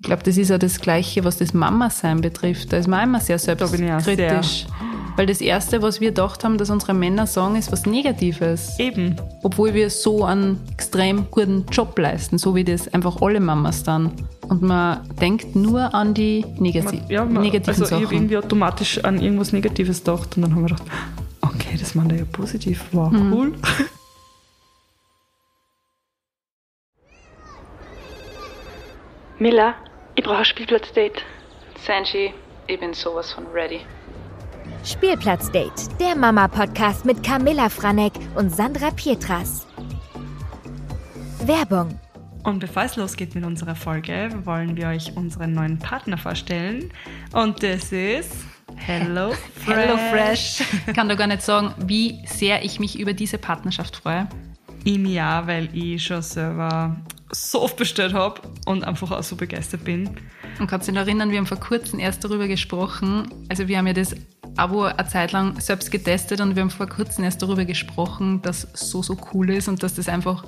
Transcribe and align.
Ich 0.00 0.06
glaube, 0.06 0.22
das 0.22 0.36
ist 0.36 0.50
ja 0.50 0.58
das 0.58 0.80
Gleiche, 0.80 1.24
was 1.24 1.38
das 1.38 1.54
Mama-Sein 1.54 2.20
betrifft. 2.20 2.72
Da 2.72 2.76
ist 2.76 2.88
man 2.88 3.04
immer 3.08 3.20
sehr 3.20 3.36
ich 3.36 3.42
selbstkritisch. 3.42 4.66
Weil 5.16 5.26
das 5.26 5.40
Erste, 5.40 5.80
was 5.80 6.00
wir 6.00 6.08
gedacht 6.08 6.42
haben, 6.42 6.58
dass 6.58 6.70
unsere 6.70 6.92
Männer 6.92 7.26
sagen, 7.28 7.54
ist 7.54 7.70
was 7.70 7.86
Negatives. 7.86 8.78
Eben. 8.80 9.14
Obwohl 9.44 9.72
wir 9.72 9.88
so 9.88 10.24
einen 10.24 10.58
extrem 10.72 11.26
guten 11.30 11.64
Job 11.70 11.96
leisten, 11.96 12.36
so 12.36 12.56
wie 12.56 12.64
das 12.64 12.92
einfach 12.92 13.22
alle 13.22 13.38
Mamas 13.38 13.84
dann. 13.84 14.10
Und 14.48 14.60
man 14.62 14.98
denkt 15.20 15.54
nur 15.54 15.94
an 15.94 16.14
die 16.14 16.44
negati 16.58 16.96
Man, 16.96 17.10
ja, 17.10 17.24
man, 17.24 17.42
negativen 17.42 17.70
also 17.70 17.84
ich 17.84 17.92
habe 17.92 18.02
Sachen. 18.04 18.16
irgendwie 18.16 18.36
automatisch 18.36 19.02
an 19.04 19.22
irgendwas 19.22 19.52
Negatives 19.52 19.98
gedacht 20.00 20.36
und 20.36 20.42
dann 20.42 20.54
haben 20.54 20.62
wir 20.62 20.68
gedacht, 20.70 20.82
okay, 21.42 21.76
das 21.78 21.94
meint 21.94 22.10
er 22.10 22.18
ja 22.18 22.24
positiv. 22.24 22.84
Wow, 22.90 23.12
Mhm. 23.12 23.32
cool. 23.32 23.52
Miller, 29.40 29.74
ich 30.14 30.22
brauche 30.22 30.38
ein 30.38 30.44
Spielplatzdate. 30.44 31.22
Sanji, 31.84 32.32
ich 32.68 32.78
bin 32.78 32.94
sowas 32.94 33.32
von 33.32 33.44
ready. 33.48 33.80
Spielplatzdate, 34.84 35.88
der 35.98 36.14
Mama-Podcast 36.14 37.04
mit 37.04 37.20
Camilla 37.24 37.68
Franek 37.68 38.12
und 38.36 38.54
Sandra 38.54 38.92
Pietras. 38.92 39.66
Werbung. 41.46 41.98
Und 42.44 42.60
bevor 42.60 42.84
es 42.84 42.94
losgeht 42.94 43.34
mit 43.34 43.44
unserer 43.44 43.74
Folge, 43.74 44.28
wollen 44.44 44.76
wir 44.76 44.86
euch 44.86 45.16
unseren 45.16 45.52
neuen 45.52 45.80
Partner 45.80 46.16
vorstellen. 46.16 46.92
Und 47.32 47.60
das 47.60 47.90
ist 47.90 48.32
Hello 48.76 49.32
Fresh. 49.64 49.76
Hello 49.76 49.96
Fresh. 50.12 50.62
Ich 50.86 50.94
kann 50.94 51.08
da 51.08 51.16
gar 51.16 51.26
nicht 51.26 51.42
sagen, 51.42 51.74
wie 51.78 52.24
sehr 52.26 52.64
ich 52.64 52.78
mich 52.78 53.00
über 53.00 53.12
diese 53.12 53.38
Partnerschaft 53.38 53.96
freue. 53.96 54.28
Im 54.84 55.06
Jahr, 55.06 55.48
weil 55.48 55.74
ich 55.74 56.04
schon 56.04 56.22
selber 56.22 56.96
so 57.34 57.62
oft 57.62 57.76
bestellt 57.76 58.12
habe 58.12 58.40
und 58.66 58.84
einfach 58.84 59.10
auch 59.10 59.22
so 59.22 59.36
begeistert 59.36 59.84
bin. 59.84 60.10
Und 60.58 60.68
kannst 60.68 60.86
du 60.86 60.92
dich 60.92 61.00
noch 61.00 61.06
erinnern, 61.06 61.30
wir 61.30 61.38
haben 61.38 61.46
vor 61.46 61.60
kurzem 61.60 61.98
erst 61.98 62.24
darüber 62.24 62.46
gesprochen. 62.46 63.28
Also 63.48 63.66
wir 63.68 63.78
haben 63.78 63.86
ja 63.86 63.92
das 63.92 64.14
Abo 64.56 64.84
eine 64.84 65.08
Zeit 65.08 65.32
lang 65.32 65.58
selbst 65.60 65.90
getestet 65.90 66.40
und 66.40 66.54
wir 66.54 66.62
haben 66.62 66.70
vor 66.70 66.86
kurzem 66.86 67.24
erst 67.24 67.42
darüber 67.42 67.64
gesprochen, 67.64 68.40
dass 68.42 68.68
es 68.72 68.88
so, 68.90 69.02
so 69.02 69.16
cool 69.32 69.50
ist 69.50 69.68
und 69.68 69.82
dass 69.82 69.94
das 69.94 70.08
einfach 70.08 70.44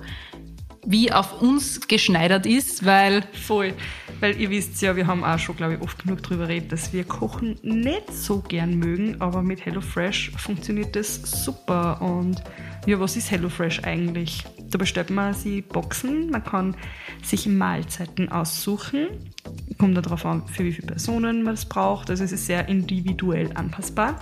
wie 0.86 1.12
auf 1.12 1.42
uns 1.42 1.88
geschneidert 1.88 2.46
ist, 2.46 2.86
weil 2.86 3.24
Voll. 3.32 3.74
Weil 4.20 4.40
ihr 4.40 4.50
wisst 4.50 4.80
ja, 4.80 4.94
wir 4.94 5.06
haben 5.06 5.24
auch 5.24 5.38
schon, 5.38 5.56
glaube 5.56 5.74
ich, 5.74 5.80
oft 5.80 5.98
genug 6.02 6.22
darüber 6.22 6.46
geredet, 6.46 6.72
dass 6.72 6.92
wir 6.92 7.04
Kochen 7.04 7.58
nicht 7.62 8.12
so 8.12 8.40
gern 8.40 8.78
mögen, 8.78 9.20
aber 9.20 9.42
mit 9.42 9.66
HelloFresh 9.66 10.30
funktioniert 10.36 10.94
das 10.94 11.16
super. 11.44 12.00
Und 12.00 12.42
ja, 12.86 12.98
was 13.00 13.16
ist 13.16 13.30
HelloFresh 13.30 13.80
eigentlich? 13.82 14.44
Da 14.70 14.78
bestellt 14.78 15.10
man 15.10 15.34
sie 15.34 15.62
Boxen, 15.62 16.30
man 16.30 16.42
kann 16.42 16.76
sich 17.22 17.46
Mahlzeiten 17.46 18.30
aussuchen. 18.30 19.08
Kommt 19.78 19.96
darauf 19.96 20.26
an, 20.26 20.46
für 20.48 20.64
wie 20.64 20.72
viele 20.72 20.88
Personen 20.88 21.42
man 21.42 21.54
es 21.54 21.64
braucht. 21.64 22.10
Also 22.10 22.24
es 22.24 22.32
ist 22.32 22.46
sehr 22.46 22.68
individuell 22.68 23.50
anpassbar. 23.54 24.20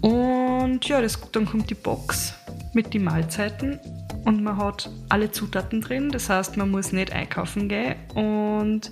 Und 0.00 0.86
ja, 0.88 1.00
das, 1.00 1.20
dann 1.32 1.46
kommt 1.46 1.70
die 1.70 1.74
Box 1.74 2.34
mit 2.74 2.94
den 2.94 3.04
Mahlzeiten 3.04 3.78
und 4.24 4.42
man 4.42 4.56
hat 4.56 4.90
alle 5.08 5.30
Zutaten 5.30 5.80
drin. 5.80 6.10
Das 6.10 6.28
heißt, 6.28 6.56
man 6.56 6.70
muss 6.70 6.92
nicht 6.92 7.12
einkaufen 7.12 7.68
gehen 7.68 7.96
und 8.14 8.90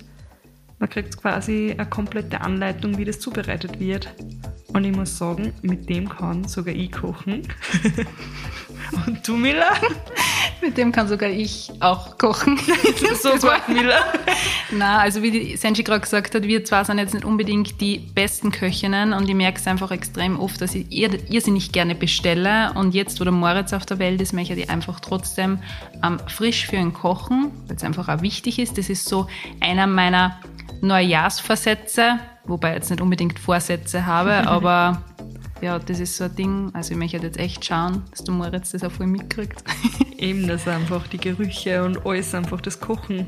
man 0.79 0.89
kriegt 0.89 1.17
quasi 1.17 1.71
eine 1.71 1.89
komplette 1.89 2.41
Anleitung, 2.41 2.97
wie 2.97 3.05
das 3.05 3.19
zubereitet 3.19 3.79
wird. 3.79 4.13
Und 4.73 4.83
ich 4.83 4.95
muss 4.95 5.17
sagen, 5.17 5.53
mit 5.61 5.89
dem 5.89 6.07
kann 6.07 6.47
sogar 6.47 6.75
ich 6.75 6.91
kochen. 6.91 7.47
und 9.07 9.27
du, 9.27 9.35
Miller? 9.35 9.73
Mit 10.61 10.77
dem 10.77 10.91
kann 10.91 11.07
sogar 11.07 11.29
ich 11.29 11.71
auch 11.79 12.17
kochen. 12.17 12.57
so 13.21 13.31
gut, 13.31 13.67
Miller. 13.67 13.99
Na, 14.71 14.99
also 14.99 15.21
wie 15.21 15.31
die 15.31 15.57
Senji 15.57 15.83
gerade 15.83 16.01
gesagt 16.01 16.35
hat, 16.35 16.43
wir 16.43 16.63
zwar 16.65 16.85
sind 16.85 16.97
jetzt 16.99 17.13
nicht 17.13 17.25
unbedingt 17.25 17.79
die 17.81 17.99
besten 17.99 18.51
Köchinnen 18.51 19.13
und 19.13 19.27
ich 19.29 19.35
merke 19.35 19.59
es 19.59 19.67
einfach 19.67 19.91
extrem 19.91 20.39
oft, 20.39 20.61
dass 20.61 20.75
ich 20.75 20.91
ihr, 20.91 21.09
irrsinnig 21.31 21.71
gerne 21.71 21.95
bestelle 21.95 22.73
und 22.73 22.93
jetzt, 22.93 23.19
wo 23.19 23.23
der 23.23 23.33
Moritz 23.33 23.73
auf 23.73 23.85
der 23.85 23.99
Welt 23.99 24.21
ist, 24.21 24.33
möchte 24.33 24.53
ich 24.53 24.69
einfach 24.69 24.99
trotzdem 24.99 25.59
ähm, 26.03 26.19
frisch 26.27 26.67
für 26.67 26.77
ihn 26.77 26.93
kochen, 26.93 27.51
weil 27.67 27.75
es 27.75 27.83
einfach 27.83 28.07
auch 28.09 28.21
wichtig 28.21 28.59
ist. 28.59 28.77
Das 28.77 28.89
ist 28.89 29.07
so 29.07 29.27
einer 29.59 29.87
meiner 29.87 30.39
Neujahrsvorsätze, 30.81 32.19
wobei 32.45 32.69
ich 32.69 32.75
jetzt 32.75 32.89
nicht 32.89 33.01
unbedingt 33.01 33.39
Vorsätze 33.39 34.05
habe, 34.05 34.31
aber 34.47 35.01
ja, 35.61 35.79
das 35.79 35.99
ist 35.99 36.17
so 36.17 36.25
ein 36.25 36.35
Ding. 36.35 36.71
Also 36.73 36.91
ich 36.91 36.97
möchte 36.97 37.17
jetzt 37.17 37.39
echt 37.39 37.65
schauen, 37.65 38.03
dass 38.11 38.23
der 38.23 38.33
Moritz 38.33 38.71
das 38.71 38.83
auch 38.83 38.91
voll 38.91 39.07
mitkriegt. 39.07 39.63
Eben, 40.17 40.47
dass 40.47 40.67
einfach 40.67 41.07
die 41.07 41.17
Gerüche 41.17 41.83
und 41.83 42.05
alles 42.05 42.33
einfach 42.33 42.61
das 42.61 42.79
Kochen, 42.79 43.27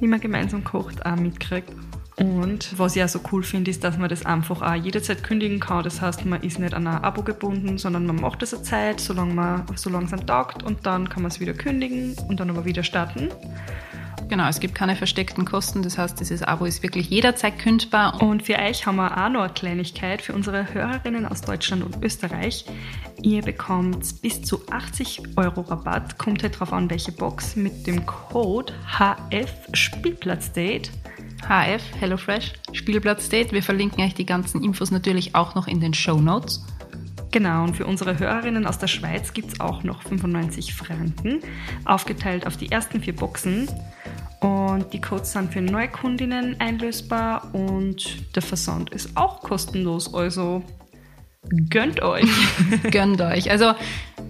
wie 0.00 0.06
man 0.06 0.20
gemeinsam 0.20 0.64
kocht, 0.64 1.04
auch 1.04 1.16
mitkriegt. 1.16 1.72
Und 2.18 2.78
was 2.78 2.96
ich 2.96 3.04
auch 3.04 3.08
so 3.08 3.20
cool 3.30 3.42
finde, 3.42 3.70
ist, 3.70 3.84
dass 3.84 3.98
man 3.98 4.08
das 4.08 4.24
einfach 4.24 4.62
auch 4.62 4.74
jederzeit 4.74 5.22
kündigen 5.22 5.60
kann. 5.60 5.84
Das 5.84 6.00
heißt, 6.00 6.24
man 6.24 6.42
ist 6.42 6.58
nicht 6.58 6.72
an 6.72 6.86
ein 6.86 7.04
Abo 7.04 7.22
gebunden, 7.22 7.76
sondern 7.76 8.06
man 8.06 8.16
macht 8.16 8.40
das 8.40 8.54
eine 8.54 8.62
Zeit, 8.62 9.00
solange 9.00 9.34
man 9.34 9.66
solange 9.74 10.06
es 10.06 10.24
taugt 10.24 10.62
und 10.62 10.86
dann 10.86 11.10
kann 11.10 11.22
man 11.22 11.30
es 11.30 11.40
wieder 11.40 11.52
kündigen 11.52 12.16
und 12.28 12.40
dann 12.40 12.48
aber 12.48 12.64
wieder 12.64 12.82
starten. 12.82 13.28
Genau, 14.28 14.48
es 14.48 14.58
gibt 14.58 14.74
keine 14.74 14.96
versteckten 14.96 15.44
Kosten. 15.44 15.82
Das 15.82 15.98
heißt, 15.98 16.18
dieses 16.18 16.42
Abo 16.42 16.64
ist 16.64 16.82
wirklich 16.82 17.08
jederzeit 17.10 17.58
kündbar. 17.58 18.20
Und 18.20 18.42
für 18.42 18.58
euch 18.58 18.84
haben 18.84 18.96
wir 18.96 19.12
auch 19.12 19.28
noch 19.28 19.44
eine 19.44 19.52
Kleinigkeit 19.52 20.20
für 20.20 20.32
unsere 20.32 20.74
Hörerinnen 20.74 21.26
aus 21.26 21.42
Deutschland 21.42 21.84
und 21.84 22.02
Österreich. 22.02 22.64
Ihr 23.22 23.42
bekommt 23.42 24.20
bis 24.22 24.42
zu 24.42 24.66
80 24.68 25.36
Euro 25.36 25.60
Rabatt. 25.60 26.18
Kommt 26.18 26.42
halt 26.42 26.58
drauf 26.58 26.72
an, 26.72 26.90
welche 26.90 27.12
Box 27.12 27.54
mit 27.54 27.86
dem 27.86 28.04
Code 28.04 28.72
HF 28.98 29.52
Spielplatzdate. 29.72 30.90
HF, 31.42 31.82
HelloFresh, 32.00 32.54
Spielplatz 32.72 33.28
Date. 33.28 33.52
Wir 33.52 33.62
verlinken 33.62 34.02
euch 34.02 34.14
die 34.14 34.26
ganzen 34.26 34.64
Infos 34.64 34.90
natürlich 34.90 35.36
auch 35.36 35.54
noch 35.54 35.68
in 35.68 35.80
den 35.80 35.94
Show 35.94 36.20
Notes. 36.20 36.64
Genau, 37.30 37.64
und 37.64 37.76
für 37.76 37.86
unsere 37.86 38.18
Hörerinnen 38.18 38.66
aus 38.66 38.78
der 38.78 38.86
Schweiz 38.86 39.34
gibt 39.34 39.52
es 39.52 39.60
auch 39.60 39.82
noch 39.82 40.02
95 40.02 40.74
Franken, 40.74 41.42
aufgeteilt 41.84 42.46
auf 42.46 42.56
die 42.56 42.72
ersten 42.72 43.00
vier 43.00 43.14
Boxen. 43.14 43.68
Und 44.46 44.92
die 44.92 45.00
Codes 45.00 45.32
sind 45.32 45.52
für 45.52 45.60
Neukundinnen 45.60 46.60
einlösbar 46.60 47.52
und 47.52 48.34
der 48.36 48.42
Versand 48.42 48.90
ist 48.90 49.16
auch 49.16 49.40
kostenlos. 49.40 50.14
Also 50.14 50.62
gönnt 51.70 52.00
euch. 52.02 52.28
Gönnt 52.90 53.20
euch. 53.20 53.50
Also, 53.50 53.72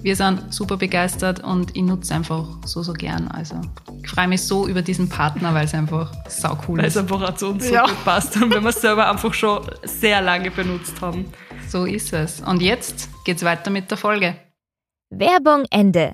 wir 0.02 0.16
sind 0.16 0.52
super 0.54 0.76
begeistert 0.76 1.42
und 1.42 1.74
ich 1.76 1.82
nutze 1.82 2.14
einfach 2.14 2.46
so, 2.64 2.82
so 2.82 2.92
gern. 2.92 3.28
Also, 3.28 3.60
ich 4.02 4.10
freue 4.10 4.28
mich 4.28 4.42
so 4.42 4.68
über 4.68 4.82
diesen 4.82 5.08
Partner, 5.08 5.52
weil 5.54 5.64
es 5.64 5.74
einfach 5.74 6.12
sau 6.28 6.56
cool 6.68 6.78
Weil 6.78 6.86
es 6.86 6.96
ist. 6.96 7.02
einfach 7.02 7.22
auch 7.22 7.34
zu 7.34 7.48
uns 7.48 7.66
so 7.68 7.74
Ja. 7.74 7.84
gut 7.86 8.04
passt 8.04 8.36
und 8.36 8.54
wenn 8.54 8.62
wir 8.62 8.68
es 8.70 8.80
selber 8.80 9.10
einfach 9.10 9.32
schon 9.34 9.60
sehr 9.84 10.20
lange 10.22 10.50
benutzt 10.50 11.00
haben. 11.00 11.26
So 11.68 11.84
ist 11.86 12.12
es. 12.12 12.40
Und 12.40 12.60
jetzt 12.62 13.08
geht's 13.24 13.42
weiter 13.44 13.70
mit 13.70 13.90
der 13.90 13.98
Folge. 13.98 14.36
Werbung 15.10 15.64
Ende. 15.70 16.12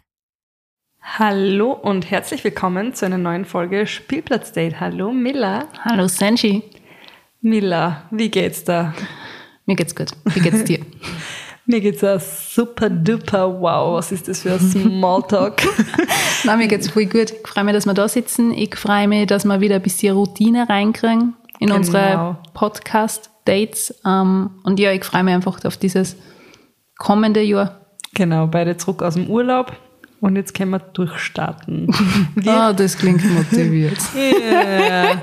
Hallo 1.02 1.72
und 1.72 2.10
herzlich 2.10 2.44
willkommen 2.44 2.94
zu 2.94 3.04
einer 3.06 3.18
neuen 3.18 3.44
Folge 3.44 3.86
Spielplatzdate. 3.86 4.80
Hallo 4.80 5.12
Miller. 5.12 5.66
Hallo 5.84 6.06
Senji. 6.06 6.62
Miller, 7.40 8.04
wie 8.10 8.30
geht's 8.30 8.64
da? 8.64 8.94
Mir 9.66 9.74
geht's 9.76 9.94
gut. 9.96 10.10
Wie 10.26 10.40
geht's 10.40 10.64
dir? 10.64 10.78
Mir 11.66 11.80
geht's 11.80 12.00
ja 12.02 12.18
super 12.18 12.90
duper 12.90 13.60
wow. 13.60 13.94
Was 13.96 14.10
ist 14.10 14.26
das 14.28 14.42
für 14.42 14.52
ein 14.52 14.58
Smalltalk? 14.60 15.62
Nein, 16.44 16.58
mir 16.58 16.66
geht's 16.66 16.90
voll 16.90 17.06
gut. 17.06 17.30
Ich 17.30 17.46
freue 17.46 17.62
mich, 17.62 17.74
dass 17.74 17.86
wir 17.86 17.94
da 17.94 18.08
sitzen. 18.08 18.52
Ich 18.52 18.74
freue 18.74 19.06
mich, 19.06 19.28
dass 19.28 19.44
wir 19.44 19.60
wieder 19.60 19.76
ein 19.76 19.82
bisschen 19.82 20.16
Routine 20.16 20.68
reinkriegen 20.68 21.34
in 21.60 21.68
Genau. 21.68 21.76
unsere 21.76 22.38
Podcast-Dates. 22.54 24.00
Ähm, 24.04 24.50
und 24.64 24.80
ja, 24.80 24.90
ich 24.90 25.04
freue 25.04 25.22
mich 25.22 25.34
einfach 25.34 25.64
auf 25.64 25.76
dieses 25.76 26.16
kommende 26.98 27.42
Jahr. 27.42 27.80
genau, 28.12 28.48
beide 28.48 28.76
zurück 28.76 29.02
aus 29.02 29.14
dem 29.14 29.28
Urlaub 29.30 29.72
und 30.22 30.36
jetzt 30.36 30.54
können 30.54 30.70
wir 30.70 30.78
durchstarten. 30.78 31.88
Ah, 32.46 32.72
das 32.72 32.96
klingt 32.96 33.24
motiviert. 33.24 33.98
Yeah. 34.14 35.20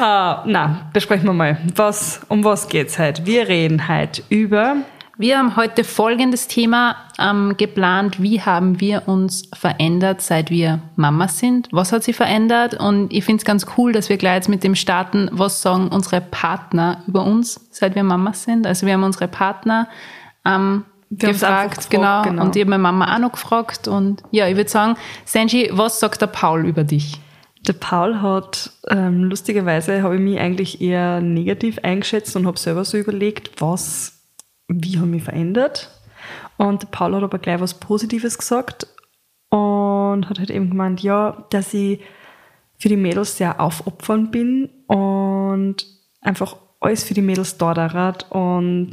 ah, 0.00 0.42
na, 0.46 0.90
besprechen 0.92 1.26
wir 1.26 1.32
mal. 1.32 1.58
Was, 1.76 2.20
um 2.28 2.42
was 2.42 2.68
geht's 2.68 2.98
heute? 2.98 3.26
Wir 3.26 3.48
reden 3.48 3.88
heute 3.88 4.22
über 4.30 4.76
Wir 5.18 5.38
haben 5.38 5.56
heute 5.56 5.84
folgendes 5.84 6.48
Thema 6.48 6.96
ähm, 7.18 7.56
geplant. 7.58 8.22
Wie 8.22 8.40
haben 8.40 8.80
wir 8.80 9.06
uns 9.06 9.48
verändert, 9.52 10.22
seit 10.22 10.50
wir 10.50 10.80
Mama 10.96 11.28
sind? 11.28 11.68
Was 11.70 11.92
hat 11.92 12.02
sich 12.02 12.16
verändert? 12.16 12.74
Und 12.74 13.12
ich 13.12 13.24
finde 13.24 13.40
es 13.40 13.44
ganz 13.44 13.66
cool, 13.76 13.92
dass 13.92 14.08
wir 14.08 14.16
gleich 14.16 14.36
jetzt 14.36 14.48
mit 14.48 14.64
dem 14.64 14.74
starten, 14.74 15.28
was 15.32 15.60
sagen 15.60 15.88
unsere 15.88 16.22
Partner 16.22 17.02
über 17.06 17.24
uns, 17.24 17.60
seit 17.70 17.94
wir 17.94 18.04
Mama 18.04 18.32
sind. 18.32 18.66
Also 18.66 18.86
wir 18.86 18.94
haben 18.94 19.04
unsere 19.04 19.28
Partner 19.28 19.88
ähm, 20.44 20.84
gefragt, 21.18 21.90
genau, 21.90 22.22
genau. 22.22 22.44
Und 22.44 22.56
ich 22.56 22.62
habe 22.62 22.70
meine 22.70 22.82
Mama 22.82 23.14
auch 23.14 23.18
noch 23.18 23.32
gefragt. 23.32 23.88
Und 23.88 24.22
ja, 24.30 24.48
ich 24.48 24.56
würde 24.56 24.70
sagen, 24.70 24.96
Senji, 25.24 25.70
was 25.72 26.00
sagt 26.00 26.20
der 26.22 26.26
Paul 26.26 26.66
über 26.66 26.84
dich? 26.84 27.20
Der 27.66 27.74
Paul 27.74 28.20
hat, 28.20 28.72
ähm, 28.88 29.24
lustigerweise 29.24 30.02
habe 30.02 30.16
ich 30.16 30.20
mich 30.20 30.38
eigentlich 30.38 30.80
eher 30.80 31.20
negativ 31.20 31.78
eingeschätzt 31.82 32.34
und 32.34 32.46
habe 32.46 32.58
selber 32.58 32.84
so 32.84 32.96
überlegt, 32.96 33.60
was, 33.60 34.20
wie 34.68 34.96
habe 34.96 35.06
ich 35.06 35.12
mich 35.12 35.22
verändert. 35.22 35.90
Und 36.56 36.82
der 36.82 36.88
Paul 36.88 37.14
hat 37.14 37.22
aber 37.22 37.38
gleich 37.38 37.60
was 37.60 37.74
Positives 37.74 38.38
gesagt 38.38 38.86
und 39.50 40.28
hat 40.28 40.38
halt 40.38 40.50
eben 40.50 40.70
gemeint, 40.70 41.02
ja, 41.02 41.46
dass 41.50 41.72
ich 41.74 42.00
für 42.78 42.88
die 42.88 42.96
Mädels 42.96 43.36
sehr 43.36 43.60
aufopfernd 43.60 44.32
bin 44.32 44.68
und 44.88 45.86
einfach 46.20 46.56
alles 46.80 47.04
für 47.04 47.14
die 47.14 47.22
Mädels 47.22 47.58
da 47.58 47.74
hat 47.92 48.30
und 48.30 48.90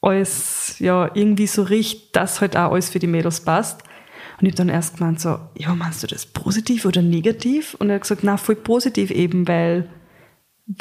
alles 0.00 0.76
ja 0.78 1.10
irgendwie 1.14 1.46
so 1.46 1.62
riecht, 1.62 2.14
dass 2.14 2.40
halt 2.40 2.56
auch 2.56 2.72
alles 2.72 2.90
für 2.90 2.98
die 2.98 3.06
Mädels 3.06 3.40
passt. 3.40 3.82
Und 4.40 4.46
ich 4.46 4.52
habe 4.52 4.58
dann 4.58 4.68
erst 4.68 4.98
gemeint 4.98 5.20
so, 5.20 5.38
ja, 5.56 5.74
meinst 5.74 6.02
du 6.02 6.06
das 6.06 6.24
positiv 6.26 6.84
oder 6.84 7.02
negativ? 7.02 7.74
Und 7.78 7.90
er 7.90 7.96
hat 7.96 8.02
gesagt, 8.02 8.22
na, 8.22 8.36
voll 8.36 8.54
positiv 8.54 9.10
eben, 9.10 9.48
weil, 9.48 9.88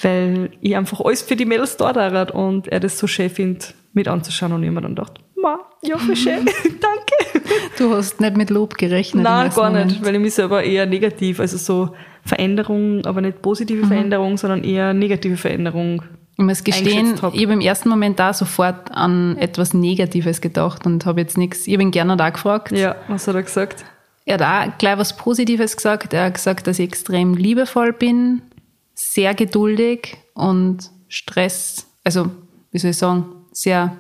weil 0.02 0.52
ich 0.62 0.76
einfach 0.76 1.02
alles 1.02 1.24
für 1.24 1.36
die 1.36 1.46
Mädels 1.46 1.76
da 1.78 1.94
hat 1.96 2.32
und 2.32 2.68
er 2.68 2.80
das 2.80 3.00
so 3.00 3.08
schön 3.08 3.32
findet, 3.32 3.74
mit 3.94 4.08
anzuschauen. 4.08 4.54
Und 4.54 4.64
ich 4.64 4.70
mir 4.70 4.82
dann 4.82 4.94
gedacht, 4.94 5.14
ma, 5.42 5.60
ja, 5.82 5.98
voll 5.98 6.16
schön, 6.16 6.46
danke. 6.64 7.48
Du 7.80 7.96
hast 7.96 8.22
nicht 8.22 8.38
mit 8.38 8.52
Lob 8.52 8.76
gerechnet. 8.78 9.24
Nein, 9.24 9.50
gar 9.56 9.70
Moment. 9.72 9.92
nicht, 9.92 10.06
weil 10.06 10.14
ich 10.14 10.22
mich 10.22 10.34
selber 10.36 10.64
eher 10.64 10.86
negativ, 10.86 11.40
also 11.40 11.58
so 11.58 11.96
Veränderung, 12.24 13.06
aber 13.06 13.22
nicht 13.22 13.42
positive 13.42 13.84
Mhm. 13.86 13.88
Veränderung, 13.88 14.38
sondern 14.38 14.64
eher 14.64 14.94
negative 14.94 15.38
Veränderung. 15.38 16.04
Ich 16.40 16.44
muss 16.44 16.64
gestehen, 16.64 17.16
ich 17.16 17.22
habe 17.24 17.54
im 17.54 17.62
ersten 17.62 17.90
Moment 17.90 18.20
da 18.20 18.32
sofort 18.32 18.92
an 18.92 19.38
etwas 19.38 19.74
Negatives 19.74 20.40
gedacht 20.40 20.86
und 20.86 21.06
habe 21.06 21.22
jetzt 21.22 21.36
nichts. 21.38 21.66
Ich 21.66 21.74
habe 21.74 21.82
ihn 21.82 21.90
gerne 21.92 22.16
da 22.16 22.30
gefragt. 22.30 22.72
Ja, 22.72 22.96
was 23.08 23.28
hat 23.28 23.34
er 23.36 23.42
gesagt? 23.42 23.84
Er 24.26 24.38
hat 24.38 24.74
auch 24.74 24.78
gleich 24.78 24.98
was 25.00 25.16
Positives 25.18 25.76
gesagt. 25.76 26.14
Er 26.14 26.26
hat 26.26 26.36
gesagt, 26.36 26.68
dass 26.68 26.78
ich 26.78 26.86
extrem 26.88 27.34
liebevoll 27.34 27.92
bin, 27.92 28.44
sehr 28.94 29.34
geduldig 29.34 30.18
und 30.36 30.92
Stress, 31.08 31.88
also 32.04 32.30
wie 32.72 32.78
soll 32.80 32.92
ich 32.92 32.98
sagen, 32.98 33.26
sehr 33.52 33.98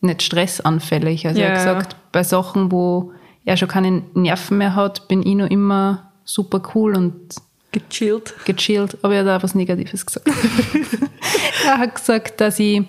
nicht 0.00 0.22
stressanfällig. 0.22 1.26
Also 1.26 1.40
er 1.40 1.48
Ja, 1.48 1.50
hat 1.58 1.66
ja. 1.66 1.72
gesagt, 1.74 1.96
bei 2.12 2.22
Sachen, 2.22 2.70
wo 2.70 3.12
er 3.44 3.56
schon 3.56 3.68
keine 3.68 4.02
Nerven 4.14 4.58
mehr 4.58 4.76
hat, 4.76 5.08
bin 5.08 5.26
ich 5.26 5.34
noch 5.34 5.50
immer 5.50 6.12
super 6.24 6.62
cool 6.74 6.94
und 6.94 7.34
Gechillt. 7.78 8.34
gechillt, 8.44 8.96
aber 9.02 9.14
er 9.14 9.24
hat 9.24 9.40
auch 9.40 9.42
was 9.42 9.54
Negatives 9.54 10.04
gesagt. 10.04 10.28
er 11.66 11.78
hat 11.78 11.94
gesagt, 11.94 12.40
dass 12.40 12.58
ich 12.58 12.82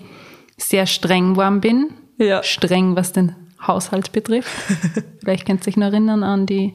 sehr 0.56 0.86
streng 0.86 1.34
geworden 1.34 1.60
bin. 1.60 1.90
Ja. 2.18 2.42
Streng, 2.42 2.96
was 2.96 3.12
den 3.12 3.34
Haushalt 3.66 4.12
betrifft. 4.12 4.50
Vielleicht 5.20 5.46
könnt 5.46 5.66
ihr 5.66 5.68
euch 5.68 5.76
noch 5.76 5.86
erinnern 5.86 6.22
an 6.22 6.46
die 6.46 6.74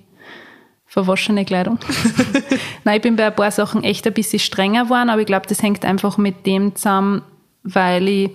verwaschene 0.86 1.46
Kleidung. 1.46 1.80
Nein, 2.84 2.98
ich 2.98 3.02
bin 3.02 3.16
bei 3.16 3.28
ein 3.28 3.36
paar 3.36 3.52
Sachen 3.52 3.84
echt 3.84 4.08
ein 4.08 4.14
bisschen 4.14 4.40
strenger 4.40 4.86
geworden, 4.86 5.10
aber 5.10 5.22
ich 5.22 5.28
glaube, 5.28 5.48
das 5.48 5.62
hängt 5.62 5.84
einfach 5.84 6.18
mit 6.18 6.46
dem 6.46 6.76
zusammen, 6.76 7.22
weil 7.64 8.08
ich 8.08 8.32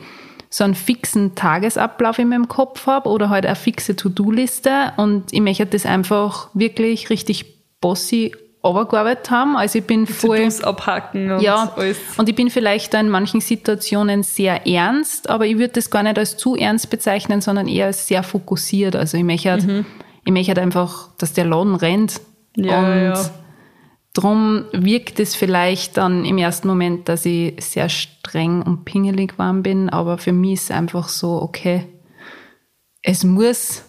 so 0.51 0.65
einen 0.65 0.75
fixen 0.75 1.37
Tagesablauf 1.37 2.19
in 2.19 2.29
meinem 2.29 2.49
Kopf 2.49 2.87
habe 2.87 3.09
oder 3.09 3.31
halt 3.31 3.47
eine 3.47 3.55
fixe 3.55 3.95
To-Do-Liste 3.95 4.93
und 4.97 5.33
ich 5.33 5.41
möchte 5.41 5.65
das 5.65 5.87
einfach 5.87 6.49
wirklich 6.55 7.09
richtig 7.09 7.47
bossy 7.81 8.33
overgearbeitet 8.63 9.31
haben. 9.31 9.57
Also 9.57 9.79
ich 9.79 9.87
bin 9.87 10.07
voll... 10.07 10.39
To-Dos 10.39 10.63
abhacken 10.63 11.33
und 11.33 11.41
Ja, 11.41 11.73
alles. 11.77 11.99
und 12.19 12.29
ich 12.29 12.35
bin 12.35 12.51
vielleicht 12.51 12.93
da 12.93 13.01
in 13.01 13.09
manchen 13.09 13.41
Situationen 13.41 14.23
sehr 14.23 14.67
ernst, 14.67 15.31
aber 15.31 15.47
ich 15.47 15.57
würde 15.59 15.75
das 15.75 15.91
gar 15.91 16.03
nicht 16.03 16.19
als 16.19 16.37
zu 16.37 16.57
ernst 16.57 16.91
bezeichnen, 16.91 17.41
sondern 17.41 17.69
eher 17.69 17.87
als 17.87 18.07
sehr 18.07 18.23
fokussiert. 18.23 18.97
Also 18.97 19.17
ich 19.17 19.25
möchte, 19.25 19.51
halt, 19.51 19.67
ich 20.25 20.33
möchte 20.33 20.49
halt 20.49 20.59
einfach, 20.59 21.09
dass 21.19 21.33
der 21.33 21.47
Laden 21.47 21.75
rennt. 21.75 22.21
Mhm. 22.57 22.65
Ja, 22.65 22.79
und 22.81 23.03
ja. 23.05 23.31
drum 24.13 24.65
wirkt 24.73 25.21
es 25.21 25.35
vielleicht 25.35 25.97
dann 25.97 26.25
im 26.25 26.37
ersten 26.37 26.69
Moment, 26.69 27.09
dass 27.09 27.25
ich 27.25 27.55
sehr 27.65 27.89
streng 27.89 28.63
und 28.63 28.85
pingelig 28.85 29.33
geworden 29.33 29.63
bin, 29.63 29.89
aber 29.89 30.19
für 30.19 30.33
mich 30.33 30.55
ist 30.55 30.65
es 30.65 30.71
einfach 30.73 31.09
so, 31.09 31.41
okay, 31.41 31.87
es 33.03 33.25
muss, 33.25 33.85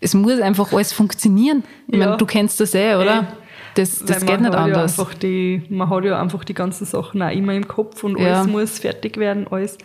es 0.00 0.14
muss 0.14 0.40
einfach 0.40 0.72
alles 0.72 0.94
funktionieren. 0.94 1.64
Ich 1.88 1.98
Ja. 1.98 2.06
meine, 2.06 2.16
du 2.16 2.24
kennst 2.24 2.58
das 2.60 2.74
eh, 2.74 2.94
oder? 2.94 3.26
Das, 3.74 3.98
das 4.04 4.24
geht 4.26 4.40
nicht 4.40 4.54
anders. 4.54 4.96
Ja 4.96 5.02
einfach 5.04 5.14
die, 5.14 5.62
man 5.68 5.88
hat 5.88 6.04
ja 6.04 6.20
einfach 6.20 6.44
die 6.44 6.54
ganzen 6.54 6.84
Sachen 6.86 7.22
auch 7.22 7.30
immer 7.30 7.54
im 7.54 7.66
Kopf 7.68 8.02
und 8.04 8.18
Ja. 8.18 8.34
alles 8.40 8.46
muss 8.50 8.78
fertig 8.78 9.16
werden, 9.16 9.46
alles. 9.50 9.78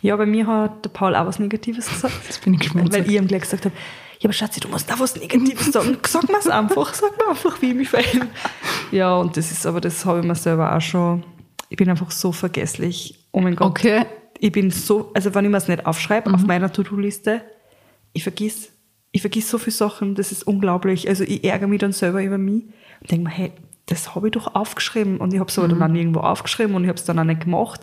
Ja, 0.00 0.14
bei 0.16 0.26
mir 0.26 0.46
hat 0.46 0.84
der 0.84 0.90
Paul 0.90 1.16
auch 1.16 1.26
was 1.26 1.38
Negatives 1.38 1.88
gesagt. 1.88 2.14
Das 2.28 2.38
bin 2.38 2.54
ich 2.54 2.60
gespannt. 2.60 2.92
Weil 2.92 3.02
ich 3.08 3.16
ihm 3.16 3.26
gleich 3.26 3.42
gesagt 3.42 3.64
habe, 3.64 3.74
ja, 4.20 4.24
aber 4.26 4.32
Schatzi, 4.32 4.60
du 4.60 4.68
musst 4.68 4.88
da 4.90 4.98
was 4.98 5.14
Negatives 5.16 5.72
sagen. 5.72 5.96
Sag 6.06 6.28
mir's 6.28 6.46
einfach, 6.48 6.92
sag 6.94 7.16
mir 7.18 7.28
einfach, 7.30 7.60
wie 7.62 7.70
ich 7.70 7.74
mich 7.74 7.88
verhält. 7.88 8.26
Ja, 8.92 9.16
und 9.16 9.36
das 9.36 9.50
ist, 9.50 9.64
aber 9.66 9.80
das 9.80 10.04
habe 10.04 10.20
ich 10.20 10.24
mir 10.26 10.34
selber 10.34 10.74
auch 10.74 10.80
schon, 10.80 11.24
ich 11.68 11.76
bin 11.76 11.88
einfach 11.90 12.10
so 12.10 12.32
vergesslich. 12.32 13.18
Oh 13.32 13.40
mein 13.40 13.54
Gott. 13.56 13.68
Okay. 13.68 14.04
Ich 14.40 14.52
bin 14.52 14.70
so, 14.70 15.10
also 15.14 15.34
wenn 15.34 15.44
ich 15.44 15.50
mir 15.50 15.56
es 15.58 15.68
nicht 15.68 15.84
aufschreibe 15.86 16.28
Mhm. 16.30 16.34
auf 16.36 16.42
meiner 16.46 16.72
To-Do-Liste, 16.72 17.42
ich 18.12 18.22
vergiss, 18.22 18.70
ich 19.12 19.20
vergiss 19.22 19.48
so 19.50 19.58
viele 19.58 19.74
Sachen, 19.74 20.14
das 20.14 20.32
ist 20.32 20.46
unglaublich. 20.46 21.08
Also 21.08 21.24
ich 21.24 21.42
ärgere 21.44 21.66
mich 21.68 21.80
dann 21.80 21.92
selber 21.92 22.22
über 22.22 22.38
mich 22.38 22.64
und 23.00 23.10
denke 23.10 23.24
mir, 23.28 23.34
hey, 23.34 23.52
das 23.86 24.14
habe 24.14 24.28
ich 24.28 24.32
doch 24.32 24.54
aufgeschrieben 24.54 25.16
und 25.18 25.32
ich 25.32 25.40
habe 25.40 25.48
es 25.50 25.58
aber 25.58 25.68
Mhm. 25.68 25.72
dann 25.78 25.82
auch 25.82 25.88
nirgendwo 25.92 26.20
aufgeschrieben 26.20 26.74
und 26.74 26.84
ich 26.84 26.88
habe 26.88 26.98
es 26.98 27.04
dann 27.04 27.18
auch 27.18 27.24
nicht 27.24 27.40
gemacht. 27.40 27.80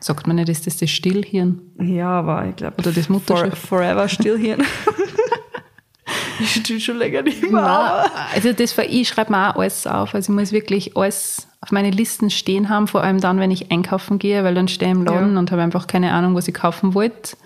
Sagt 0.00 0.26
man 0.26 0.36
nicht, 0.36 0.48
ist 0.48 0.66
das 0.66 0.76
das 0.76 0.90
Stillhirn? 0.90 1.60
Ja, 1.80 2.10
aber 2.10 2.46
ich 2.48 2.56
glaube, 2.56 2.74
Oder 2.78 2.92
das 2.92 3.08
Mutterschiff. 3.08 3.58
forever 3.58 4.08
still 4.08 4.36
hier. 4.38 4.58
ich 6.40 6.50
stehe 6.54 6.80
schon 6.80 6.96
länger 6.98 7.22
nicht 7.22 7.42
mehr. 7.42 7.50
Nein, 7.52 7.64
aber- 7.64 8.10
also 8.34 8.52
das, 8.52 8.76
ich 8.78 9.08
schreibe 9.08 9.32
mir 9.32 9.50
auch 9.50 9.60
alles 9.60 9.86
auf. 9.86 10.14
Also 10.14 10.32
ich 10.32 10.38
muss 10.38 10.52
wirklich 10.52 10.96
alles 10.96 11.48
auf 11.60 11.70
meine 11.72 11.90
Listen 11.90 12.30
stehen 12.30 12.68
haben, 12.68 12.86
vor 12.86 13.02
allem 13.02 13.20
dann, 13.20 13.38
wenn 13.40 13.50
ich 13.50 13.70
einkaufen 13.70 14.18
gehe, 14.18 14.44
weil 14.44 14.54
dann 14.54 14.68
stehe 14.68 14.90
ich 14.90 14.96
im 14.96 15.04
Laden 15.04 15.32
Ja. 15.34 15.38
und 15.38 15.50
habe 15.50 15.62
einfach 15.62 15.86
keine 15.86 16.12
Ahnung, 16.12 16.34
was 16.34 16.48
ich 16.48 16.54
kaufen 16.54 16.94
wollte. 16.94 17.36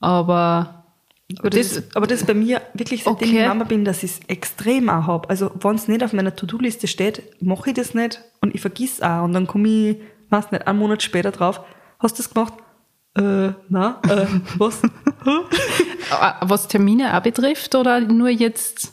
Aber, 0.00 0.75
Aber 1.40 1.50
das, 1.50 1.82
aber 1.94 2.06
das 2.06 2.24
bei 2.24 2.34
mir 2.34 2.62
wirklich, 2.74 3.02
seitdem 3.02 3.28
Okay. 3.28 3.42
ich 3.42 3.48
Mama 3.48 3.64
bin, 3.64 3.84
dass 3.84 4.04
ich 4.04 4.12
es 4.12 4.20
extrem 4.28 4.88
auch 4.88 5.06
habe. 5.08 5.28
Also 5.28 5.50
wenn 5.60 5.74
es 5.74 5.88
nicht 5.88 6.04
auf 6.04 6.12
meiner 6.12 6.36
To-Do-Liste 6.36 6.86
steht, 6.86 7.22
mache 7.42 7.70
ich 7.70 7.76
das 7.76 7.94
nicht 7.94 8.22
und 8.40 8.54
ich 8.54 8.60
vergiss 8.60 9.02
auch. 9.02 9.24
Und 9.24 9.32
dann 9.32 9.48
komme 9.48 9.68
ich, 9.68 9.96
weiß 10.30 10.52
nicht, 10.52 10.66
einen 10.68 10.78
Monat 10.78 11.02
später 11.02 11.32
drauf, 11.32 11.60
hast 11.98 12.16
du 12.18 12.22
das 12.22 12.32
gemacht? 12.32 12.52
Äh, 13.16 13.54
na, 13.68 14.00
äh, 14.08 14.26
was? 14.58 14.84
äh, 14.84 14.88
was 16.42 16.68
Termine 16.68 17.16
auch 17.16 17.22
betrifft 17.22 17.74
oder 17.74 18.00
nur 18.00 18.28
jetzt 18.28 18.92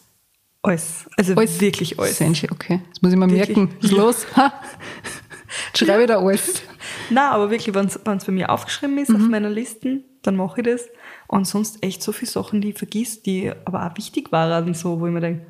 alles. 0.63 1.05
Also 1.17 1.35
alles? 1.35 1.61
wirklich 1.61 1.99
alles. 1.99 2.19
Okay. 2.19 2.81
Das 2.89 3.01
muss 3.01 3.11
ich 3.11 3.17
mir 3.19 3.29
Wirklich? 3.29 3.57
merken. 3.57 3.75
Was 3.79 3.91
ist 3.91 3.97
los? 3.97 4.25
Schreibe 5.75 6.01
ich 6.03 6.07
da 6.07 6.17
alles. 6.19 6.63
Nein, 7.09 7.29
aber 7.29 7.51
wirklich, 7.51 7.75
wenn 7.75 7.85
es 7.85 7.99
bei 7.99 8.31
mir 8.31 8.49
aufgeschrieben 8.49 8.97
ist 8.97 9.13
auf 9.13 9.21
meiner 9.21 9.49
Listen, 9.49 10.03
dann 10.23 10.35
mache 10.35 10.61
ich 10.61 10.67
das. 10.67 10.89
Und 11.33 11.47
sonst 11.47 11.83
echt 11.83 12.03
so 12.03 12.11
viele 12.11 12.29
Sachen, 12.29 12.61
die 12.61 12.69
ich 12.69 12.77
vergiss, 12.77 13.23
die 13.23 13.51
aber 13.65 13.87
auch 13.87 13.97
wichtig 13.97 14.31
waren 14.31 14.75
so, 14.75 14.99
wo 14.99 15.07
ich 15.07 15.11
mir 15.11 15.19
denke, 15.19 15.43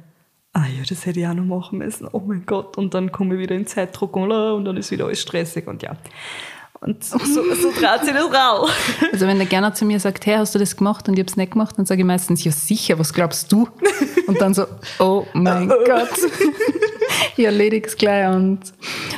ah 0.54 0.66
ja, 0.66 0.82
das 0.88 1.06
hätte 1.06 1.20
ich 1.20 1.28
auch 1.28 1.34
noch 1.34 1.44
machen 1.44 1.80
müssen. 1.80 2.08
Oh 2.10 2.22
mein 2.26 2.46
Gott. 2.46 2.78
Und 2.78 2.94
dann 2.94 3.12
komme 3.12 3.36
ich 3.36 3.42
wieder 3.42 3.54
in 3.54 3.68
Zeitdruck 3.68 4.16
und, 4.16 4.32
und 4.32 4.64
dann 4.64 4.78
ist 4.78 4.92
wieder 4.92 5.08
alles 5.08 5.22
stressig 5.22 5.68
und 5.68 5.84
ja. 5.84 5.98
Und 6.80 7.04
so, 7.04 7.18
so, 7.18 7.44
so 7.56 7.72
sich 7.72 7.82
das 7.82 8.08
rau. 8.08 8.70
Also 9.12 9.28
wenn 9.28 9.40
der 9.40 9.46
Gerner 9.46 9.74
zu 9.74 9.84
mir 9.84 10.00
sagt, 10.00 10.26
hey, 10.26 10.36
hast 10.38 10.56
du 10.56 10.60
das 10.60 10.78
gemacht 10.78 11.10
und 11.10 11.16
ich 11.16 11.20
habe 11.20 11.30
es 11.30 11.36
nicht 11.36 11.52
gemacht, 11.52 11.78
dann 11.78 11.86
sage 11.86 12.00
ich 12.00 12.08
meistens, 12.08 12.46
ja 12.46 12.54
sicher, 12.54 12.98
was 12.98 13.12
glaubst 13.12 13.52
du? 13.52 13.68
Und 14.28 14.40
dann 14.40 14.54
so, 14.54 14.66
oh 15.00 15.26
mein 15.34 15.68
Gott. 15.86 16.12
ich 17.36 17.44
erledige 17.44 17.88
es 17.88 17.98
gleich. 17.98 18.34
Und 18.34 18.62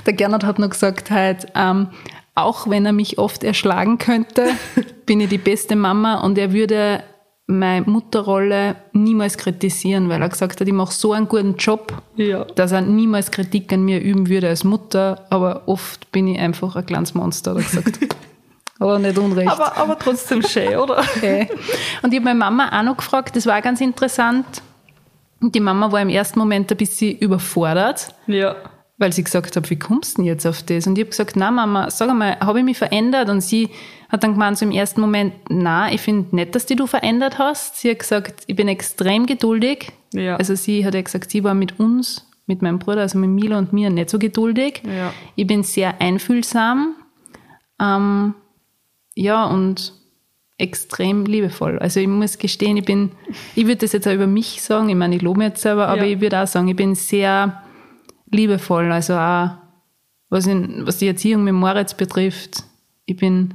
der 0.07 0.13
Gernot 0.13 0.43
hat 0.43 0.57
noch 0.57 0.71
gesagt, 0.71 1.11
halt, 1.11 1.45
ähm, 1.53 1.89
auch 2.35 2.69
wenn 2.69 2.85
er 2.85 2.91
mich 2.93 3.17
oft 3.17 3.43
erschlagen 3.43 3.97
könnte, 3.97 4.45
bin 5.05 5.21
ich 5.21 5.29
die 5.29 5.37
beste 5.37 5.75
Mama 5.75 6.21
und 6.21 6.37
er 6.37 6.51
würde 6.53 7.03
meine 7.47 7.85
Mutterrolle 7.85 8.75
niemals 8.91 9.37
kritisieren, 9.37 10.09
weil 10.09 10.19
er 10.21 10.29
gesagt 10.29 10.59
hat, 10.59 10.67
ich 10.67 10.73
mache 10.73 10.91
so 10.93 11.13
einen 11.13 11.27
guten 11.27 11.55
Job, 11.57 11.93
Ja. 12.15 12.43
dass 12.43 12.71
er 12.71 12.81
niemals 12.81 13.29
Kritik 13.29 13.71
an 13.71 13.83
mir 13.85 14.01
üben 14.01 14.27
würde 14.29 14.49
als 14.49 14.63
Mutter, 14.63 15.25
aber 15.29 15.63
oft 15.67 16.11
bin 16.11 16.27
ich 16.27 16.39
einfach 16.39 16.75
ein 16.75 16.85
kleines 16.85 17.13
Monster, 17.13 17.51
hat 17.51 17.57
er 17.59 17.63
gesagt. 17.63 17.99
aber 18.79 18.97
nicht 18.97 19.17
unrecht. 19.19 19.47
Aber, 19.51 19.77
aber 19.77 19.97
trotzdem 19.99 20.41
schön, 20.41 20.75
oder? 20.75 20.97
Okay. 21.17 21.47
Und 22.01 22.11
ich 22.13 22.19
habe 22.19 22.25
meine 22.25 22.39
Mama 22.39 22.67
auch 22.79 22.83
noch 22.83 22.97
gefragt, 22.97 23.35
das 23.35 23.45
war 23.45 23.61
ganz 23.61 23.79
interessant. 23.79 24.45
Und 25.39 25.53
die 25.53 25.59
Mama 25.59 25.91
war 25.91 26.01
im 26.01 26.09
ersten 26.09 26.39
Moment 26.39 26.71
ein 26.71 26.77
bisschen 26.77 27.15
überfordert, 27.19 28.15
Ja. 28.25 28.55
Weil 28.97 29.11
sie 29.11 29.23
gesagt 29.23 29.55
hat, 29.55 29.69
wie 29.69 29.77
kommst 29.77 30.13
du 30.13 30.21
denn 30.21 30.25
jetzt 30.25 30.45
auf 30.45 30.63
das? 30.63 30.87
Und 30.87 30.97
ich 30.97 31.03
habe 31.03 31.09
gesagt, 31.09 31.35
na 31.35 31.51
Mama, 31.51 31.89
sag 31.91 32.09
einmal, 32.09 32.39
habe 32.39 32.59
ich 32.59 32.65
mich 32.65 32.77
verändert? 32.77 33.29
Und 33.29 33.41
sie 33.41 33.69
hat 34.09 34.23
dann 34.23 34.33
gemeint, 34.33 34.57
so 34.57 34.65
im 34.65 34.71
ersten 34.71 35.01
Moment, 35.01 35.33
na, 35.49 35.91
ich 35.91 35.99
finde 36.01 36.33
nicht, 36.35 36.55
dass 36.55 36.65
die 36.65 36.75
du 36.75 36.87
verändert 36.87 37.37
hast. 37.37 37.77
Sie 37.77 37.89
hat 37.91 37.99
gesagt, 37.99 38.43
ich 38.47 38.55
bin 38.55 38.67
extrem 38.69 39.25
geduldig. 39.25 39.91
Ja. 40.13 40.37
Also 40.37 40.55
sie 40.55 40.85
hat 40.85 40.93
ja 40.93 41.01
gesagt, 41.01 41.29
sie 41.31 41.43
war 41.43 41.53
mit 41.53 41.77
uns, 41.79 42.25
mit 42.45 42.61
meinem 42.61 42.79
Bruder, 42.79 43.01
also 43.01 43.17
mit 43.17 43.29
Milo 43.29 43.57
und 43.57 43.73
mir, 43.73 43.89
nicht 43.89 44.09
so 44.09 44.17
geduldig. 44.19 44.81
Ja. 44.85 45.11
Ich 45.35 45.45
bin 45.47 45.63
sehr 45.63 45.99
einfühlsam. 46.01 46.95
Ähm, 47.81 48.33
ja, 49.15 49.45
und 49.45 49.93
extrem 50.57 51.25
liebevoll. 51.25 51.79
Also 51.79 51.99
ich 51.99 52.07
muss 52.07 52.37
gestehen, 52.37 52.77
ich 52.77 52.85
bin, 52.85 53.11
ich 53.55 53.65
würde 53.65 53.77
das 53.77 53.91
jetzt 53.91 54.07
auch 54.07 54.13
über 54.13 54.27
mich 54.27 54.61
sagen, 54.61 54.87
ich 54.87 54.95
meine, 54.95 55.17
ich 55.17 55.21
lobe 55.21 55.39
mich 55.39 55.49
jetzt 55.49 55.61
selber, 55.61 55.89
aber 55.89 56.05
Ja. 56.05 56.13
ich 56.13 56.21
würde 56.21 56.41
auch 56.41 56.47
sagen, 56.47 56.69
ich 56.69 56.75
bin 56.77 56.95
sehr 56.95 57.61
liebevoll. 58.35 58.91
Also 58.91 59.15
auch, 59.15 59.49
was, 60.29 60.47
in, 60.47 60.85
was 60.85 60.97
die 60.97 61.07
Erziehung 61.07 61.43
mit 61.43 61.53
Moritz 61.53 61.93
betrifft, 61.93 62.63
ich 63.05 63.17
bin 63.17 63.53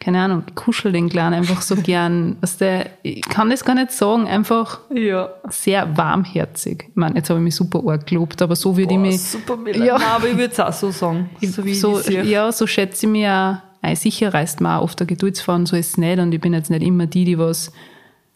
keine 0.00 0.20
Ahnung, 0.20 0.42
ich 0.46 0.54
kuschel 0.54 0.92
den 0.92 1.08
Kleinen 1.08 1.32
einfach 1.34 1.62
so 1.62 1.76
gern. 1.82 2.36
Was 2.40 2.58
der, 2.58 2.90
ich 3.02 3.22
kann 3.22 3.48
das 3.48 3.64
gar 3.64 3.74
nicht 3.74 3.90
sagen, 3.90 4.26
einfach 4.26 4.80
Ja. 4.92 5.30
sehr 5.48 5.96
warmherzig. 5.96 6.86
Ich 6.90 6.96
meine, 6.96 7.16
jetzt 7.16 7.30
habe 7.30 7.40
ich 7.40 7.44
mich 7.44 7.54
super 7.54 7.80
arg 7.86 8.06
gelobt, 8.06 8.42
aber 8.42 8.54
so 8.54 8.76
würde 8.76 8.92
ich 8.92 8.98
mich. 8.98 9.22
super 9.22 9.56
Miller. 9.56 9.84
Ja. 9.84 9.98
Nein, 9.98 10.06
aber 10.14 10.28
ich 10.28 10.36
würde 10.36 10.52
es 10.52 10.60
auch 10.60 10.72
so 10.72 10.90
sagen. 10.90 11.30
So 11.40 11.62
so, 12.00 12.10
ja, 12.10 12.52
so 12.52 12.66
schätze 12.66 13.06
ich 13.06 13.12
mich 13.12 13.26
auch. 13.28 13.56
Ei, 13.80 13.94
sicher 13.94 14.32
reißt 14.34 14.60
man 14.60 14.78
auch 14.78 14.82
oft 14.84 14.98
der 14.98 15.06
Geduldsfaden, 15.06 15.66
so 15.66 15.76
ist 15.76 15.90
es 15.90 15.96
nicht. 15.98 16.18
Und 16.18 16.32
ich 16.32 16.40
bin 16.40 16.52
jetzt 16.54 16.70
nicht 16.70 16.82
immer 16.82 17.06
die, 17.06 17.24
die 17.24 17.38
was, 17.38 17.72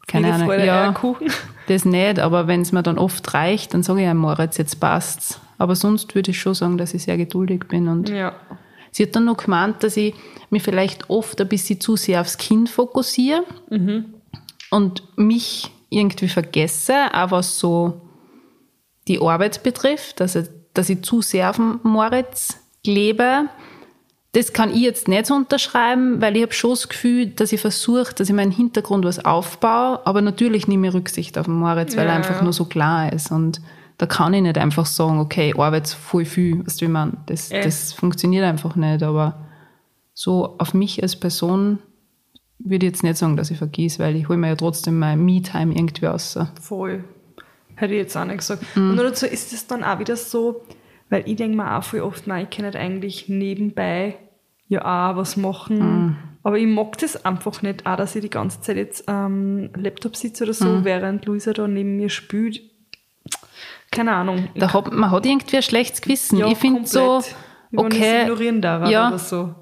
keine 0.06 0.32
Ahnung, 0.32 0.50
ja, 0.60 0.94
das 1.68 1.84
nicht, 1.84 2.18
aber 2.18 2.46
wenn 2.46 2.62
es 2.62 2.72
mir 2.72 2.82
dann 2.82 2.98
oft 2.98 3.34
reicht, 3.34 3.74
dann 3.74 3.82
sage 3.82 4.02
ich 4.02 4.08
einem 4.08 4.20
Moritz, 4.20 4.56
jetzt 4.58 4.80
passt's. 4.80 5.40
Aber 5.58 5.74
sonst 5.74 6.14
würde 6.14 6.30
ich 6.30 6.40
schon 6.40 6.54
sagen, 6.54 6.78
dass 6.78 6.94
ich 6.94 7.02
sehr 7.02 7.16
geduldig 7.16 7.64
bin. 7.68 7.88
Und 7.88 8.08
Ja. 8.08 8.34
sie 8.92 9.02
hat 9.04 9.16
dann 9.16 9.24
noch 9.24 9.36
gemeint, 9.36 9.82
dass 9.82 9.96
ich 9.96 10.14
mich 10.50 10.62
vielleicht 10.62 11.10
oft 11.10 11.40
ein 11.40 11.48
bisschen 11.48 11.80
zu 11.80 11.96
sehr 11.96 12.20
aufs 12.20 12.38
Kind 12.38 12.70
fokussiere 12.70 13.42
und 14.70 15.02
mich 15.16 15.70
irgendwie 15.90 16.28
vergesse, 16.28 16.94
auch 17.12 17.30
was 17.32 17.58
so 17.58 18.00
die 19.08 19.20
Arbeit 19.20 19.62
betrifft, 19.62 20.20
dass 20.20 20.36
ich, 20.36 20.46
dass 20.74 20.88
ich 20.90 21.02
zu 21.02 21.22
sehr 21.22 21.50
auf 21.50 21.56
dem 21.56 21.80
Moritz 21.82 22.58
lebe. 22.84 23.46
Das 24.32 24.52
kann 24.52 24.70
ich 24.70 24.82
jetzt 24.82 25.08
nicht 25.08 25.24
so 25.26 25.34
unterschreiben, 25.34 26.20
weil 26.20 26.36
ich 26.36 26.42
habe 26.42 26.52
schon 26.52 26.70
das 26.70 26.88
Gefühl, 26.88 27.26
dass 27.28 27.50
ich 27.52 27.60
versuche, 27.62 28.12
dass 28.14 28.28
ich 28.28 28.34
meinen 28.34 28.52
Hintergrund 28.52 29.04
was 29.06 29.24
aufbaue, 29.24 30.04
aber 30.06 30.20
natürlich 30.20 30.68
nehme 30.68 30.88
ich 30.88 30.94
Rücksicht 30.94 31.38
auf 31.38 31.46
den 31.46 31.54
Moritz, 31.54 31.96
weil 31.96 32.04
Ja, 32.06 32.12
er 32.12 32.16
einfach 32.18 32.36
ja. 32.36 32.42
nur 32.42 32.52
so 32.52 32.66
klar 32.66 33.10
ist. 33.12 33.30
Und 33.32 33.60
da 33.98 34.06
kann 34.06 34.32
ich 34.34 34.42
nicht 34.42 34.56
einfach 34.58 34.86
sagen, 34.86 35.18
okay, 35.18 35.52
arbeite 35.56 35.94
voll 35.96 36.24
viel, 36.24 36.64
weißt 36.64 36.80
du, 36.80 36.86
wie 36.86 36.90
man, 36.90 37.18
das, 37.26 37.50
Äh. 37.50 37.62
das 37.62 37.92
funktioniert 37.92 38.44
einfach 38.44 38.76
nicht, 38.76 39.02
aber 39.02 39.46
so 40.14 40.56
auf 40.58 40.72
mich 40.74 41.02
als 41.02 41.16
Person 41.16 41.78
würde 42.58 42.86
ich 42.86 42.92
jetzt 42.92 43.02
nicht 43.04 43.16
sagen, 43.16 43.36
dass 43.36 43.50
ich 43.50 43.58
vergieße, 43.58 43.98
weil 44.02 44.16
ich 44.16 44.28
hole 44.28 44.38
mir 44.38 44.48
ja 44.48 44.56
trotzdem 44.56 44.98
mein 44.98 45.24
Me-Time 45.24 45.74
irgendwie 45.74 46.06
raus. 46.06 46.38
Voll. 46.60 47.04
Hätte 47.76 47.94
ich 47.94 48.00
jetzt 48.00 48.16
auch 48.16 48.24
nicht 48.24 48.38
gesagt. 48.38 48.64
Mhm. 48.76 48.90
Und 48.90 48.94
nur 48.96 49.04
dazu 49.04 49.26
ist 49.26 49.52
es 49.52 49.66
dann 49.68 49.84
auch 49.84 49.98
wieder 50.00 50.16
so, 50.16 50.62
weil 51.10 51.22
ich 51.28 51.36
denke 51.36 51.56
mir 51.56 51.76
auch 51.76 51.84
voll 51.84 52.00
oft, 52.00 52.26
nein, 52.26 52.46
ich 52.50 52.56
kann 52.56 52.66
nicht 52.66 52.76
eigentlich 52.76 53.28
nebenbei 53.28 54.16
ja 54.66 54.80
auch 55.12 55.16
was 55.16 55.36
machen. 55.36 55.78
Mhm. 55.78 56.16
Aber 56.42 56.58
ich 56.58 56.66
mag 56.66 56.98
das 56.98 57.24
einfach 57.24 57.62
nicht, 57.62 57.86
auch 57.86 57.96
dass 57.96 58.16
ich 58.16 58.22
die 58.22 58.30
ganze 58.30 58.60
Zeit 58.60 58.76
jetzt 58.76 59.08
am 59.08 59.70
Laptop 59.74 60.16
sitze 60.16 60.44
oder 60.44 60.52
so, 60.54 60.66
Mhm. 60.66 60.84
während 60.84 61.26
Luisa 61.26 61.52
da 61.52 61.68
neben 61.68 61.96
mir 61.96 62.08
spielt. 62.10 62.60
Keine 63.90 64.12
Ahnung. 64.12 64.48
Da 64.54 64.72
hat, 64.72 64.92
man 64.92 65.10
hat 65.10 65.24
irgendwie 65.24 65.56
ein 65.56 65.62
schlechtes 65.62 66.00
Gewissen. 66.00 66.44
ich 66.44 66.58
finde 66.58 66.86
so, 66.86 67.22
okay, 67.74 68.22
ignorieren 68.22 68.60
darf 68.60 68.88
ja. 68.90 69.08
oder 69.08 69.18
so. 69.18 69.54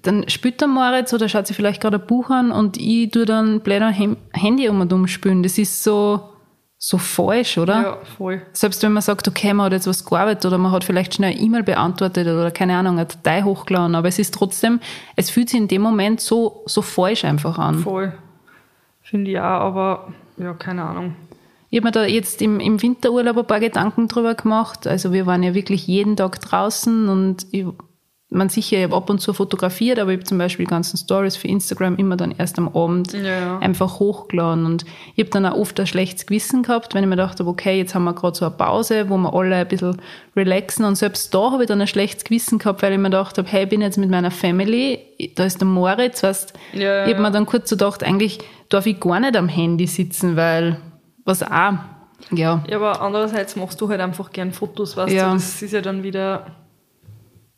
dann 0.00 0.28
spielt 0.28 0.60
der 0.60 0.68
Moritz 0.68 1.12
oder 1.12 1.28
schaut 1.28 1.46
sich 1.46 1.56
vielleicht 1.56 1.82
gerade 1.82 1.98
ein 1.98 2.06
Buch 2.06 2.30
an 2.30 2.50
und 2.50 2.78
ich 2.78 3.10
tue 3.10 3.26
dann 3.26 3.60
blöd 3.60 3.82
am 3.82 4.16
Handy 4.32 4.68
um 4.68 4.80
und 4.80 4.92
um 4.92 5.06
spielen. 5.06 5.42
Das 5.42 5.58
ist 5.58 5.84
so, 5.84 6.32
so 6.78 6.98
falsch, 6.98 7.58
oder? 7.58 7.82
Ja, 7.82 7.98
voll. 8.16 8.42
Selbst 8.52 8.82
wenn 8.82 8.92
man 8.92 9.02
sagt, 9.02 9.28
okay, 9.28 9.52
man 9.52 9.66
hat 9.66 9.72
jetzt 9.72 9.86
was 9.86 10.04
gearbeitet 10.04 10.46
oder 10.46 10.58
man 10.58 10.72
hat 10.72 10.82
vielleicht 10.82 11.14
schnell 11.14 11.32
eine 11.32 11.40
E-Mail 11.40 11.62
beantwortet 11.62 12.26
oder 12.26 12.50
keine 12.50 12.76
Ahnung, 12.76 12.98
eine 12.98 13.06
Datei 13.06 13.42
hochgeladen, 13.42 13.94
aber 13.94 14.08
es 14.08 14.18
ist 14.18 14.34
trotzdem, 14.34 14.80
es 15.14 15.30
fühlt 15.30 15.50
sich 15.50 15.60
in 15.60 15.68
dem 15.68 15.82
Moment 15.82 16.20
so, 16.20 16.62
so 16.66 16.82
falsch 16.82 17.24
einfach 17.24 17.58
an. 17.58 17.78
Voll. 17.78 18.12
Finde 19.02 19.30
ich 19.30 19.38
auch, 19.38 19.42
aber 19.42 20.08
ja, 20.38 20.54
keine 20.54 20.82
Ahnung. 20.82 21.14
Ich 21.72 21.78
habe 21.78 21.86
mir 21.86 21.92
da 21.92 22.04
jetzt 22.04 22.42
im, 22.42 22.60
im 22.60 22.82
Winterurlaub 22.82 23.38
ein 23.38 23.46
paar 23.46 23.58
Gedanken 23.58 24.06
drüber 24.06 24.34
gemacht. 24.34 24.86
Also 24.86 25.14
wir 25.14 25.24
waren 25.24 25.42
ja 25.42 25.54
wirklich 25.54 25.86
jeden 25.86 26.16
Tag 26.16 26.38
draußen 26.38 27.08
und 27.08 27.46
ich, 27.50 27.64
man 28.28 28.50
sicher, 28.50 28.76
ich 28.76 28.84
habe 28.84 28.94
ab 28.94 29.08
und 29.08 29.20
zu 29.20 29.32
fotografiert, 29.32 29.98
aber 29.98 30.10
ich 30.10 30.18
habe 30.18 30.26
zum 30.26 30.36
Beispiel 30.36 30.66
die 30.66 30.70
ganzen 30.70 30.98
Stories 30.98 31.36
für 31.36 31.48
Instagram 31.48 31.96
immer 31.96 32.18
dann 32.18 32.34
erst 32.36 32.58
am 32.58 32.68
Abend 32.76 33.14
Ja, 33.14 33.58
einfach 33.60 34.00
hochgeladen. 34.00 34.66
Und 34.66 34.84
ich 35.14 35.24
habe 35.24 35.30
dann 35.30 35.46
auch 35.46 35.56
oft 35.56 35.80
ein 35.80 35.86
schlechtes 35.86 36.26
Gewissen 36.26 36.62
gehabt, 36.62 36.94
wenn 36.94 37.04
ich 37.04 37.08
mir 37.08 37.16
gedacht 37.16 37.40
habe, 37.40 37.48
okay, 37.48 37.78
jetzt 37.78 37.94
haben 37.94 38.04
wir 38.04 38.12
gerade 38.12 38.36
so 38.36 38.44
eine 38.44 38.54
Pause, 38.54 39.08
wo 39.08 39.16
wir 39.16 39.32
alle 39.32 39.56
ein 39.56 39.66
bisschen 39.66 39.96
relaxen. 40.36 40.84
Und 40.84 40.96
selbst 40.96 41.32
da 41.32 41.52
habe 41.52 41.62
ich 41.62 41.68
dann 41.68 41.80
ein 41.80 41.86
schlechtes 41.86 42.24
Gewissen 42.24 42.58
gehabt, 42.58 42.82
weil 42.82 42.92
ich 42.92 42.98
mir 42.98 43.04
gedacht 43.04 43.38
habe, 43.38 43.48
hey, 43.48 43.62
ich 43.62 43.70
bin 43.70 43.80
jetzt 43.80 43.96
mit 43.96 44.10
meiner 44.10 44.30
Family, 44.30 44.98
da 45.36 45.46
ist 45.46 45.62
der 45.62 45.68
Moritz, 45.68 46.22
weißt 46.22 46.52
Ja, 46.74 47.06
Ich 47.06 47.14
habe 47.14 47.22
mir 47.22 47.30
dann 47.30 47.46
kurz 47.46 47.70
so 47.70 47.76
gedacht, 47.76 48.04
eigentlich 48.04 48.40
darf 48.68 48.84
ich 48.84 49.00
gar 49.00 49.20
nicht 49.20 49.38
am 49.38 49.48
Handy 49.48 49.86
sitzen, 49.86 50.36
weil 50.36 50.76
was 51.24 51.42
auch, 51.42 51.74
ja, 52.30 52.62
Ja, 52.68 52.76
aber 52.76 53.00
andererseits 53.00 53.56
machst 53.56 53.80
du 53.80 53.88
halt 53.88 54.00
einfach 54.00 54.30
gern 54.32 54.52
Fotos, 54.52 54.96
weißt 54.96 55.12
Ja. 55.12 55.28
du? 55.28 55.34
Das 55.34 55.60
ist 55.62 55.72
ja 55.72 55.80
dann 55.80 56.02
wieder, 56.02 56.46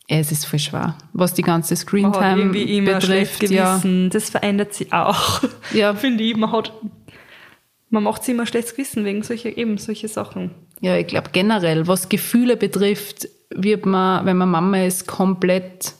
es 0.09 0.33
ist 0.33 0.47
voll 0.47 0.59
schwer, 0.59 0.97
was 1.13 1.35
die 1.35 1.43
ganze 1.43 1.77
Screentime 1.77 2.47
betrifft. 2.83 3.49
Ja. 3.51 3.81
Das 4.11 4.31
verändert 4.31 4.75
sich 4.75 4.93
auch. 4.93 5.43
Ja. 5.73 5.95
Finde 5.95 6.25
ich, 6.25 6.37
man 6.37 6.53
hat, 6.53 6.73
man 7.91 8.03
macht 8.03 8.25
sich 8.25 8.35
immer 8.35 8.47
schlechtes 8.47 8.75
Gewissen 8.75 9.05
wegen 9.05 9.23
solcher, 9.23 9.57
eben 9.57 9.79
solche 9.79 10.09
Sachen. 10.09 10.51
ja, 10.81 10.97
ich 10.97 11.07
glaube 11.07 11.31
generell, 11.33 11.87
was 11.87 12.09
Gefühle 12.09 12.57
betrifft, 12.57 13.29
wird 13.55 13.87
man, 13.87 14.27
wenn 14.27 14.37
man 14.37 14.51
Mama 14.51 14.83
ist, 14.85 15.07
komplett, 15.07 15.93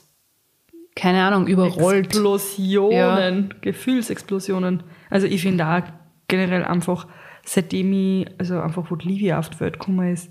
keine 0.95 1.23
Ahnung, 1.23 1.47
überrollt. 1.47 2.07
Explosionen, 2.07 3.53
Gefühlsexplosionen. 3.61 4.83
Also 5.09 5.25
ich 5.27 5.41
finde 5.41 5.65
auch 5.67 5.81
generell 6.27 6.63
einfach, 6.63 7.07
seitdem 7.45 7.93
ich, 7.93 8.27
also 8.39 8.59
einfach, 8.59 8.89
wo 8.89 8.95
die 8.95 9.07
Liebe 9.07 9.37
auf 9.37 9.49
die 9.49 9.59
Welt 9.59 9.79
gekommen 9.79 10.11
ist, 10.13 10.29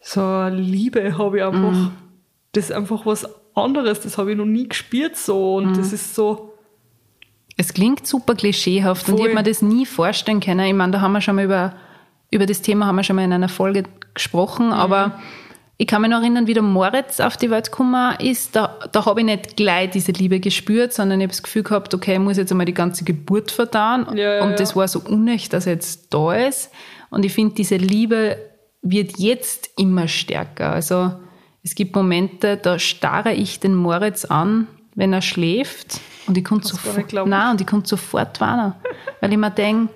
so 0.00 0.20
eine 0.20 0.56
Liebe 0.56 1.16
habe 1.18 1.38
ich 1.38 1.44
einfach, 1.44 1.72
Mhm. 1.72 1.92
das 2.52 2.64
ist 2.66 2.72
einfach 2.72 3.06
was 3.06 3.26
anderes, 3.54 4.00
das 4.00 4.18
habe 4.18 4.32
ich 4.32 4.36
noch 4.36 4.44
nie 4.46 4.68
gespürt 4.68 5.16
so 5.16 5.56
und 5.56 5.72
Mhm. 5.72 5.76
das 5.76 5.92
ist 5.92 6.14
so, 6.14 6.48
Es 7.58 7.74
klingt 7.74 8.06
super 8.06 8.34
klischeehaft 8.34 9.06
und 9.08 9.14
ich 9.16 9.20
Voll. 9.20 9.28
habe 9.30 9.38
mir 9.42 9.48
das 9.48 9.60
nie 9.62 9.84
vorstellen 9.84 10.40
können. 10.40 10.60
Ich 10.66 10.72
meine, 10.74 10.92
da 10.92 11.00
haben 11.02 11.12
wir 11.12 11.20
schon 11.20 11.36
mal 11.36 11.44
über, 11.44 11.74
über 12.30 12.46
das 12.46 12.62
Thema 12.62 12.86
haben 12.86 12.96
wir 12.96 13.02
schon 13.04 13.14
mal 13.16 13.24
in 13.24 13.32
einer 13.32 13.50
Folge 13.50 13.84
gesprochen, 14.14 14.68
Mhm. 14.68 14.72
aber 14.72 15.20
ich 15.78 15.86
kann 15.86 16.02
mich 16.02 16.10
noch 16.10 16.20
erinnern, 16.20 16.46
wie 16.46 16.54
der 16.54 16.62
Moritz 16.62 17.18
auf 17.18 17.36
die 17.36 17.50
Welt 17.50 17.70
gekommen 17.70 18.14
ist. 18.20 18.54
Da, 18.54 18.78
da 18.92 19.04
habe 19.04 19.20
ich 19.20 19.26
nicht 19.26 19.56
gleich 19.56 19.90
diese 19.90 20.12
Liebe 20.12 20.38
gespürt, 20.38 20.92
sondern 20.92 21.20
ich 21.20 21.24
habe 21.24 21.32
das 21.32 21.42
Gefühl 21.42 21.62
gehabt, 21.62 21.92
okay, 21.94 22.14
ich 22.14 22.20
muss 22.20 22.36
jetzt 22.36 22.52
einmal 22.52 22.66
die 22.66 22.74
ganze 22.74 23.04
Geburt 23.04 23.50
verdauen. 23.50 24.06
Ja, 24.16 24.36
ja, 24.36 24.44
und 24.44 24.60
das 24.60 24.76
war 24.76 24.86
so 24.86 25.00
unecht, 25.00 25.52
dass 25.52 25.66
er 25.66 25.74
jetzt 25.74 26.14
da 26.14 26.34
ist. 26.34 26.70
Und 27.10 27.24
ich 27.24 27.32
finde, 27.32 27.54
diese 27.54 27.76
Liebe 27.76 28.36
wird 28.82 29.18
jetzt 29.18 29.70
immer 29.76 30.08
stärker. 30.08 30.72
Also 30.72 31.12
es 31.62 31.74
gibt 31.74 31.94
Momente, 31.94 32.56
da 32.56 32.78
starre 32.78 33.32
ich 33.32 33.60
den 33.60 33.74
Moritz 33.74 34.24
an, 34.24 34.66
wenn 34.94 35.12
er 35.12 35.22
schläft 35.22 36.00
und 36.26 36.36
ich 36.36 36.44
konnte 36.44 36.68
sofort, 36.68 37.12
nein, 37.26 37.52
und 37.52 37.60
ich 37.60 37.66
konnte 37.66 37.88
sofort 37.88 38.40
warnen, 38.40 38.74
weil 39.20 39.32
ich 39.32 39.38
mir 39.38 39.50
denke, 39.50 39.92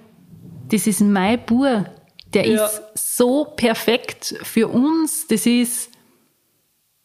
das 0.68 0.86
ist 0.86 1.00
mein 1.00 1.44
Bur, 1.44 1.86
der 2.34 2.46
Ja. 2.46 2.64
ist 2.66 2.82
so 2.94 3.44
perfekt 3.44 4.34
für 4.42 4.68
uns, 4.68 5.26
das 5.28 5.46
ist, 5.46 5.90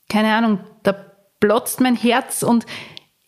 keine 0.10 0.34
Ahnung, 0.34 0.60
da 0.84 0.94
platzt 1.40 1.80
mein 1.80 1.96
Herz 1.96 2.44
und 2.44 2.66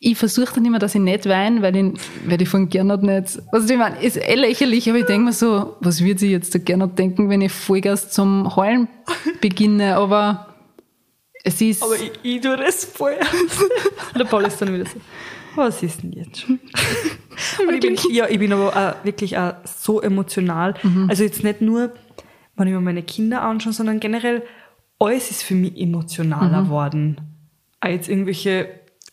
ich 0.05 0.17
versuche 0.17 0.55
dann 0.55 0.65
immer, 0.65 0.79
dass 0.79 0.95
ich 0.95 1.01
nicht 1.01 1.27
weine, 1.29 1.61
weil 1.61 1.75
ich, 1.77 1.93
weil 2.25 2.41
ich 2.41 2.49
von 2.49 2.67
Gernot 2.67 3.03
nicht, 3.03 3.39
was 3.53 3.69
ich 3.69 3.77
meine, 3.77 4.01
ist 4.03 4.17
eh 4.17 4.35
lächerlich, 4.35 4.89
aber 4.89 4.99
ich 4.99 5.05
denke 5.05 5.25
mir 5.25 5.33
so, 5.33 5.77
was 5.79 6.03
wird 6.03 6.19
sich 6.19 6.29
jetzt 6.31 6.53
der 6.53 6.59
Gernot 6.61 6.99
denken, 6.99 7.29
wenn 7.29 7.41
ich 7.41 7.53
Vollgas 7.53 8.11
zum 8.11 8.53
Heulen 8.57 8.89
beginne, 9.39 9.95
aber 9.95 10.47
es 11.45 11.61
ist, 11.61 11.81
aber 11.83 11.95
ich, 11.95 12.11
ich 12.21 12.41
tue 12.41 12.57
das 12.57 12.83
voll. 12.85 13.15
Der 14.17 14.25
Paul 14.25 14.43
ist 14.45 14.61
dann 14.61 14.73
wieder 14.73 14.85
so, 14.85 14.97
was 15.55 15.83
ist 15.83 16.03
denn 16.03 16.11
jetzt 16.13 16.41
schon? 16.41 16.59
Und 17.67 17.73
ich 17.73 17.79
bin, 17.81 17.97
ja, 18.13 18.27
ich 18.29 18.39
bin 18.39 18.53
aber 18.53 18.69
auch 18.75 19.05
wirklich 19.05 19.37
auch 19.37 19.53
so 19.65 20.01
emotional. 20.01 20.75
Mhm. 20.83 21.09
Also 21.09 21.23
jetzt 21.23 21.43
nicht 21.43 21.61
nur, 21.61 21.91
wenn 22.55 22.67
ich 22.67 22.73
mir 22.73 22.79
meine 22.81 23.03
Kinder 23.03 23.41
anschaue, 23.41 23.73
sondern 23.73 23.99
generell 23.99 24.43
alles 24.99 25.31
ist 25.31 25.43
für 25.43 25.55
mich 25.55 25.75
emotionaler 25.79 26.61
Mhm. 26.61 26.65
geworden. 26.65 27.21
Auch 27.81 27.89
jetzt 27.89 28.07
irgendwelche, 28.09 28.69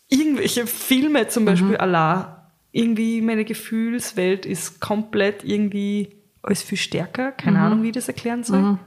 irgendwelche 0.09 0.67
Filme 0.67 1.27
zum 1.27 1.45
Beispiel, 1.45 1.71
Mhm. 1.71 1.79
Allah. 1.81 2.51
Irgendwie 2.71 3.21
meine 3.21 3.43
Gefühlswelt 3.43 4.45
ist 4.45 4.79
komplett 4.79 5.43
irgendwie 5.43 6.15
alles 6.41 6.61
viel 6.63 6.77
stärker. 6.77 7.31
Keine 7.33 7.57
Mhm. 7.59 7.63
Ahnung, 7.65 7.83
wie 7.83 7.87
ich 7.87 7.93
das 7.93 8.07
erklären 8.07 8.43
soll. 8.43 8.77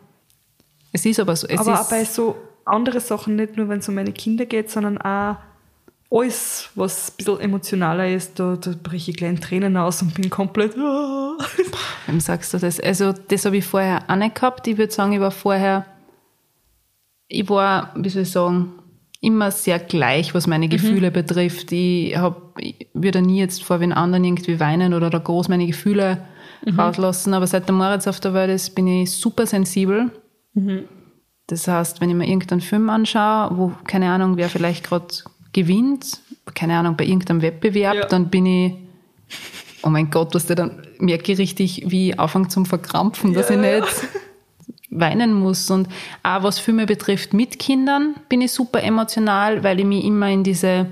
es 0.93 1.05
ist 1.05 1.21
aber 1.21 1.35
so, 1.37 1.47
aber 1.49 1.81
auch 1.81 1.91
bei 1.91 2.05
so 2.05 2.37
andere 2.65 3.01
Sachen, 3.01 3.37
nicht 3.37 3.57
nur 3.57 3.69
wenn 3.69 3.81
es 3.81 3.89
um 3.89 3.95
meine 3.97 4.13
Kinder 4.13 4.47
geht, 4.47 4.71
sondern 4.71 4.97
auch 4.99 5.37
alles, 6.11 6.71
was 6.75 7.11
ein 7.11 7.17
bisschen 7.17 7.41
emotionaler 7.41 8.09
ist, 8.09 8.39
da, 8.39 8.57
da 8.57 8.73
breche 8.81 9.11
ich 9.11 9.17
gleich 9.17 9.31
in 9.31 9.41
Tränen 9.41 9.77
aus 9.77 10.03
und 10.03 10.15
bin 10.15 10.31
komplett. 10.31 10.77
ah. 10.79 11.37
Wem 12.07 12.21
sagst 12.21 12.55
du 12.55 12.59
das? 12.59 12.79
Also, 12.81 13.13
das 13.13 13.45
habe 13.45 13.57
ich 13.57 13.65
vorher 13.65 14.05
auch 14.09 14.17
nicht 14.17 14.35
gehabt. 14.35 14.67
Ich 14.67 14.79
würde 14.79 14.93
sagen, 14.93 15.13
ich 15.13 15.21
war 15.21 15.31
vorher, 15.31 15.87
ich 17.29 17.49
war, 17.49 17.93
wie 17.97 18.09
soll 18.09 18.23
ich 18.23 18.31
sagen, 18.31 18.75
immer 19.21 19.51
sehr 19.51 19.79
gleich, 19.79 20.35
was 20.35 20.47
meine 20.47 20.69
Gefühle 20.69 21.11
betrifft. 21.11 21.73
Ich, 21.73 22.17
hab, 22.17 22.59
ich 22.59 22.87
würde 22.93 23.23
nie 23.23 23.39
jetzt 23.39 23.65
vor 23.65 23.79
den 23.79 23.93
anderen 23.93 24.25
irgendwie 24.25 24.61
weinen 24.61 24.93
oder 24.93 25.09
da 25.11 25.19
groß 25.19 25.49
meine 25.49 25.67
Gefühle 25.67 26.19
rauslassen. 26.79 27.35
Aber 27.35 27.47
seit 27.47 27.67
der 27.67 27.75
Moritz 27.75 28.07
auf 28.07 28.21
der 28.21 28.35
Welt 28.35 28.51
ist, 28.51 28.75
bin 28.75 28.87
ich 28.87 29.11
super 29.11 29.47
sensibel. 29.47 30.11
Das 31.47 31.69
heißt, 31.69 32.01
wenn 32.01 32.11
ich 32.11 32.17
mir 32.17 32.27
irgendeinen 32.27 32.61
Film 32.61 32.89
anschaue, 32.91 33.57
wo, 33.57 33.73
keine 33.87 34.11
Ahnung, 34.11 34.37
wer 34.37 34.49
vielleicht 34.49 34.85
gerade 34.85 35.07
gewinnt, 35.55 36.21
keine 36.55 36.77
Ahnung, 36.79 36.97
bei 36.97 37.05
irgendeinem 37.05 37.41
Wettbewerb, 37.41 37.95
Ja. 37.95 38.05
dann 38.07 38.29
bin 38.29 38.45
ich, 38.45 38.73
oh 39.83 39.89
mein 39.89 40.11
Gott, 40.11 40.35
was 40.35 40.45
der 40.47 40.57
dann 40.57 40.87
merke 40.99 41.33
ich 41.33 41.39
richtig, 41.39 41.85
wie 41.87 42.11
ich 42.11 42.21
anfange 42.21 42.49
zum 42.49 42.67
Verkrampfen, 42.67 43.33
dass 43.33 43.49
ich 43.49 43.57
Ja. 43.57 43.81
nicht 43.81 43.89
weinen 44.91 45.33
muss. 45.33 45.71
Und 45.71 45.89
auch 46.23 46.43
was 46.43 46.59
Filme 46.59 46.85
betrifft 46.87 47.33
mit 47.33 47.59
Kindern, 47.59 48.15
bin 48.29 48.43
ich 48.43 48.53
super 48.53 48.83
emotional, 48.83 49.65
weil 49.65 49.81
ich 49.81 49.87
mich 49.87 50.05
immer 50.05 50.29
in 50.31 50.45
diese 50.45 50.87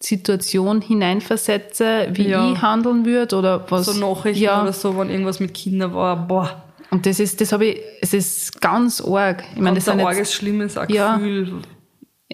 Situation 0.00 0.80
hineinversetze, 0.80 2.08
wie 2.12 2.28
Ja. 2.28 2.50
ich 2.50 2.60
handeln 2.60 3.04
würde 3.04 3.36
oder 3.36 3.64
was. 3.70 3.86
So 3.86 3.92
Nachrichten 3.92 4.42
ja. 4.42 4.62
oder 4.62 4.72
so, 4.72 4.96
wenn 4.98 5.10
irgendwas 5.10 5.38
mit 5.38 5.54
Kindern 5.54 5.94
war, 5.94 6.16
boah, 6.26 6.64
Und 6.90 7.06
das 7.06 7.20
ist, 7.20 7.40
das 7.40 7.52
habe 7.52 7.66
ich, 7.66 7.80
es 8.02 8.12
ist 8.12 8.60
ganz 8.60 9.00
arg. 9.00 9.44
Ich 9.54 9.60
meine, 9.62 9.76
das 9.76 9.86
ganz 9.86 10.00
ein 10.00 10.06
arges, 10.06 10.34
schlimmes 10.34 10.76
auch 10.76 10.88
Ja. 10.90 11.18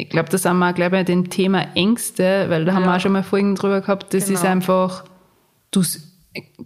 Ich 0.01 0.11
glaube, 0.11 0.29
da 0.29 0.39
sind 0.39 0.57
wir 0.59 0.73
gleich 0.75 0.93
bei 0.93 1.03
dem 1.03 1.29
Thema 1.29 1.75
Ängste, 1.75 2.47
weil 2.49 2.65
da 2.65 2.73
haben 2.75 2.85
wir 2.85 2.91
Ja. 2.91 2.97
auch 2.97 3.01
schon 3.01 3.11
mal 3.13 3.25
Folgen 3.25 3.57
drüber 3.57 3.81
gehabt. 3.81 4.15
Das 4.15 4.31
ist 4.31 4.43
Genau. 4.43 4.53
einfach, 4.53 5.05
du, 5.73 5.83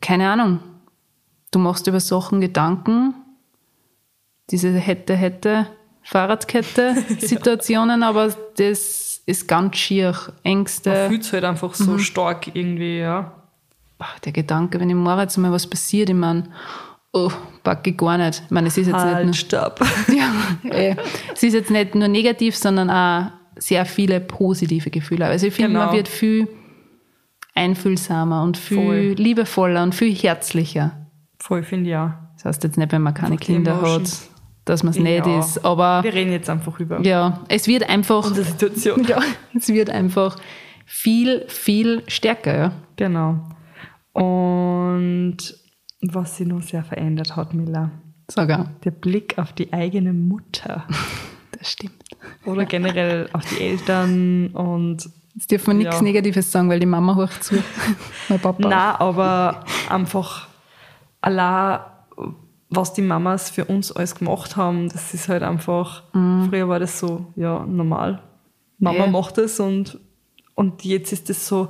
keine 0.03 0.29
Ahnung, 0.31 0.59
du 1.51 1.59
machst 1.59 1.87
über 1.87 1.99
Sachen 1.99 2.43
Gedanken, 2.43 3.15
diese 4.51 4.71
hätte, 4.73 5.15
hätte, 5.17 5.67
Fahrradkette-Situationen, 6.03 8.03
aber 8.09 8.35
das 8.57 9.21
ist 9.25 9.49
ganz 9.49 9.77
schier. 9.77 10.13
Man 10.13 10.35
Ängste. 10.43 11.09
fühlt 11.09 11.23
es 11.23 11.33
halt 11.33 11.45
einfach 11.45 11.79
Mhm. 11.79 11.85
so 11.85 11.99
stark 11.99 12.55
irgendwie, 12.55 12.99
ja. 12.99 13.33
Ach, 13.99 14.19
der 14.21 14.33
Gedanke, 14.33 14.81
wenn 14.81 14.91
im 14.91 14.99
Moritz 14.99 15.37
mal 15.37 15.53
was 15.53 15.67
passiert, 15.67 16.11
ich 16.11 16.17
meine, 16.17 16.45
oh, 17.13 17.31
packe 17.63 17.91
ich 17.91 17.97
gar 17.97 18.19
nicht. 18.19 18.43
Ich 18.45 18.51
meine, 18.51 18.69
es 18.69 18.77
ist 18.79 18.87
jetzt 18.89 19.05
nicht 19.25 19.53
nur, 19.53 19.61
Halt, 19.61 19.79
ja, 20.09 20.71
eh. 20.71 20.97
es 21.33 21.43
ist 21.43 21.53
jetzt 21.55 21.71
nicht 21.71 21.95
nur 21.95 22.09
negativ, 22.09 22.57
sondern 22.57 22.91
auch 22.91 23.31
sehr 23.57 23.85
viele 23.85 24.21
positive 24.21 24.91
Gefühle. 24.91 25.27
Also 25.27 25.47
ich 25.47 25.55
finde, 25.55 25.71
man 25.79 25.83
Genau. 25.89 25.93
wird 25.97 26.09
viel 26.09 26.49
einfühlsamer 27.55 28.43
und 28.43 28.57
viel 28.57 28.77
Voll. 28.79 29.15
liebevoller 29.23 29.83
und 29.83 29.95
viel 29.95 30.15
herzlicher. 30.15 30.93
Voll, 31.39 31.63
finde 31.63 31.91
ich 31.91 31.97
auch. 31.97 32.11
Das 32.37 32.45
heißt 32.47 32.65
jetzt 32.65 32.79
nicht, 32.79 32.93
wenn 32.93 33.03
man 33.03 33.15
keine 33.15 33.33
Einfach 33.33 33.45
Kinder 33.47 33.81
hat, 33.83 34.11
dass 34.65 34.83
man 34.83 34.93
es 34.93 34.99
nicht 34.99 35.27
Ja. 35.27 35.39
ist, 35.39 35.65
aber 35.65 36.03
Wir 36.03 36.15
reden 36.15 36.33
jetzt 36.33 36.49
einfach 36.49 36.79
über 36.81 37.01
ja, 37.03 37.41
es 37.49 37.69
wird 37.69 37.89
einfach, 37.89 38.25
unsere 38.27 38.47
Situation. 38.47 39.05
ja, 39.09 39.21
es 39.55 39.69
wird 39.69 39.91
einfach 39.91 40.37
viel, 40.87 41.45
viel 41.49 42.03
stärker, 42.09 42.57
ja. 42.57 42.73
Genau. 42.97 43.41
Und 44.15 45.37
was 46.03 46.37
sich 46.37 46.47
noch 46.47 46.63
sehr 46.63 46.85
verändert 46.85 47.37
hat, 47.37 47.55
Mila, 47.55 47.91
auch. 48.29 48.67
der 48.85 48.91
Blick 48.91 49.39
auf 49.39 49.53
die 49.53 49.73
eigene 49.73 50.13
Mutter 50.13 50.85
Das 51.59 51.71
stimmt. 51.73 51.93
oder 52.45 52.65
generell 52.65 53.29
auf 53.33 53.45
die 53.45 53.61
Eltern 53.63 54.49
und 54.49 55.09
Jetzt 55.35 55.51
dürfen 55.51 55.69
wir 55.69 55.75
nichts 55.75 55.97
Ja. 55.97 56.03
Negatives 56.03 56.51
sagen, 56.53 56.69
weil 56.69 56.81
die 56.81 56.87
Mama 56.87 57.15
hocht 57.17 57.43
zu. 57.45 57.55
mein 58.29 58.39
Papa. 58.41 58.69
na, 58.69 59.01
aber 59.01 59.65
einfach 59.89 60.49
allein, 61.23 61.81
was 62.69 62.93
die 62.93 63.01
Mamas 63.03 63.49
für 63.51 63.65
uns 63.67 63.93
alles 63.93 64.15
gemacht 64.15 64.57
haben, 64.57 64.89
das 64.91 65.15
ist 65.15 65.29
halt 65.29 65.43
einfach, 65.43 66.03
früher 66.13 66.69
war 66.69 66.81
das 66.81 66.99
so, 66.99 67.27
ja, 67.37 67.65
normal. 67.65 68.23
Mama 68.79 68.99
Ja. 68.99 69.07
macht 69.07 69.39
es 69.39 69.59
und, 69.61 69.99
und 70.55 70.85
jetzt 70.85 71.13
ist 71.13 71.31
es 71.31 71.47
so, 71.49 71.69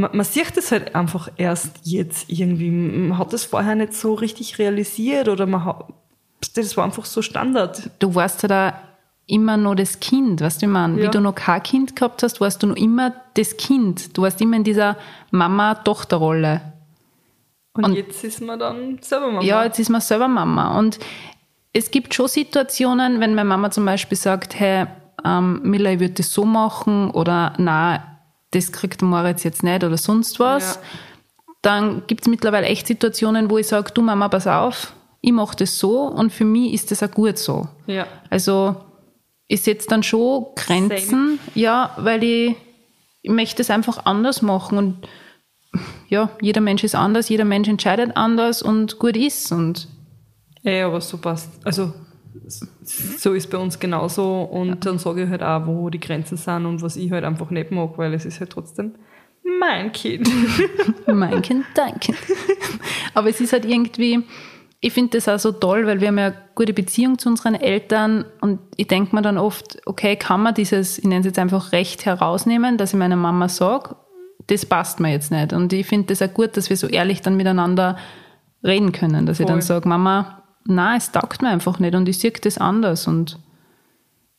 man, 0.00 0.10
man 0.16 0.24
sieht 0.24 0.56
das 0.56 0.72
halt 0.72 0.94
einfach 0.94 1.28
erst 1.36 1.78
jetzt 1.84 2.30
irgendwie. 2.30 2.70
Man 2.70 3.18
hat 3.18 3.32
das 3.32 3.44
vorher 3.44 3.74
nicht 3.74 3.94
so 3.94 4.14
richtig 4.14 4.58
realisiert 4.58 5.28
oder 5.28 5.46
man 5.46 5.64
hat, 5.64 5.84
das 6.54 6.76
war 6.76 6.84
einfach 6.84 7.04
so 7.04 7.22
Standard. 7.22 7.90
du 7.98 8.14
warst 8.14 8.42
ja 8.42 8.48
da 8.48 8.74
immer 9.26 9.56
noch 9.56 9.76
das 9.76 10.00
Kind, 10.00 10.40
weißt 10.40 10.60
du, 10.62 10.66
ich 10.66 10.72
meine, 10.72 10.96
wie 10.96 11.02
Ja. 11.04 11.10
du 11.10 11.20
noch 11.20 11.34
kein 11.36 11.62
Kind 11.62 11.94
gehabt 11.94 12.22
hast, 12.24 12.40
warst 12.40 12.62
du 12.62 12.66
noch 12.66 12.76
immer 12.76 13.12
das 13.34 13.56
Kind. 13.56 14.16
Du 14.16 14.22
warst 14.22 14.40
immer 14.40 14.56
in 14.56 14.64
dieser 14.64 14.96
Mama-Tochter-Rolle. 15.30 16.60
Und, 17.74 17.84
Und- 17.84 17.94
jetzt 17.94 18.24
ist 18.24 18.40
man 18.40 18.58
dann 18.58 18.98
selber 19.00 19.28
Mama. 19.28 19.42
Ja, 19.42 19.64
jetzt 19.64 19.78
ist 19.78 19.88
man 19.90 20.00
selber 20.00 20.26
Mama. 20.28 20.78
Und 20.78 20.98
es 21.72 21.90
gibt 21.90 22.14
schon 22.14 22.26
Situationen, 22.28 23.20
wenn 23.20 23.34
meine 23.34 23.48
Mama 23.48 23.70
zum 23.70 23.84
Beispiel 23.84 24.18
sagt, 24.18 24.58
hey, 24.58 24.86
ähm, 25.24 25.60
Mila, 25.62 25.90
ich 25.92 26.00
würde 26.00 26.14
das 26.14 26.32
so 26.32 26.44
machen 26.44 27.10
oder 27.12 27.52
na, 27.58 28.02
das 28.52 28.72
kriegt 28.72 29.02
Moritz 29.02 29.44
jetzt 29.44 29.62
nicht 29.62 29.84
oder 29.84 29.96
sonst 29.96 30.40
was. 30.40 30.76
Ja. 30.76 30.82
Dann 31.62 32.02
gibt 32.06 32.22
es 32.22 32.28
mittlerweile 32.28 32.66
echt 32.66 32.86
Situationen, 32.86 33.50
wo 33.50 33.58
ich 33.58 33.66
sage, 33.68 33.92
du 33.92 34.02
Mama, 34.02 34.28
pass 34.28 34.46
auf, 34.46 34.94
ich 35.20 35.32
mache 35.32 35.56
das 35.56 35.78
so 35.78 36.02
und 36.02 36.32
für 36.32 36.44
mich 36.44 36.72
ist 36.72 36.90
das 36.90 37.02
auch 37.02 37.10
gut 37.10 37.38
so. 37.38 37.68
ja. 37.86 38.06
Also 38.30 38.76
ich 39.46 39.62
setze 39.62 39.88
dann 39.88 40.04
schon 40.04 40.46
Grenzen, 40.54 41.40
ja, 41.56 41.90
weil 41.98 42.22
ich, 42.22 42.54
ich 43.20 43.30
möchte 43.32 43.62
es 43.62 43.70
einfach 43.70 44.06
anders 44.06 44.42
machen 44.42 44.78
und 44.78 45.08
ja, 46.08 46.30
jeder 46.40 46.60
Mensch 46.60 46.84
ist 46.84 46.94
anders, 46.94 47.28
jeder 47.28 47.44
Mensch 47.44 47.68
entscheidet 47.68 48.16
anders 48.16 48.62
und 48.62 49.00
gut 49.00 49.16
ist 49.16 49.50
und 49.50 49.88
Ja, 50.62 50.86
aber 50.86 51.00
so 51.00 51.18
passt. 51.18 51.50
Also 51.64 51.92
so 52.46 53.32
ist 53.32 53.50
bei 53.50 53.58
uns 53.58 53.78
genauso 53.78 54.42
und 54.42 54.84
dann 54.86 54.98
sage 54.98 55.24
ich 55.24 55.30
halt 55.30 55.42
auch, 55.42 55.66
wo 55.66 55.90
die 55.90 56.00
Grenzen 56.00 56.36
sind 56.36 56.66
und 56.66 56.82
was 56.82 56.96
ich 56.96 57.10
halt 57.10 57.24
einfach 57.24 57.50
nicht 57.50 57.70
mag, 57.70 57.96
weil 57.96 58.14
es 58.14 58.24
ist 58.24 58.40
halt 58.40 58.50
trotzdem 58.50 58.94
mein 59.58 59.92
Kind. 59.92 60.28
mein 61.06 61.42
Kind, 61.42 61.64
dein 61.74 61.98
Kind. 61.98 62.18
Aber 63.14 63.28
es 63.28 63.40
ist 63.40 63.52
halt 63.52 63.64
irgendwie, 63.64 64.22
ich 64.80 64.92
finde 64.92 65.18
das 65.18 65.28
auch 65.28 65.38
so 65.38 65.52
toll, 65.52 65.86
weil 65.86 66.00
wir 66.00 66.08
haben 66.08 66.18
ja 66.18 66.26
eine 66.26 66.36
gute 66.54 66.72
Beziehung 66.72 67.18
zu 67.18 67.28
unseren 67.28 67.54
Eltern 67.54 68.24
und 68.40 68.60
ich 68.76 68.86
denke 68.86 69.14
mir 69.14 69.22
dann 69.22 69.38
oft, 69.38 69.78
okay, 69.86 70.16
kann 70.16 70.42
man 70.42 70.54
dieses, 70.54 70.98
ich 70.98 71.04
nenne 71.04 71.20
es 71.20 71.26
jetzt 71.26 71.38
einfach 71.38 71.72
Recht 71.72 72.06
herausnehmen, 72.06 72.76
dass 72.76 72.92
ich 72.92 72.98
meiner 72.98 73.16
Mama 73.16 73.48
sage, 73.48 73.96
das 74.46 74.66
passt 74.66 75.00
mir 75.00 75.12
jetzt 75.12 75.30
nicht. 75.30 75.52
Und 75.52 75.72
ich 75.72 75.86
finde 75.86 76.08
das 76.08 76.22
auch 76.22 76.32
gut, 76.32 76.56
dass 76.56 76.70
wir 76.70 76.76
so 76.76 76.86
ehrlich 76.86 77.22
dann 77.22 77.36
miteinander 77.36 77.96
reden 78.64 78.92
können, 78.92 79.26
dass 79.26 79.40
ich 79.40 79.46
Voll. 79.46 79.54
dann 79.54 79.62
sage, 79.62 79.88
Mama, 79.88 80.39
na, 80.64 80.96
es 80.96 81.10
taugt 81.12 81.42
mir 81.42 81.48
einfach 81.48 81.78
nicht 81.78 81.94
und 81.94 82.08
ich 82.08 82.18
sehe 82.18 82.32
das 82.32 82.58
anders 82.58 83.06
und 83.06 83.38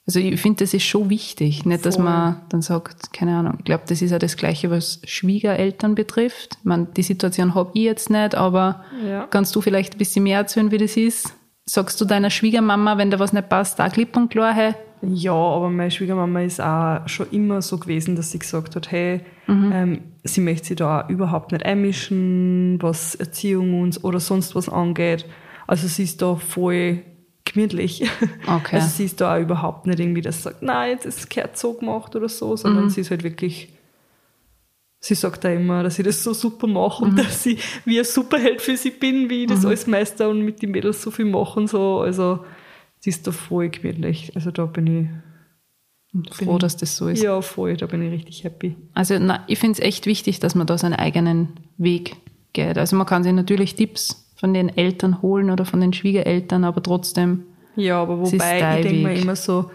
also 0.08 0.20
ich 0.20 0.42
finde, 0.42 0.64
das 0.64 0.74
ist 0.74 0.84
schon 0.84 1.10
wichtig. 1.12 1.64
Nicht, 1.64 1.86
dass 1.86 1.98
man 2.00 2.42
dann 2.50 2.62
sagt, 2.64 3.14
keine 3.14 3.38
Ahnung, 3.38 3.56
ich 3.60 3.66
glaube, 3.66 3.84
das 3.88 4.02
ist 4.02 4.10
ja 4.12 4.18
das 4.20 4.36
Gleiche, 4.36 4.72
was 4.72 5.00
Schwiegereltern 5.06 5.94
betrifft. 5.96 6.58
Ich 6.60 6.66
meine, 6.66 6.88
die 6.98 7.04
Situation 7.04 7.54
habe 7.54 7.70
ich 7.76 7.84
jetzt 7.84 8.10
nicht, 8.10 8.34
aber 8.36 8.84
Ja. 9.08 9.28
kannst 9.30 9.56
du 9.56 9.62
vielleicht 9.62 9.94
ein 9.96 9.98
bisschen 10.00 10.24
mehr 10.24 10.40
erzählen, 10.40 10.72
wie 10.72 10.80
das 10.80 10.98
ist? 10.98 11.34
Sagst 11.66 12.02
du 12.02 12.06
deiner 12.06 12.32
Schwiegermama, 12.32 12.98
wenn 12.98 13.12
da 13.12 13.20
was 13.20 13.32
nicht 13.32 13.48
passt, 13.48 13.78
da 13.78 13.90
klipp 13.90 14.18
und 14.18 14.30
klar, 14.30 14.54
hey, 14.54 14.74
Ja, 15.04 15.34
aber 15.34 15.70
meine 15.70 15.92
Schwiegermama 15.92 16.42
ist 16.42 16.60
auch 16.62 17.08
schon 17.08 17.30
immer 17.32 17.62
so 17.62 17.78
gewesen, 17.78 18.16
dass 18.16 18.32
sie 18.32 18.40
gesagt 18.40 18.76
hat, 18.76 18.92
hey, 18.92 19.22
ähm, 19.48 20.02
sie 20.24 20.42
möchte 20.42 20.68
sich 20.70 20.78
da 20.78 21.08
überhaupt 21.10 21.52
nicht 21.52 21.66
einmischen, 21.66 22.78
was 22.82 23.16
Erziehung 23.16 23.82
und, 23.82 24.04
oder 24.04 24.20
sonst 24.20 24.56
was 24.56 24.68
angeht. 24.70 25.26
Also 25.72 25.88
sie 25.88 26.04
ist 26.04 26.22
da 26.22 26.36
voll 26.36 27.02
gemütlich. 27.46 28.04
Okay. 28.46 28.76
Also 28.76 28.90
sie 28.90 29.06
ist 29.06 29.22
da 29.22 29.38
auch 29.38 29.40
überhaupt 29.40 29.88
nicht 29.88 30.02
irgendwie, 30.02 30.20
dass 30.20 30.38
sie 30.38 30.42
sagt, 30.42 30.62
nein, 30.62 30.92
jetzt 30.92 31.06
ist 31.06 31.30
gehört 31.30 31.58
so 31.58 31.74
gemacht 31.76 32.14
oder 32.14 32.28
so, 32.28 32.58
sondern 32.58 32.90
sie 32.90 33.00
ist 33.02 33.12
halt 33.12 33.24
wirklich, 33.24 33.70
sie 35.00 35.16
sagt 35.16 35.46
da 35.46 35.50
immer, 35.50 35.82
dass 35.82 35.98
ich 35.98 36.04
das 36.04 36.22
so 36.24 36.34
super 36.34 36.68
mache 36.68 37.06
und 37.06 37.18
dass 37.18 37.46
ich 37.46 37.64
wie 37.86 38.00
ein 38.00 38.04
Superheld 38.04 38.62
für 38.62 38.76
sie 38.76 38.90
bin, 38.90 39.30
wie 39.30 39.44
ich 39.44 39.48
das 39.48 39.66
alles 39.66 39.88
meister 39.88 40.28
und 40.28 40.42
mit 40.42 40.62
den 40.62 40.72
Mädels 40.72 41.02
so 41.02 41.10
viel 41.10 41.24
machen 41.24 41.68
so. 41.68 42.00
Also 42.00 42.44
sie 43.00 43.12
ist 43.12 43.26
da 43.26 43.32
voll 43.32 43.70
gemütlich. 43.70 44.34
Also 44.36 44.52
da 44.52 44.66
bin 44.66 45.14
ich 46.20 46.36
froh, 46.36 46.58
dass 46.58 46.76
das 46.76 46.98
so 46.98 47.08
ist. 47.08 47.24
ja, 47.24 47.42
voll, 47.42 47.78
da 47.78 47.86
bin 47.86 48.02
ich 48.02 48.12
richtig 48.12 48.44
happy. 48.44 48.76
Also 48.94 49.18
na, 49.20 49.46
ich 49.48 49.58
finde 49.58 49.80
es 49.80 49.88
echt 49.88 50.06
wichtig, 50.06 50.42
dass 50.42 50.56
man 50.56 50.68
da 50.68 50.78
seinen 50.78 50.96
eigenen 50.96 51.54
Weg 51.78 52.18
geht. 52.52 52.78
Also 52.78 52.98
man 52.98 53.08
kann 53.08 53.24
sich 53.24 53.32
natürlich 53.32 53.76
Tipps 53.76 54.21
von 54.42 54.56
den 54.56 54.76
Eltern 54.76 55.22
holen 55.22 55.52
oder 55.52 55.66
von 55.66 55.80
den 55.80 55.94
Schwiegereltern, 55.94 56.64
aber 56.64 56.82
trotzdem, 56.82 57.44
Ja, 57.76 58.02
aber 58.02 58.20
ist 58.24 58.34
wobei, 58.34 58.58
ich 58.78 58.82
denke 58.88 59.08
mir 59.08 59.14
immer 59.14 59.36
so, 59.36 59.70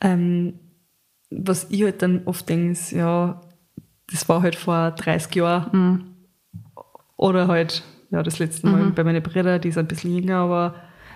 ähm, 0.00 0.54
was 1.28 1.66
ich 1.70 1.82
halt 1.82 2.02
dann 2.02 2.22
oft 2.26 2.48
denke, 2.48 2.70
ist, 2.70 2.92
ja, 2.92 3.40
das 4.10 4.28
war 4.28 4.40
halt 4.42 4.54
vor 4.54 4.92
30 4.92 5.34
Jahren. 5.34 5.70
Mhm. 5.72 6.04
Oder 7.16 7.48
halt, 7.48 7.82
ja, 8.12 8.22
das 8.22 8.38
letzte 8.38 8.68
Mal 8.68 8.90
bei 8.90 9.02
meinen 9.02 9.22
Brüdern, 9.24 9.60
die 9.60 9.72
sind 9.72 9.86
ein 9.86 9.88
bisschen 9.88 10.16
jünger, 10.16 10.36
aber 10.36 10.74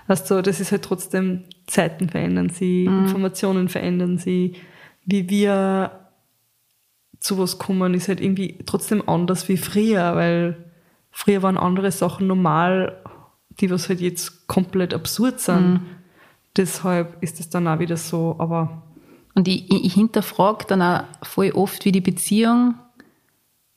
weißt 0.08 0.28
du, 0.28 0.42
das 0.42 0.58
ist 0.58 0.72
halt 0.72 0.82
trotzdem, 0.82 1.44
Zeiten 1.68 2.08
verändern 2.08 2.48
sie, 2.50 2.88
Mhm. 2.88 3.04
Informationen 3.04 3.68
verändern 3.68 4.18
sie, 4.18 4.56
wie 5.04 5.30
wir 5.30 5.92
zu 7.20 7.38
was 7.38 7.58
kommen, 7.58 7.94
ist 7.94 8.08
halt 8.08 8.20
irgendwie 8.20 8.58
trotzdem 8.66 9.08
anders 9.08 9.48
wie 9.48 9.56
früher, 9.56 10.16
weil 10.16 10.65
früher 11.16 11.42
waren 11.42 11.57
andere 11.57 11.90
Sachen 11.90 12.26
normal, 12.26 12.96
die 13.59 13.70
was 13.70 13.88
halt 13.88 14.00
jetzt 14.00 14.46
komplett 14.48 14.92
absurd 14.92 15.40
sind. 15.40 15.72
Mhm. 15.72 15.81
Deshalb 16.57 17.22
ist 17.22 17.40
es 17.40 17.48
dann 17.48 17.66
auch 17.68 17.79
wieder 17.79 17.96
so, 17.96 18.37
aber 18.38 18.83
Und 19.35 19.48
ich, 19.48 19.70
ich, 19.72 19.94
hinterfrage 19.94 20.66
dann 20.68 20.83
auch 20.83 21.05
voll 21.22 21.50
oft, 21.52 21.85
wie 21.87 21.92
die 21.92 22.00
Beziehung 22.02 22.74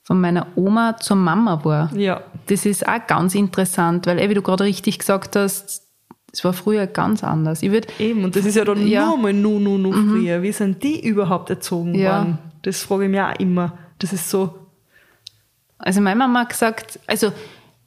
von 0.03 0.19
meiner 0.19 0.47
Oma 0.55 0.97
zur 0.97 1.15
Mama 1.17 1.63
war. 1.63 1.95
ja, 1.95 2.21
Das 2.47 2.65
ist 2.65 2.85
auch 2.87 3.05
ganz 3.07 3.35
interessant, 3.35 4.05
weil, 4.05 4.29
wie 4.29 4.33
du 4.33 4.41
gerade 4.41 4.65
richtig 4.65 4.99
gesagt 4.99 5.35
hast, 5.35 5.83
es 6.31 6.43
war 6.43 6.53
früher 6.53 6.87
ganz 6.87 7.23
anders. 7.23 7.63
Ich 7.63 7.71
würde, 7.71 7.87
eben, 7.99 8.23
und 8.23 8.35
das 8.35 8.45
ist 8.45 8.55
ja 8.55 8.65
dann 8.65 8.85
Ja. 8.85 9.03
Mhm. 9.05 9.09
nur 9.09 9.17
mal 9.17 9.33
nur, 9.33 9.59
nur, 9.59 9.79
nur 9.79 9.93
früher. 9.93 10.41
Wie 10.41 10.51
sind 10.51 10.83
die 10.83 11.05
überhaupt 11.07 11.49
erzogen 11.49 11.95
ja, 11.95 12.19
worden? 12.19 12.39
Das 12.63 12.83
frage 12.83 13.05
ich 13.05 13.11
mich 13.11 13.21
auch 13.21 13.39
immer. 13.39 13.77
Das 13.99 14.13
ist 14.13 14.29
so, 14.29 14.58
Also 15.79 16.01
meine 16.01 16.17
Mama 16.17 16.41
hat 16.41 16.49
gesagt, 16.49 16.99
also 17.07 17.31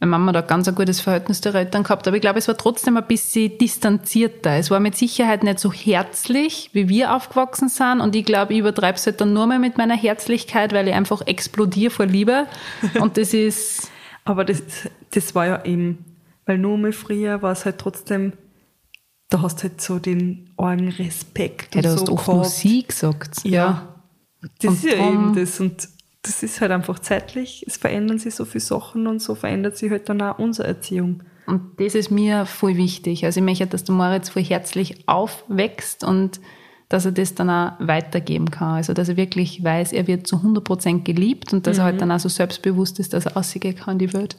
meine 0.03 0.11
Mama 0.11 0.33
hat 0.33 0.45
ein 0.45 0.49
ganz 0.49 0.67
ein 0.67 0.75
gutes 0.75 1.01
Verhältnis 1.01 1.41
der 1.43 1.55
Eltern 1.55 1.85
gehabt, 1.85 2.09
aber 2.09 2.17
ich 2.17 2.21
glaube, 2.21 2.41
es 2.41 2.49
war 2.49 2.57
trotzdem 2.57 2.97
ein 2.97 3.07
bisschen 3.07 3.57
distanzierter. 3.57 4.57
Es 4.57 4.69
war 4.69 4.81
mit 4.81 4.97
Sicherheit 4.97 5.45
nicht 5.45 5.61
so 5.61 5.73
herzlich, 5.73 6.71
wie 6.73 6.89
wir 6.89 7.15
aufgewachsen 7.15 7.69
sind. 7.69 8.01
Und 8.01 8.17
ich 8.17 8.25
glaube, 8.25 8.53
ich 8.53 8.59
übertreibe 8.59 8.99
es 8.99 9.07
halt 9.07 9.21
dann 9.21 9.33
nur 9.33 9.47
mehr 9.47 9.61
mit 9.61 9.79
meiner 9.79 9.97
Herzlichkeit, 9.97 10.73
weil 10.73 10.89
ich 10.89 10.95
einfach 10.95 11.25
explodiere 11.29 11.93
vor 11.93 12.07
Liebe. 12.07 12.49
Und 12.99 13.17
das 13.17 13.33
ist, 13.33 13.93
aber 14.25 14.45
das, 14.45 14.63
das 15.13 15.37
war 15.37 15.47
ja 15.47 15.65
eben, 15.65 16.05
weil 16.47 16.59
nur 16.59 16.79
mal 16.79 16.93
früher 16.93 17.41
war 17.43 17.53
es 17.53 17.65
halt 17.65 17.79
trotzdem, 17.79 18.33
da 19.29 19.41
hast 19.41 19.61
du 19.61 19.69
halt 19.69 19.81
so 19.81 20.01
den 20.01 20.51
argen 20.57 20.89
Respekt. 20.89 21.77
ja, 21.77 21.79
und 21.79 21.85
du 21.85 21.91
hast 21.91 22.07
so 22.07 22.13
oft 22.15 22.27
gehabt. 22.27 22.39
Musik 22.39 22.89
gesagt. 22.89 23.45
Ja. 23.45 24.01
Das 24.59 24.69
Und 24.69 24.85
ist 24.85 24.85
ja 24.85 24.97
eben 24.97 25.37
das. 25.37 25.61
Und 25.61 25.89
das 26.23 26.43
ist 26.43 26.61
halt 26.61 26.71
einfach 26.71 26.99
zeitlich. 27.01 27.65
Es 27.67 27.77
verändern 27.77 28.19
sich 28.19 28.35
so 28.35 28.45
viele 28.45 28.61
Sachen 28.61 29.07
und 29.07 29.21
so 29.21 29.35
verändert 29.35 29.77
sich 29.77 29.91
halt 29.91 30.09
dann 30.09 30.23
auch 30.23 30.39
unsere 30.39 30.69
Erziehung. 30.69 31.23
Und 31.47 31.81
das 31.81 31.95
ist 31.95 32.11
mir 32.11 32.47
voll 32.47 32.77
wichtig. 32.77 33.25
Also 33.25 33.41
ich 33.41 33.45
möchte, 33.45 33.67
dass 33.67 33.85
der 33.85 33.95
Moritz 33.95 34.31
voll 34.31 34.45
herzlich 34.45 35.09
aufwächst 35.09 36.05
und 36.05 36.41
dass 36.89 37.07
er 37.07 37.13
das 37.13 37.35
dann 37.35 37.51
auch 37.51 37.73
weitergeben 37.81 38.51
kann. 38.51 38.75
Also 38.75 38.93
dass 38.93 39.09
er 39.09 39.17
wirklich 39.17 39.65
weiß, 39.65 39.93
er 39.93 40.07
wird 40.07 40.27
zu 40.27 40.37
100% 40.37 41.03
geliebt 41.03 41.53
und 41.53 41.67
dass 41.67 41.79
er 41.79 41.85
halt 41.85 42.01
dann 42.01 42.13
auch 42.13 42.21
so 42.21 42.29
selbstbewusst 42.29 43.01
ist, 43.01 43.15
dass 43.15 43.27
er 43.27 43.33
rausgehen 43.33 43.75
kann 43.75 43.95
in 43.95 43.99
die 43.99 44.13
Welt. 44.13 44.37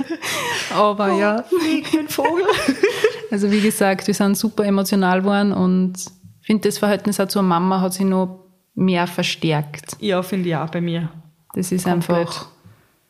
Aber 0.74 1.12
ja, 1.12 1.42
Flieg 1.42 1.86
ein 1.96 2.08
Vogel. 2.08 2.44
also 3.30 3.52
wie 3.52 3.60
gesagt, 3.60 4.06
wir 4.06 4.14
sind 4.14 4.36
super 4.36 4.64
emotional 4.64 5.20
geworden 5.20 5.52
und 5.52 5.94
ich 6.40 6.46
finde, 6.46 6.68
das 6.68 6.78
Verhältnis 6.78 7.20
auch 7.20 7.28
zur 7.28 7.42
Mama 7.42 7.80
hat 7.80 7.92
sich 7.92 8.06
noch 8.06 8.43
mehr 8.74 9.06
verstärkt. 9.06 9.96
ja, 10.00 10.22
finde 10.22 10.48
ich 10.48 10.56
auch 10.56 10.70
bei 10.70 10.80
mir. 10.80 11.08
Das 11.54 11.70
ist 11.72 11.84
Komplett. 11.84 12.18
einfach, 12.18 12.46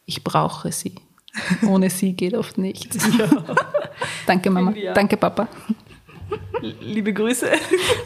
ich 0.04 0.22
brauche 0.22 0.70
sie. 0.72 0.94
Ohne 1.66 1.90
sie 1.90 2.12
geht 2.12 2.34
oft 2.34 2.58
nichts. 2.58 2.98
Danke 4.26 4.50
Mama, 4.50 4.72
danke 4.94 5.16
Papa. 5.16 5.48
Liebe 6.80 7.12
Grüße 7.12 7.48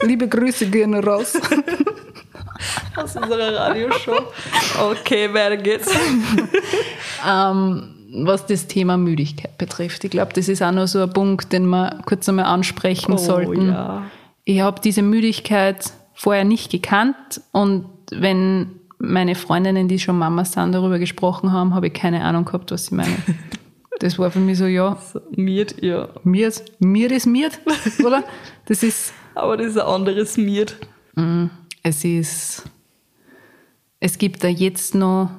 Liebe 0.02 0.28
Grüße 0.28 0.66
gehen 0.68 0.94
raus. 0.94 1.34
aus 2.96 3.16
unserer 3.16 3.54
Radioshow. 3.54 4.18
Okay, 4.80 5.32
weiter 5.32 5.56
geht's. 5.56 5.88
ähm, 7.26 7.94
was 8.24 8.46
das 8.46 8.66
Thema 8.66 8.96
Müdigkeit 8.96 9.56
betrifft. 9.58 10.04
Ich 10.04 10.10
glaube, 10.10 10.32
das 10.32 10.48
ist 10.48 10.62
auch 10.62 10.72
noch 10.72 10.86
so 10.88 11.02
ein 11.02 11.12
Punkt, 11.12 11.52
den 11.52 11.66
wir 11.66 12.00
kurz 12.06 12.28
einmal 12.28 12.46
ansprechen 12.46 13.16
sollten. 13.18 13.70
Oh, 13.70 13.72
ja. 13.72 14.02
Ich 14.44 14.60
habe 14.60 14.80
diese 14.80 15.02
Müdigkeit 15.02 15.92
vorher 16.18 16.44
nicht 16.44 16.70
gekannt 16.70 17.40
und 17.52 17.86
wenn 18.10 18.72
meine 18.98 19.36
Freundinnen, 19.36 19.86
die 19.86 20.00
schon 20.00 20.18
Mamas 20.18 20.52
sind, 20.52 20.72
darüber 20.72 20.98
gesprochen 20.98 21.52
haben, 21.52 21.74
habe 21.74 21.86
ich 21.86 21.92
keine 21.92 22.24
Ahnung 22.24 22.44
gehabt, 22.44 22.70
was 22.72 22.86
sie 22.86 22.94
meinen. 22.94 23.22
Das 24.00 24.16
war 24.16 24.30
für 24.30 24.38
mich 24.38 24.56
so, 24.58 24.66
ja, 24.66 24.96
So, 25.12 25.20
ja. 25.34 26.08
mir 26.22 26.46
ist, 26.46 26.62
mir 26.78 27.10
ist 27.10 27.26
Miert, 27.26 27.58
oder? 28.04 28.22
Das 28.66 28.84
ist, 28.84 29.12
Aber 29.34 29.56
das 29.56 29.66
ist 29.68 29.76
ein 29.76 29.88
anderes 29.88 30.36
Miet. 30.36 30.76
es 31.82 32.04
ist, 32.04 32.62
es 33.98 34.18
gibt 34.18 34.44
da 34.44 34.46
jetzt 34.46 34.94
noch 34.94 35.30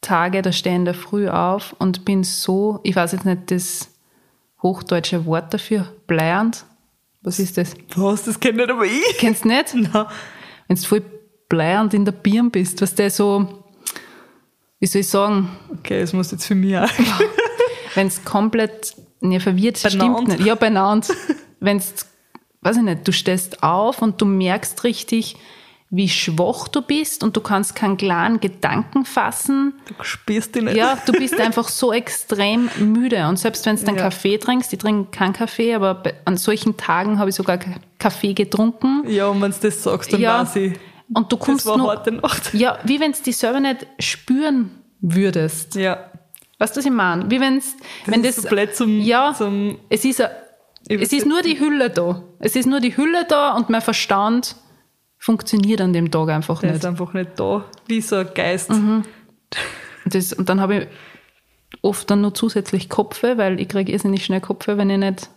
Tage, 0.00 0.42
da 0.42 0.50
stehe 0.50 0.74
ich 0.74 0.78
in 0.80 0.84
der 0.86 0.94
Früh 0.94 1.28
auf 1.28 1.76
und 1.78 2.04
bin 2.04 2.24
so, 2.24 2.80
ich 2.82 2.96
weiß 2.96 3.12
jetzt 3.12 3.26
nicht 3.26 3.52
das 3.52 3.90
hochdeutsche 4.60 5.24
Wort 5.26 5.54
dafür, 5.54 5.86
bleiernd. 6.08 6.64
Was 7.22 7.38
ist 7.38 7.56
das? 7.58 7.74
Was, 7.96 8.24
das 8.24 8.40
kennt 8.40 8.56
nicht 8.56 8.70
aber 8.70 8.84
ich. 8.86 9.18
Kennst 9.18 9.44
du 9.44 9.48
nicht? 9.48 9.74
Nein. 9.74 10.06
Wenn 10.68 10.76
du 10.76 10.82
voll 10.82 11.02
bleiernd 11.48 11.94
in 11.94 12.04
der 12.04 12.12
Birn 12.12 12.50
bist, 12.50 12.80
was 12.80 12.94
der 12.94 13.10
so, 13.10 13.64
wie 14.78 14.86
soll 14.86 15.00
ich 15.00 15.08
sagen, 15.08 15.50
Okay, 15.78 16.00
das 16.00 16.12
muss 16.12 16.30
jetzt 16.30 16.46
für 16.46 16.54
mich 16.54 16.76
auch. 16.76 16.88
wenn 17.94 18.06
es 18.06 18.24
komplett, 18.24 18.94
ne, 19.20 19.40
verwirrt 19.40 19.78
stimmt 19.78 19.98
Benannt. 19.98 20.28
nicht. 20.28 20.40
Ja, 20.46 20.54
benannt. 20.54 21.08
wenn 21.60 21.76
es, 21.78 22.06
weiß 22.62 22.76
ich 22.78 22.82
nicht, 22.82 23.06
du 23.06 23.12
stehst 23.12 23.62
auf 23.62 24.00
und 24.00 24.20
du 24.20 24.24
merkst 24.24 24.84
richtig, 24.84 25.36
wie 25.92 26.08
schwach 26.08 26.68
du 26.68 26.82
bist 26.82 27.24
und 27.24 27.36
du 27.36 27.40
kannst 27.40 27.74
keinen 27.74 27.96
klaren 27.96 28.38
Gedanken 28.38 29.04
fassen. 29.04 29.74
Du 29.86 29.94
spürst 30.04 30.54
dich 30.54 30.62
nicht. 30.62 30.76
Ja, 30.76 30.96
du 31.04 31.12
bist 31.12 31.38
einfach 31.40 31.68
so 31.68 31.92
extrem 31.92 32.70
müde. 32.78 33.26
Und 33.26 33.38
selbst 33.40 33.66
wenn 33.66 33.74
du 33.76 33.84
dann 33.84 33.96
Ja. 33.96 34.02
Kaffee 34.02 34.38
trinkst, 34.38 34.72
ich 34.72 34.78
trinke 34.78 35.10
keinen 35.10 35.32
Kaffee, 35.32 35.74
aber 35.74 36.00
an 36.26 36.36
solchen 36.36 36.76
Tagen 36.76 37.18
habe 37.18 37.30
ich 37.30 37.36
sogar 37.36 37.58
Kaffee 37.98 38.34
getrunken. 38.34 39.02
Ja, 39.08 39.26
und 39.26 39.42
wenn 39.42 39.50
du 39.50 39.56
das 39.60 39.82
sagst, 39.82 40.12
dann 40.12 40.20
Ja. 40.20 40.40
weiß 40.42 40.56
ich. 40.56 40.74
Und 41.12 41.32
du 41.32 41.36
Das 41.36 41.44
kommst 41.44 41.66
war 41.66 41.76
nur, 41.76 41.88
harte 41.88 42.12
Nacht. 42.12 42.54
ja, 42.54 42.78
wie 42.84 43.00
wenn 43.00 43.10
du 43.10 43.18
dich 43.20 43.36
selber 43.36 43.58
nicht 43.58 43.84
spüren 43.98 44.70
würdest. 45.00 45.74
Ja. 45.74 46.10
Weißt 46.60 46.76
du, 46.76 46.78
was 46.78 46.84
ich 46.86 46.92
meine? 46.92 47.28
Wie 47.30 47.40
wenn's, 47.40 47.74
wenn 48.06 48.22
ist 48.22 48.36
das, 48.38 48.44
so 48.44 48.48
blöd 48.50 48.76
zum, 48.76 49.00
ja, 49.00 49.34
zum 49.36 49.76
es 49.88 50.04
ist, 50.04 50.20
a, 50.20 50.30
es 50.88 51.12
ist 51.12 51.26
nur 51.26 51.42
die 51.42 51.58
Hülle 51.58 51.90
da. 51.90 52.22
Es 52.38 52.54
ist 52.54 52.66
nur 52.66 52.78
die 52.80 52.96
Hülle 52.96 53.24
da 53.28 53.56
und 53.56 53.70
mein 53.70 53.80
Verstand 53.80 54.54
funktioniert 55.20 55.80
an 55.82 55.92
dem 55.92 56.10
Tag 56.10 56.30
einfach 56.30 56.60
der 56.60 56.70
nicht. 56.70 56.78
ist 56.80 56.86
einfach 56.86 57.12
nicht 57.12 57.38
da. 57.38 57.64
Wie 57.86 58.00
so 58.00 58.16
ein 58.16 58.28
Geist. 58.34 58.70
Und, 58.70 59.04
das, 60.06 60.32
und 60.32 60.48
dann 60.48 60.60
habe 60.60 60.76
ich 60.76 60.88
oft 61.82 62.10
dann 62.10 62.22
noch 62.22 62.32
zusätzlich 62.32 62.88
Kopfweh, 62.88 63.36
weil 63.36 63.60
ich 63.60 63.68
kriege 63.68 63.92
irrsinnig 63.92 64.24
schnell 64.24 64.40
Kopfweh, 64.40 64.78
wenn 64.78 64.90
ich 64.90 64.98
nicht 64.98 65.30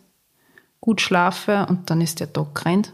gut 0.80 1.02
schlafe 1.02 1.68
und 1.70 1.90
dann 1.90 2.02
ist 2.02 2.22
der 2.22 2.32
Tag 2.32 2.56
gerannt. 2.56 2.94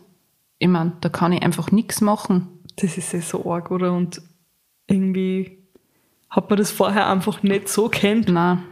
Ich 0.58 0.68
meine, 0.68 0.94
da 1.00 1.10
kann 1.10 1.32
ich 1.32 1.44
einfach 1.44 1.72
nichts 1.72 2.02
machen. 2.02 2.48
Das 2.76 2.98
ist 2.98 3.14
ja 3.14 3.22
so 3.22 3.50
arg, 3.50 3.72
oder? 3.72 3.94
Und 3.94 4.22
irgendwie 4.88 5.60
hat 6.30 6.50
man 6.50 6.58
das 6.58 6.72
vorher 6.72 7.08
einfach 7.08 7.44
nicht 7.44 7.70
so 7.70 7.88
kennt. 7.88 8.30
Nein, 8.30 8.64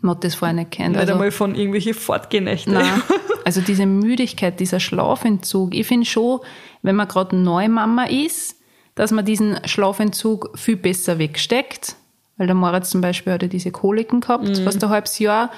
man 0.00 0.16
hat 0.16 0.24
das 0.24 0.34
vorher 0.34 0.54
nicht 0.54 0.72
kennt. 0.72 0.90
Nicht 0.90 1.00
Also, 1.00 1.12
einmal 1.14 1.30
von 1.30 1.54
irgendwelchen 1.54 1.94
Fortgehennächten. 1.94 2.74
Nein. 2.74 3.02
Also 3.44 3.60
diese 3.60 3.86
Müdigkeit, 3.86 4.58
dieser 4.58 4.80
Schlafentzug. 4.80 5.72
Ich 5.72 5.86
finde 5.86 6.04
schon, 6.04 6.40
wenn 6.82 6.96
man 6.96 7.06
gerade 7.06 7.36
neue 7.36 7.68
Mama 7.68 8.06
ist, 8.06 8.56
dass 8.96 9.12
man 9.12 9.24
diesen 9.24 9.60
Schlafentzug 9.66 10.58
viel 10.58 10.76
besser 10.76 11.20
wegsteckt. 11.20 11.94
Weil 12.38 12.48
der 12.48 12.56
Moritz 12.56 12.90
zum 12.90 13.02
Beispiel 13.02 13.32
hatte 13.32 13.46
diese 13.46 13.70
Koliken 13.70 14.20
gehabt, 14.20 14.58
fast 14.58 14.82
ein 14.82 14.90
halbes 14.90 15.20
Jahr. 15.20 15.52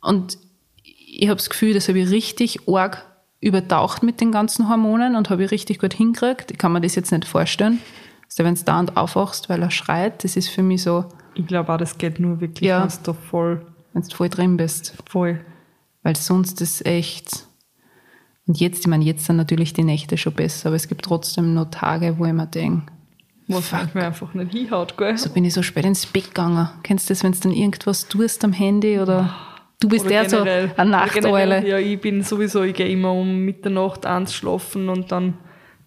Und 0.00 0.38
ich 0.84 1.28
habe 1.28 1.38
das 1.38 1.50
Gefühl, 1.50 1.74
das 1.74 1.88
habe 1.88 1.98
ich 1.98 2.10
richtig 2.10 2.68
arg 2.68 3.04
übertaucht 3.40 4.04
mit 4.04 4.20
den 4.20 4.30
ganzen 4.30 4.68
Hormonen 4.68 5.16
und 5.16 5.28
habe 5.28 5.44
ich 5.44 5.50
richtig 5.50 5.80
gut 5.80 5.92
hingekriegt. 5.94 6.52
Ich 6.52 6.58
kann 6.58 6.72
mir 6.72 6.80
das 6.80 6.94
jetzt 6.94 7.10
nicht 7.10 7.24
vorstellen. 7.24 7.80
Also 8.26 8.44
wenn 8.44 8.54
du 8.54 8.62
da 8.64 8.78
und 8.78 8.96
aufwachst, 8.96 9.48
weil 9.48 9.60
er 9.60 9.72
schreit, 9.72 10.22
das 10.22 10.36
ist 10.36 10.48
für 10.48 10.62
mich 10.62 10.82
so, 10.82 11.04
Ich 11.34 11.46
glaube 11.46 11.72
auch, 11.72 11.78
das 11.78 11.98
geht 11.98 12.20
nur 12.20 12.40
wirklich, 12.40 12.68
Ja. 12.68 12.82
wenn 12.82 12.88
du 12.88 12.94
da 13.02 13.12
voll, 13.12 13.66
wenn 13.92 14.02
du 14.02 14.14
voll 14.14 14.28
drin 14.28 14.56
bist. 14.56 14.94
voll. 15.08 15.40
Weil 16.02 16.16
sonst 16.16 16.60
ist 16.60 16.84
echt. 16.86 17.46
Und 18.46 18.60
jetzt, 18.60 18.80
ich 18.80 18.86
meine, 18.86 19.04
jetzt 19.04 19.24
sind 19.24 19.36
natürlich 19.36 19.72
die 19.72 19.84
Nächte 19.84 20.18
schon 20.18 20.34
besser, 20.34 20.66
aber 20.68 20.76
es 20.76 20.86
gibt 20.88 21.04
trotzdem 21.04 21.54
noch 21.54 21.70
Tage, 21.70 22.18
wo 22.18 22.26
ich 22.26 22.32
mir 22.34 22.46
denke, 22.46 22.92
Was 23.48 23.72
mir 23.94 24.04
einfach 24.06 24.34
nicht 24.34 24.52
hinhaut, 24.52 24.96
gell? 24.98 25.16
so 25.16 25.30
bin 25.30 25.44
ich 25.46 25.54
so 25.54 25.62
spät 25.62 25.86
ins 25.86 26.04
Bett 26.06 26.26
gegangen. 26.26 26.68
Kennst 26.82 27.08
du 27.08 27.14
das, 27.14 27.24
wenn 27.24 27.32
du 27.32 27.38
dann 27.40 27.52
irgendwas 27.52 28.06
tust 28.06 28.44
am 28.44 28.52
Handy 28.52 28.98
oder 28.98 29.34
du 29.80 29.88
bist 29.88 30.04
Oder 30.04 30.10
der 30.22 30.30
so 30.30 30.36
generell- 30.38 30.70
eine 30.76 30.90
oder 30.96 31.06
generell, 31.08 31.48
Nachteule? 31.48 31.68
Ja, 31.68 31.78
ich 31.78 31.98
bin 32.00 32.22
sowieso, 32.22 32.62
ich 32.64 32.74
gehe 32.74 32.88
immer 32.88 33.12
um 33.12 33.38
Mitternacht 33.40 34.04
eins 34.04 34.34
schlafen 34.34 34.90
und 34.90 35.10
dann, 35.10 35.38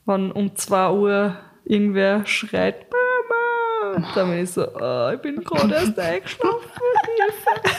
wenn 0.07 0.31
um 0.31 0.55
2 0.55 0.91
Uhr 0.91 1.35
irgendwer 1.63 2.25
schreit, 2.25 2.87
Mama, 4.01 4.13
dann 4.15 4.29
bin 4.29 4.43
ich 4.43 4.51
so, 4.51 4.61
ah, 4.75 5.11
ich 5.13 5.21
bin 5.21 5.43
gerade 5.43 5.73
erst 5.73 5.99
eingeschlafen. 5.99 6.59
Hilfe. 7.15 7.75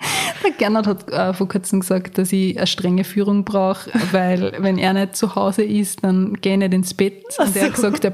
Der 0.44 0.52
Gernot 0.52 0.86
hat 0.86 1.10
äh, 1.10 1.34
vor 1.34 1.48
kurzem 1.48 1.80
gesagt, 1.80 2.16
dass 2.16 2.32
ich 2.32 2.56
eine 2.56 2.66
strenge 2.66 3.04
Führung 3.04 3.44
brauche, 3.44 3.90
weil 4.12 4.52
wenn 4.58 4.78
er 4.78 4.94
nicht 4.94 5.14
zu 5.16 5.34
Hause 5.34 5.62
ist, 5.62 6.02
dann 6.02 6.34
gehe 6.40 6.52
ich 6.54 6.58
nicht 6.58 6.72
ins 6.72 6.94
Bett. 6.94 7.22
Und 7.38 7.54
er 7.54 7.66
hat 7.66 7.74
gesagt, 7.74 8.04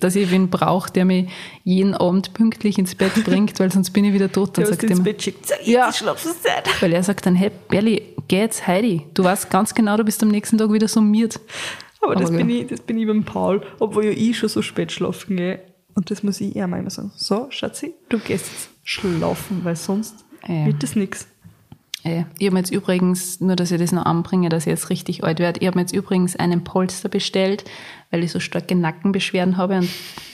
dass 0.00 0.16
ich 0.16 0.30
wen 0.30 0.50
brauche, 0.50 0.92
der 0.92 1.04
mich 1.06 1.30
jeden 1.64 1.94
Abend 1.94 2.34
pünktlich 2.34 2.78
ins 2.78 2.94
Bett 2.94 3.12
bringt, 3.24 3.58
weil 3.58 3.72
sonst 3.72 3.90
bin 3.90 4.04
ich 4.04 4.12
wieder 4.12 4.30
tot. 4.30 4.58
Dann 4.58 4.66
sagt 4.66 4.82
er 4.82 4.90
ins 4.90 4.98
immer, 4.98 5.04
Bett 5.04 5.22
schickt, 5.22 5.46
so, 5.46 5.54
Ja. 5.64 5.90
Weil 6.80 6.92
er 6.92 7.02
sagt 7.02 7.24
dann, 7.24 7.34
hey, 7.34 7.50
Berli, 7.68 8.02
geh 8.28 8.40
jetzt 8.40 8.66
Heidi. 8.66 9.06
Du 9.14 9.24
weißt 9.24 9.48
ganz 9.50 9.74
genau, 9.74 9.96
du 9.96 10.04
bist 10.04 10.22
am 10.22 10.28
nächsten 10.28 10.58
Tag 10.58 10.70
wieder 10.70 10.88
summiert. 10.88 11.40
Aber 12.02 12.16
das 12.16 12.28
Aber 12.28 12.38
bin, 12.38 12.50
ja. 12.50 12.60
ich, 12.62 12.66
das 12.66 12.80
bin 12.80 12.98
ich 12.98 13.06
beim 13.06 13.24
Paul, 13.24 13.62
obwohl 13.78 14.04
ja 14.04 14.10
ich 14.10 14.36
schon 14.36 14.48
so 14.48 14.60
spät 14.60 14.92
schlafen 14.92 15.36
gehe. 15.36 15.60
Und 15.94 16.10
das 16.10 16.22
muss 16.22 16.40
ich 16.40 16.56
ihm 16.56 16.72
immer 16.74 16.90
sagen. 16.90 17.12
So, 17.16 17.46
Schatzi, 17.50 17.94
du 18.08 18.18
gehst 18.18 18.46
jetzt 18.46 18.68
schlafen, 18.84 19.60
weil 19.64 19.76
sonst 19.76 20.24
Ja. 20.48 20.66
wird 20.66 20.82
das 20.82 20.96
nichts. 20.96 21.26
Äh, 22.04 22.24
Ich 22.38 22.46
habe 22.46 22.54
mir 22.54 22.60
jetzt 22.60 22.72
übrigens, 22.72 23.40
nur 23.40 23.54
dass 23.54 23.70
ich 23.70 23.78
das 23.78 23.92
noch 23.92 24.04
anbringe, 24.06 24.48
dass 24.48 24.64
ich 24.66 24.70
jetzt 24.70 24.90
richtig 24.90 25.22
alt 25.22 25.38
werde, 25.38 25.60
ich 25.60 25.66
habe 25.68 25.76
mir 25.78 25.82
jetzt 25.82 25.94
übrigens 25.94 26.34
einen 26.34 26.64
Polster 26.64 27.08
bestellt, 27.08 27.64
weil 28.10 28.24
ich 28.24 28.32
so 28.32 28.40
starke 28.40 28.74
Nackenbeschwerden 28.74 29.56
habe 29.56 29.76
und 29.76 29.88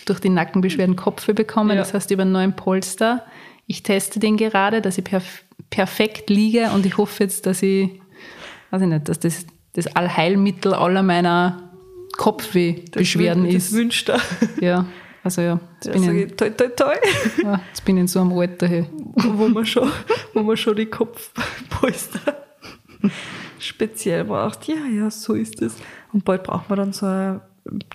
durch 0.07 0.21
die 0.21 0.31
Nackenbeschwerden 0.31 0.97
Kopfweh 0.97 1.35
bekomme. 1.35 1.75
Ja. 1.75 1.81
Das 1.81 1.93
heißt, 1.93 2.11
über 2.11 2.23
einen 2.23 2.33
neuen 2.33 2.57
Polster. 2.57 3.25
Ich 3.67 3.83
teste 3.83 4.19
den 4.19 4.37
gerade, 4.39 4.81
dass 4.81 4.97
ich 4.97 5.05
perf 5.05 5.43
perfekt 5.71 6.31
liege 6.31 6.71
und 6.71 6.87
ich 6.87 6.97
hoffe 6.97 7.25
jetzt, 7.25 7.45
dass 7.45 7.63
ich, 7.63 7.91
weiß 8.71 8.81
ich 8.83 8.89
nicht, 8.89 9.09
dass 9.09 9.19
das 9.21 9.45
das 9.75 9.87
Allheilmittel 9.95 10.73
aller 10.73 11.03
meiner 11.03 11.71
Kopfwehbeschwerden 12.17 13.45
das 13.45 13.55
ist. 13.55 13.73
wünscht 13.73 14.09
er. 14.09 14.21
Ja, 14.61 14.87
Also 15.29 15.43
ja, 15.43 15.61
jetzt, 15.85 15.93
bin, 15.93 16.17
ich, 16.17 16.37
toi, 16.37 16.49
toi, 16.49 16.69
toi. 16.69 16.95
ja, 17.43 17.61
jetzt 17.69 17.85
bin 17.85 17.99
ich 17.99 18.01
in 18.01 18.09
so 18.09 18.23
einem 18.23 18.33
Alter. 18.33 18.67
Hey. 18.67 18.87
wo 19.15 19.47
man 19.47 19.67
schon, 19.67 19.93
wo 20.33 20.43
man 20.43 20.57
schon 20.57 20.75
die 20.75 20.87
Kopfpolster 20.87 22.47
speziell 23.59 24.25
braucht. 24.25 24.67
Ja, 24.69 24.87
ja, 24.91 25.11
so 25.11 25.35
ist 25.35 25.61
es. 25.61 25.77
Und 26.15 26.25
bald 26.25 26.45
braucht 26.45 26.71
man 26.71 26.79
dann 26.79 26.93
so 26.95 27.05
eine 27.05 27.43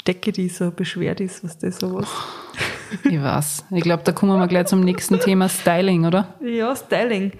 Decke, 0.08 0.32
die 0.32 0.50
so 0.50 0.72
beschwert 0.72 1.20
ist, 1.20 1.44
was 1.44 1.58
das 1.58 1.80
sowas. 1.80 2.08
Ich 3.04 3.22
weiß. 3.22 3.66
Ich 3.72 3.84
glaube, 3.84 4.04
da 4.04 4.12
kommen 4.12 4.40
wir 4.40 4.48
gleich 4.48 4.68
zum 4.68 4.82
nächsten 4.82 5.20
Thema 5.20 5.50
Styling, 5.50 6.06
oder? 6.06 6.36
Ja, 6.42 6.76
Styling. 6.76 7.32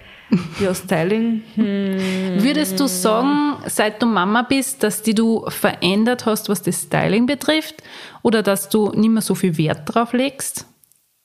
Ja, 0.60 0.74
Styling. 0.74 1.44
Hm. 1.56 2.44
Würdest 2.44 2.80
du 2.80 2.88
sagen, 2.88 3.58
seit 3.68 4.02
du 4.02 4.08
Mama 4.08 4.42
bist, 4.42 4.82
dass 4.82 5.04
die 5.04 5.14
du 5.14 5.46
verändert 5.50 6.26
hast, 6.26 6.50
was 6.50 6.62
das 6.62 6.84
Styling 6.84 7.26
betrifft? 7.26 7.84
Oder 8.24 8.42
dass 8.42 8.70
du 8.70 8.90
nicht 8.92 9.10
mehr 9.10 9.22
so 9.22 9.36
viel 9.36 9.58
Wert 9.58 9.82
drauf 9.86 10.14
legst? 10.14 10.66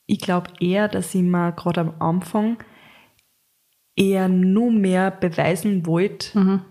Ich 0.05 0.19
glaube 0.19 0.49
eher, 0.59 0.87
dass 0.87 1.15
ich 1.15 1.21
mir 1.21 1.51
gerade 1.53 1.81
am 1.81 1.93
Anfang 1.99 2.57
eher 3.95 4.27
nur 4.27 4.71
mehr 4.71 5.11
beweisen 5.11 5.85
wollte 5.85 6.61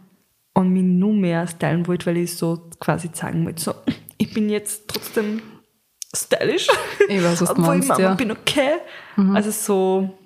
und 0.54 0.72
mich 0.72 0.82
nur 0.82 1.12
mehr 1.12 1.46
stylen 1.46 1.86
wollte, 1.86 2.06
weil 2.06 2.16
ich 2.18 2.36
so 2.36 2.68
quasi 2.80 3.12
zeigen 3.12 3.44
wollte, 3.44 3.62
so, 3.62 3.74
ich 4.18 4.34
bin 4.34 4.50
jetzt 4.50 4.88
trotzdem 4.88 5.40
stylisch. 6.14 6.68
Ich 7.08 7.22
weiß, 7.22 7.40
was 7.42 7.54
du 7.54 7.54
Obwohl 7.60 7.64
ich 7.64 7.68
meinst, 7.68 7.88
Mama 7.88 8.02
ja. 8.02 8.14
bin 8.14 8.30
okay. 8.32 8.74
Also 9.34 9.50
so 9.50 10.18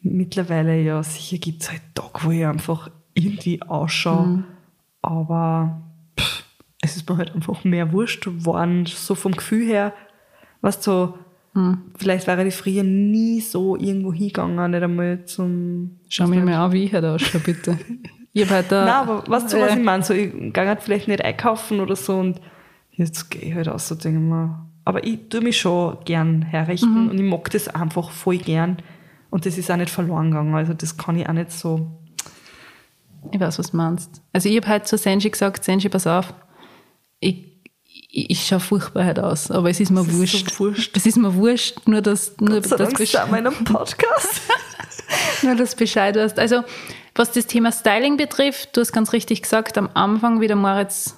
mittlerweile 0.00 0.80
ja, 0.80 1.02
sicher 1.02 1.38
gibt 1.38 1.62
es 1.62 1.70
halt 1.70 1.82
Tage, 1.94 2.20
wo 2.22 2.30
ich 2.30 2.44
einfach 2.44 2.90
irgendwie 3.14 3.62
ausschaue, 3.62 4.44
aber 5.02 5.82
pff, 6.18 6.44
es 6.82 6.96
ist 6.96 7.08
mir 7.08 7.16
halt 7.16 7.34
einfach 7.34 7.64
mehr 7.64 7.92
wurscht 7.92 8.24
geworden, 8.24 8.84
so 8.86 9.14
vom 9.14 9.32
Gefühl 9.32 9.66
her, 9.66 9.94
weißt 10.60 10.86
du, 10.86 10.90
so, 10.90 11.18
vielleicht 11.96 12.26
wäre 12.26 12.46
ich 12.46 12.54
früher 12.54 12.82
nie 12.82 13.40
so 13.40 13.76
irgendwo 13.76 14.12
hingegangen, 14.12 14.70
nicht 14.70 14.82
einmal 14.82 15.24
zum... 15.24 16.00
Schau 16.08 16.26
mich 16.26 16.42
mal 16.42 16.54
an, 16.54 16.72
wie 16.72 16.84
ich 16.84 16.92
heute 16.92 17.12
ausschaue, 17.12 17.40
bitte. 17.40 17.78
Ich 18.32 18.44
habe 18.44 18.58
heute 18.58 18.74
Nein, 18.74 18.88
aber 18.88 19.24
weißt 19.28 19.52
du, 19.52 19.60
was 19.60 19.70
äh, 19.70 19.78
ich 19.78 19.84
meine? 19.84 20.02
So, 20.02 20.12
ich 20.12 20.32
gehe 20.52 20.66
halt 20.66 20.82
vielleicht 20.82 21.06
nicht 21.06 21.24
einkaufen 21.24 21.78
oder 21.78 21.94
so 21.94 22.16
und 22.16 22.40
jetzt 22.96 23.30
gehe 23.30 23.42
ich 23.42 23.54
halt 23.54 23.68
aus, 23.68 23.88
so 23.88 23.94
denke 23.94 24.18
ich 24.18 24.24
mir. 24.24 24.66
Aber 24.84 25.04
ich 25.04 25.18
tue 25.30 25.40
mich 25.40 25.58
schon 25.58 25.96
gern 26.04 26.42
herrichten 26.42 27.08
und 27.10 27.16
ich 27.18 27.22
mag 27.24 27.50
das 27.50 27.68
einfach 27.68 28.10
voll 28.10 28.38
gern. 28.38 28.78
Und 29.30 29.46
das 29.46 29.56
ist 29.58 29.70
auch 29.70 29.76
nicht 29.76 29.90
verloren 29.90 30.30
gegangen. 30.30 30.54
Also 30.54 30.74
das 30.74 30.96
kann 30.96 31.16
ich 31.18 31.28
auch 31.28 31.32
nicht 31.32 31.50
so. 31.50 31.90
Ich 33.32 33.40
weiß, 33.40 33.58
was 33.58 33.70
du 33.70 33.76
meinst. 33.78 34.20
Also 34.32 34.48
ich 34.50 34.56
habe 34.56 34.68
heute 34.68 34.84
zu 34.84 34.98
Senji 34.98 35.30
gesagt, 35.30 35.64
Senji, 35.64 35.88
pass 35.88 36.06
auf, 36.06 36.34
ich, 37.20 37.46
ich, 38.10 38.30
ich 38.30 38.46
schaue 38.46 38.60
furchtbar 38.60 39.06
heute 39.06 39.24
aus, 39.24 39.50
aber 39.50 39.70
es 39.70 39.80
ist 39.80 39.90
mir 39.90 40.02
ist 40.02 40.10
so 40.10 40.18
wurscht. 40.18 40.60
wurscht. 40.60 40.96
Es 40.96 41.06
ist 41.06 41.16
mir 41.16 41.34
wurscht, 41.34 41.88
nur 41.88 42.02
dass, 42.02 42.36
nur, 42.38 42.60
Gott 42.60 42.66
sei 42.66 42.76
dass 42.76 42.88
Dank 42.90 43.00
Besch- 43.00 43.18
sind 43.18 43.30
wir 43.32 43.38
in 43.38 43.46
einem 43.46 43.64
Podcast. 43.64 44.42
nur 45.42 45.54
dass 45.54 45.70
du 45.70 45.76
Bescheid 45.78 46.14
weißt. 46.16 46.38
Also, 46.38 46.62
was 47.14 47.32
das 47.32 47.46
Thema 47.46 47.72
Styling 47.72 48.18
betrifft, 48.18 48.76
du 48.76 48.82
hast 48.82 48.92
ganz 48.92 49.12
richtig 49.14 49.40
gesagt, 49.42 49.78
am 49.78 49.88
Anfang, 49.94 50.40
wie 50.42 50.46
der 50.46 50.56
Moritz 50.56 51.16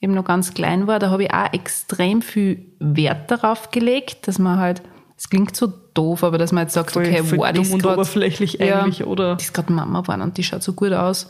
eben 0.00 0.14
noch 0.14 0.24
ganz 0.24 0.52
klein 0.54 0.86
war, 0.86 0.98
da 0.98 1.10
habe 1.10 1.24
ich 1.24 1.32
auch 1.32 1.52
extrem 1.52 2.22
viel 2.22 2.66
Wert 2.78 3.30
darauf 3.30 3.70
gelegt, 3.70 4.28
dass 4.28 4.38
man 4.38 4.58
halt, 4.58 4.82
es 5.16 5.30
klingt 5.30 5.56
so 5.56 5.72
doof, 5.94 6.22
aber 6.24 6.36
dass 6.38 6.52
man 6.52 6.64
jetzt 6.64 6.74
sagt, 6.74 6.90
Voll- 6.92 7.04
okay, 7.06 7.22
wow, 7.36 7.50
die 7.52 7.62
ist 7.62 7.78
grad- 7.78 7.94
oberflächlich 7.94 8.60
eigentlich, 8.60 9.04
oder? 9.04 9.36
Die 9.36 9.44
ist 9.44 9.54
gerade 9.54 9.72
Mama 9.72 10.02
geworden 10.02 10.20
und 10.22 10.36
die 10.36 10.44
schaut 10.44 10.62
so 10.62 10.74
gut 10.74 10.92
aus, 10.92 11.28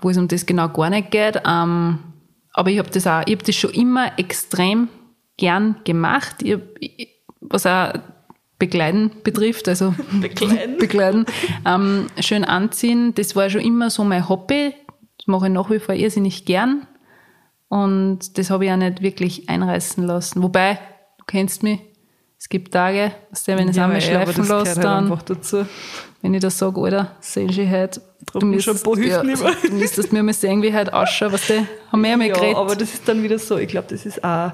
wo 0.00 0.10
es 0.10 0.16
um 0.16 0.28
das 0.28 0.46
genau 0.46 0.68
gar 0.68 0.90
nicht 0.90 1.10
geht. 1.10 1.42
Ähm, 1.46 1.98
aber 2.52 2.70
ich 2.70 2.78
habe 2.78 2.90
das 2.90 3.06
auch, 3.06 3.22
ich 3.26 3.34
habe 3.34 3.44
das 3.44 3.54
schon 3.56 3.70
immer 3.70 4.18
extrem 4.18 4.88
gern 5.36 5.76
gemacht. 5.84 6.36
Ich 6.42 6.58
ich, 6.80 7.08
was 7.40 7.66
auch 7.66 7.92
Bekleiden 8.58 9.10
betrifft, 9.24 9.68
also 9.68 9.94
Bekleiden? 10.20 10.76
Bekleiden, 10.78 11.26
ähm, 11.64 12.06
schön 12.20 12.44
anziehen, 12.44 13.14
das 13.14 13.34
war 13.36 13.50
schon 13.50 13.60
immer 13.60 13.90
so 13.90 14.04
mein 14.04 14.28
Hobby. 14.28 14.74
Das 15.18 15.26
mache 15.26 15.46
ich 15.48 15.52
nach 15.52 15.70
wie 15.70 15.78
vor 15.80 15.94
irrsinnig 15.96 16.44
gern. 16.44 16.86
Und 17.68 18.38
das 18.38 18.50
habe 18.50 18.64
ich 18.66 18.72
auch 18.72 18.76
nicht 18.76 19.02
wirklich 19.02 19.48
einreißen 19.48 20.04
lassen. 20.04 20.42
Wobei, 20.42 20.78
du 21.18 21.24
kennst 21.26 21.62
mich, 21.62 21.80
es 22.38 22.48
gibt 22.48 22.72
Tage, 22.72 23.12
weißt 23.30 23.48
du, 23.48 23.52
wenn 23.56 23.68
ich 23.68 23.76
es 23.76 23.82
einmal 23.82 24.00
schleifen 24.00 24.36
das 24.36 24.48
lasse, 24.48 24.74
halt 24.76 24.84
dann, 24.84 25.18
dazu. 25.26 25.66
wenn 26.22 26.34
ich 26.34 26.40
das 26.40 26.56
sage, 26.56 26.80
Alter, 26.80 27.16
sehen 27.20 27.50
Sie 27.50 27.68
heute, 27.68 28.00
du 28.32 28.38
Drum 28.38 28.60
schon 28.60 28.76
ein 28.76 28.82
paar 28.82 28.96
über. 28.96 29.22
du 29.68 29.72
müsstest 29.74 30.12
mir 30.12 30.22
mal 30.22 30.32
sehen, 30.32 30.62
wie 30.62 30.72
heute 30.72 30.94
ausschaue, 30.94 31.32
weißt 31.32 31.50
du, 31.50 31.66
haben 31.92 32.00
wir 32.02 32.10
ja 32.10 32.16
mal 32.16 32.28
Ja, 32.28 32.34
geredet. 32.34 32.56
aber 32.56 32.76
das 32.76 32.94
ist 32.94 33.08
dann 33.08 33.22
wieder 33.22 33.38
so, 33.38 33.58
ich 33.58 33.68
glaube, 33.68 33.88
das 33.90 34.06
ist 34.06 34.22
auch, 34.22 34.52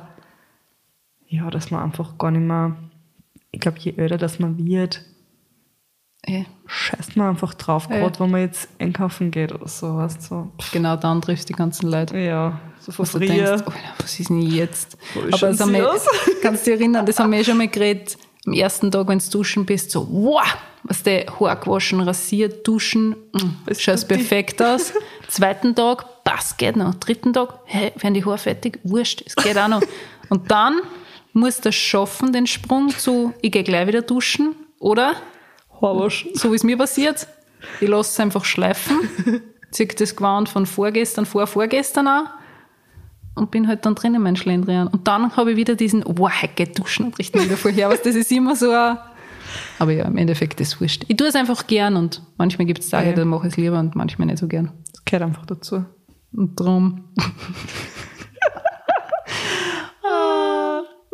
ja, 1.29 1.51
dass 1.51 1.71
man 1.71 1.83
einfach 1.83 2.17
gar 2.19 2.31
nicht 2.31 2.41
mehr, 2.43 2.75
ich 3.51 3.61
glaube, 3.61 3.79
je 3.81 3.93
älter 3.97 4.17
das 4.19 4.39
man 4.39 4.57
wird, 4.67 5.03
Eh, 6.27 6.45
scheißt 6.67 7.17
man 7.17 7.29
einfach 7.29 7.53
drauf, 7.55 7.87
Ja. 7.91 7.99
gerade 7.99 8.19
wenn 8.21 8.31
man 8.31 8.41
jetzt 8.41 8.69
einkaufen 8.79 9.31
geht 9.31 9.53
oder 9.53 9.69
so, 9.69 9.97
weißt 9.97 10.23
so. 10.23 10.51
genau, 10.73 10.97
dann 10.97 11.21
triffst 11.21 11.49
du 11.49 11.53
die 11.53 11.57
ganzen 11.59 11.91
Leute. 11.91 12.17
Ja, 12.19 12.59
so 12.81 12.93
von 12.93 13.05
Was 13.05 13.13
du 13.13 13.19
denkst, 13.19 13.51
Alter, 13.51 13.73
was 13.99 14.19
ist 14.19 14.31
denn 14.31 14.41
jetzt? 14.41 14.97
Wo 15.15 15.21
Aber 15.21 15.31
das 15.49 15.61
haben 15.61 15.73
wir, 15.73 15.95
kannst 16.43 16.67
du 16.67 16.71
dich 16.71 16.81
erinnern, 16.81 17.05
das 17.05 17.19
haben 17.19 17.31
wir 17.33 17.41
eh 17.41 17.45
schon 17.45 17.59
mal 17.59 17.69
geredet, 17.69 18.17
am 18.47 18.53
ersten 18.55 18.91
Tag, 18.91 19.07
wenn 19.09 19.19
du 19.19 19.31
duschen 19.31 19.67
bist, 19.67 19.91
so, 19.91 20.07
wow, 20.11 20.43
was 20.85 21.03
der 21.03 21.27
Haar 21.41 21.57
gewaschen, 21.57 22.01
rasiert, 22.01 22.67
duschen, 22.67 23.11
mm, 23.33 23.73
schaust 23.79 24.09
tut 24.09 24.11
die? 24.11 24.15
perfekt 24.17 24.63
aus. 24.63 24.93
Zweiten 25.29 25.75
Tag, 25.75 26.25
passt, 26.25 26.57
geht 26.59 26.77
noch. 26.77 26.95
Dritten 26.95 27.33
Tag, 27.33 27.55
hey, 27.65 27.93
werden 27.99 28.15
die 28.15 28.25
Haare 28.25 28.39
fertig? 28.39 28.81
Wurscht, 28.85 29.23
es 29.27 29.35
geht 29.37 29.57
auch 29.59 29.69
noch. 29.69 29.83
Und 30.31 30.51
dann 30.51 30.81
musst 31.33 31.65
du 31.65 31.71
es 31.71 31.75
schaffen, 31.75 32.33
den 32.33 32.47
Sprung 32.47 32.91
zu, 32.91 33.33
ich 33.41 33.51
gehe 33.53 33.63
gleich 33.65 33.87
wieder 33.87 34.03
duschen, 34.03 34.55
oder? 34.79 35.15
Haarwaschen. 35.81 36.31
so 36.35 36.51
wie 36.53 36.57
es 36.57 36.65
mir 36.65 36.77
passiert. 36.79 37.27
Ich 37.81 37.89
lasse 37.89 38.11
es 38.11 38.21
einfach 38.21 38.45
schleifen, 38.45 38.97
ziehe 39.71 39.89
das 39.89 40.15
Gewand 40.17 40.49
von 40.49 40.67
vorgestern, 40.67 41.25
vor 41.27 41.47
vorgestern 41.47 42.07
an 42.07 42.27
und 43.35 43.51
bin 43.51 43.67
halt 43.67 43.85
dann 43.87 43.95
drin 43.95 44.15
in 44.15 44.23
meinen 44.23 44.37
Schlendrian. 44.37 44.87
Und 44.89 45.09
dann 45.09 45.37
habe 45.37 45.53
ich 45.53 45.57
wieder 45.57 45.75
diesen, 45.75 46.05
wow, 46.07 46.31
heute 46.43 46.53
geht 46.55 46.79
duschen 46.79 47.07
und 47.07 47.19
richten 47.19 47.43
wieder 47.43 47.57
vorher. 47.57 47.87
Aber 47.87 47.97
das 47.97 48.15
ist 48.15 48.31
immer 48.31 48.55
so 48.55 48.71
ein, 48.71 48.99
aber 49.79 49.93
ja, 49.93 50.05
im 50.05 50.17
Endeffekt 50.19 50.61
ist 50.61 50.75
es 50.75 50.81
wurscht. 50.81 51.05
Ich 51.09 51.17
tue 51.17 51.27
es 51.29 51.35
einfach 51.35 51.67
gern 51.67 51.97
und 51.97 52.23
manchmal 52.37 52.67
gibt 52.67 52.81
es 52.81 52.91
Tage, 52.91 53.11
Ja. 53.11 53.17
da 53.17 53.25
mache 53.25 53.47
ich 53.47 53.53
es 53.55 53.57
lieber 53.57 53.79
und 53.79 53.95
manchmal 53.97 54.27
nicht 54.27 54.39
so 54.39 54.47
gern. 54.47 54.73
Das 54.93 55.05
gehört 55.05 55.23
einfach 55.23 55.47
dazu. 55.47 55.85
Und 56.33 56.59
drum. 56.59 57.05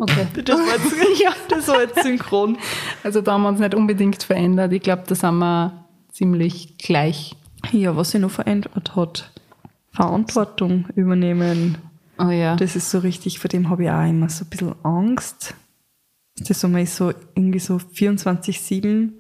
Okay. 0.00 0.26
Das 0.44 0.58
war 0.58 0.66
jetzt, 0.66 1.20
ja. 1.22 1.30
das 1.48 1.68
war 1.68 1.80
jetzt 1.80 2.02
synchron. 2.02 2.58
Also 3.04 3.20
da 3.20 3.32
haben 3.32 3.42
wir 3.42 3.48
uns 3.50 3.60
nicht 3.60 3.74
unbedingt 3.74 4.22
verändert. 4.22 4.72
Ich 4.72 4.82
glaube, 4.82 5.02
da 5.06 5.14
sind 5.14 5.38
wir 5.38 5.84
ziemlich 6.10 6.78
gleich. 6.78 7.36
Ja, 7.72 7.94
was 7.96 8.10
sich 8.12 8.20
noch 8.20 8.30
verändert 8.30 8.96
hat, 8.96 9.30
Verantwortung 9.92 10.86
übernehmen. 10.96 11.78
Oh 12.18 12.30
ja. 12.30 12.56
Das 12.56 12.74
ist 12.76 12.90
so 12.90 12.98
richtig, 12.98 13.38
vor 13.38 13.48
dem 13.48 13.68
habe 13.68 13.84
ich 13.84 13.90
auch 13.90 14.08
immer 14.08 14.28
so 14.28 14.44
ein 14.44 14.48
bisschen 14.48 14.74
Angst. 14.82 15.54
Das 16.38 16.60
so, 16.60 16.68
man 16.68 16.82
ist 16.82 16.96
so 16.96 17.12
irgendwie 17.34 17.58
so 17.58 17.76
24-7 17.76 19.10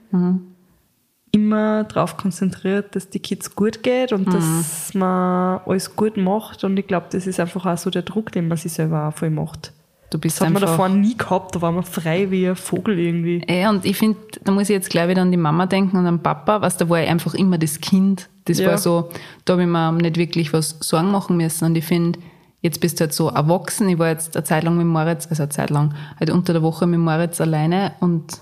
immer 1.32 1.84
darauf 1.84 2.16
konzentriert, 2.16 2.96
dass 2.96 3.10
die 3.10 3.20
Kids 3.20 3.54
gut 3.54 3.82
geht 3.82 4.12
und 4.12 4.32
dass 4.32 4.94
man 4.94 5.60
alles 5.66 5.94
gut 5.94 6.16
macht. 6.16 6.64
Und 6.64 6.78
ich 6.78 6.86
glaube, 6.86 7.06
das 7.10 7.26
ist 7.26 7.38
einfach 7.38 7.66
auch 7.66 7.78
so 7.78 7.90
der 7.90 8.02
Druck, 8.02 8.32
den 8.32 8.48
man 8.48 8.56
sich 8.56 8.72
selber 8.72 9.08
auch 9.08 9.14
voll 9.14 9.30
macht. 9.30 9.72
Du 10.10 10.18
bist 10.18 10.40
Das 10.40 10.48
man 10.48 10.56
einfach 10.56 10.70
davor 10.70 10.88
nie 10.88 11.16
gehabt, 11.16 11.54
da 11.54 11.62
war 11.62 11.72
man 11.72 11.82
frei 11.84 12.30
wie 12.30 12.48
ein 12.48 12.56
Vogel 12.56 12.98
irgendwie. 12.98 13.42
Ja, 13.48 13.70
und 13.70 13.84
ich 13.84 13.96
finde, 13.96 14.18
da 14.44 14.52
muss 14.52 14.64
ich 14.64 14.70
jetzt 14.70 14.90
gleich 14.90 15.08
wieder 15.08 15.22
an 15.22 15.30
die 15.30 15.36
Mama 15.36 15.66
denken 15.66 15.96
und 15.96 16.06
an 16.06 16.22
Papa, 16.22 16.60
was 16.60 16.76
da 16.76 16.88
war 16.88 17.02
ich 17.02 17.08
einfach 17.08 17.34
immer 17.34 17.58
das 17.58 17.80
Kind. 17.80 18.28
Das 18.44 18.58
Ja. 18.58 18.68
war 18.70 18.78
so, 18.78 19.08
da 19.44 19.52
habe 19.54 19.62
ich 19.62 19.68
mir 19.68 19.92
nicht 19.92 20.16
wirklich 20.16 20.52
was 20.52 20.76
Sorgen 20.80 21.10
machen 21.10 21.36
müssen. 21.36 21.64
Und 21.66 21.76
ich 21.76 21.84
finde, 21.84 22.18
jetzt 22.60 22.80
bist 22.80 22.98
du 22.98 23.02
halt 23.02 23.12
so 23.14 23.28
erwachsen. 23.28 23.88
Ich 23.88 23.98
war 23.98 24.08
jetzt 24.08 24.36
eine 24.36 24.44
Zeit 24.44 24.64
lang 24.64 24.76
mit 24.76 24.86
Moritz, 24.86 25.26
also 25.30 25.44
eine 25.44 25.50
Zeit 25.50 25.70
lang, 25.70 25.94
halt 26.18 26.30
unter 26.30 26.52
der 26.52 26.62
Woche 26.62 26.86
mit 26.86 27.00
Moritz 27.00 27.40
alleine. 27.40 27.92
Und 28.00 28.38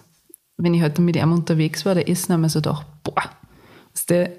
wenn 0.56 0.74
ich 0.74 0.82
halt 0.82 0.98
mit 0.98 1.16
ihm 1.16 1.32
unterwegs 1.32 1.84
war, 1.84 1.94
da 1.94 2.00
ich 2.00 2.28
mir 2.28 2.48
so 2.48 2.58
gedacht, 2.60 2.86
boah, 3.04 3.22
weißt 3.94 4.10
du, 4.10 4.32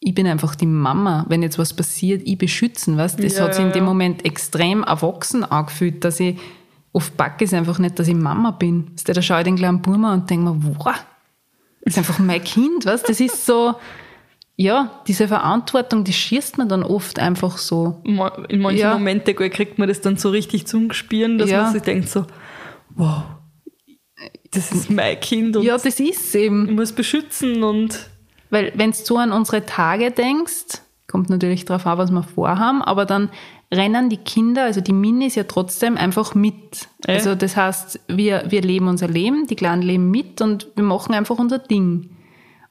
ich 0.00 0.14
bin 0.14 0.26
einfach 0.26 0.54
die 0.54 0.66
Mama. 0.66 1.24
Wenn 1.28 1.42
jetzt 1.42 1.58
was 1.58 1.72
passiert, 1.72 2.20
ich 2.26 2.36
beschützen, 2.36 2.98
weißt? 2.98 3.22
Das 3.22 3.38
Ja, 3.38 3.44
hat 3.44 3.54
sich 3.54 3.64
in 3.64 3.72
dem. 3.72 3.84
Moment 3.84 4.24
extrem 4.26 4.82
erwachsen 4.82 5.44
angefühlt, 5.44 6.04
dass 6.04 6.20
ich 6.20 6.36
oft 6.94 7.14
backe 7.18 7.44
es 7.44 7.52
einfach 7.52 7.78
nicht, 7.78 7.98
dass 7.98 8.08
ich 8.08 8.14
Mama 8.14 8.52
bin. 8.52 8.92
Da 9.04 9.20
schaue 9.20 9.38
ich 9.40 9.44
den 9.44 9.56
kleinen 9.56 9.82
Burma 9.82 10.14
und 10.14 10.30
denke 10.30 10.50
mir, 10.50 10.56
wow, 10.78 10.94
das 11.82 11.92
ist 11.94 11.98
einfach 11.98 12.18
mein 12.20 12.42
Kind, 12.42 12.86
weißt 12.86 13.06
Das 13.08 13.20
ist 13.20 13.44
so, 13.44 13.74
ja, 14.56 15.02
diese 15.06 15.28
Verantwortung, 15.28 16.04
die 16.04 16.12
schießt 16.12 16.56
man 16.56 16.68
dann 16.68 16.82
oft 16.84 17.18
einfach 17.18 17.58
so. 17.58 18.00
In 18.04 18.60
manchen 18.62 18.78
Ja. 18.78 18.92
Momenten 18.94 19.34
kriegt 19.36 19.78
man 19.78 19.88
das 19.88 20.00
dann 20.00 20.16
so 20.16 20.30
richtig 20.30 20.66
zum 20.66 20.88
Gespüren, 20.88 21.36
dass 21.36 21.50
Ja. 21.50 21.64
man 21.64 21.72
sich 21.72 21.82
denkt 21.82 22.08
so, 22.08 22.24
wow, 22.94 23.24
das 24.52 24.70
ist 24.72 24.88
mein 24.90 25.18
Kind 25.20 25.56
Ja, 25.56 25.74
das 25.76 25.98
ist 26.00 26.34
eben. 26.36 26.68
ich 26.68 26.74
muss 26.74 26.92
beschützen 26.92 27.62
und 27.64 28.08
Weil 28.50 28.72
wenn 28.76 28.92
du 28.92 28.96
so 28.96 29.18
an 29.18 29.32
unsere 29.32 29.66
Tage 29.66 30.12
denkst, 30.12 30.80
kommt 31.08 31.28
natürlich 31.28 31.64
darauf 31.64 31.86
an, 31.86 31.98
was 31.98 32.10
wir 32.12 32.22
vorhaben, 32.22 32.80
aber 32.82 33.04
dann 33.04 33.30
rennen 33.74 34.08
die 34.08 34.16
Kinder, 34.18 34.64
also 34.64 34.80
die 34.80 34.92
Minis 34.92 35.34
ja 35.34 35.44
trotzdem 35.44 35.96
einfach 35.96 36.34
mit. 36.34 36.88
Äh? 37.06 37.14
Also 37.14 37.34
das 37.34 37.56
heißt, 37.56 38.00
wir, 38.08 38.44
wir 38.48 38.62
leben 38.62 38.88
unser 38.88 39.08
Leben, 39.08 39.46
die 39.46 39.56
Kleinen 39.56 39.82
leben 39.82 40.10
mit 40.10 40.40
und 40.40 40.68
wir 40.76 40.84
machen 40.84 41.14
einfach 41.14 41.38
unser 41.38 41.58
Ding. 41.58 42.10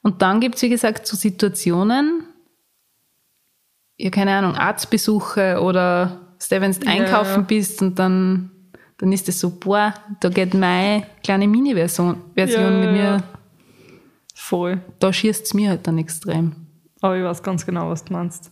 Und 0.01 0.21
dann 0.21 0.39
gibt's 0.39 0.61
wie 0.61 0.69
gesagt, 0.69 1.07
so 1.07 1.15
Situationen, 1.15 2.23
ja, 3.97 4.09
keine 4.09 4.35
Ahnung, 4.35 4.55
Arztbesuche 4.55 5.61
oder 5.61 6.19
wenn 6.49 6.71
du 6.71 6.85
Ja, 6.85 6.91
einkaufen 6.91 7.45
bist 7.45 7.81
und 7.81 7.97
dann, 7.97 8.51
dann 8.97 9.11
ist 9.11 9.29
es 9.29 9.39
so, 9.39 9.49
boah, 9.49 9.93
da 10.19 10.29
geht 10.29 10.53
meine 10.53 11.05
kleine 11.23 11.47
Mini-Version 11.47 12.17
Version 12.35 12.63
Ja, 12.63 12.79
mit 12.79 12.91
mir. 12.91 13.23
Voll. 14.35 14.81
da 14.99 15.13
schießt 15.13 15.45
es 15.45 15.53
mir 15.53 15.69
halt 15.69 15.87
dann 15.87 15.97
extrem. 15.97 16.53
Aber 17.01 17.17
ich 17.17 17.23
weiß 17.23 17.41
ganz 17.43 17.65
genau, 17.65 17.89
was 17.89 18.03
du 18.03 18.13
meinst. 18.13 18.51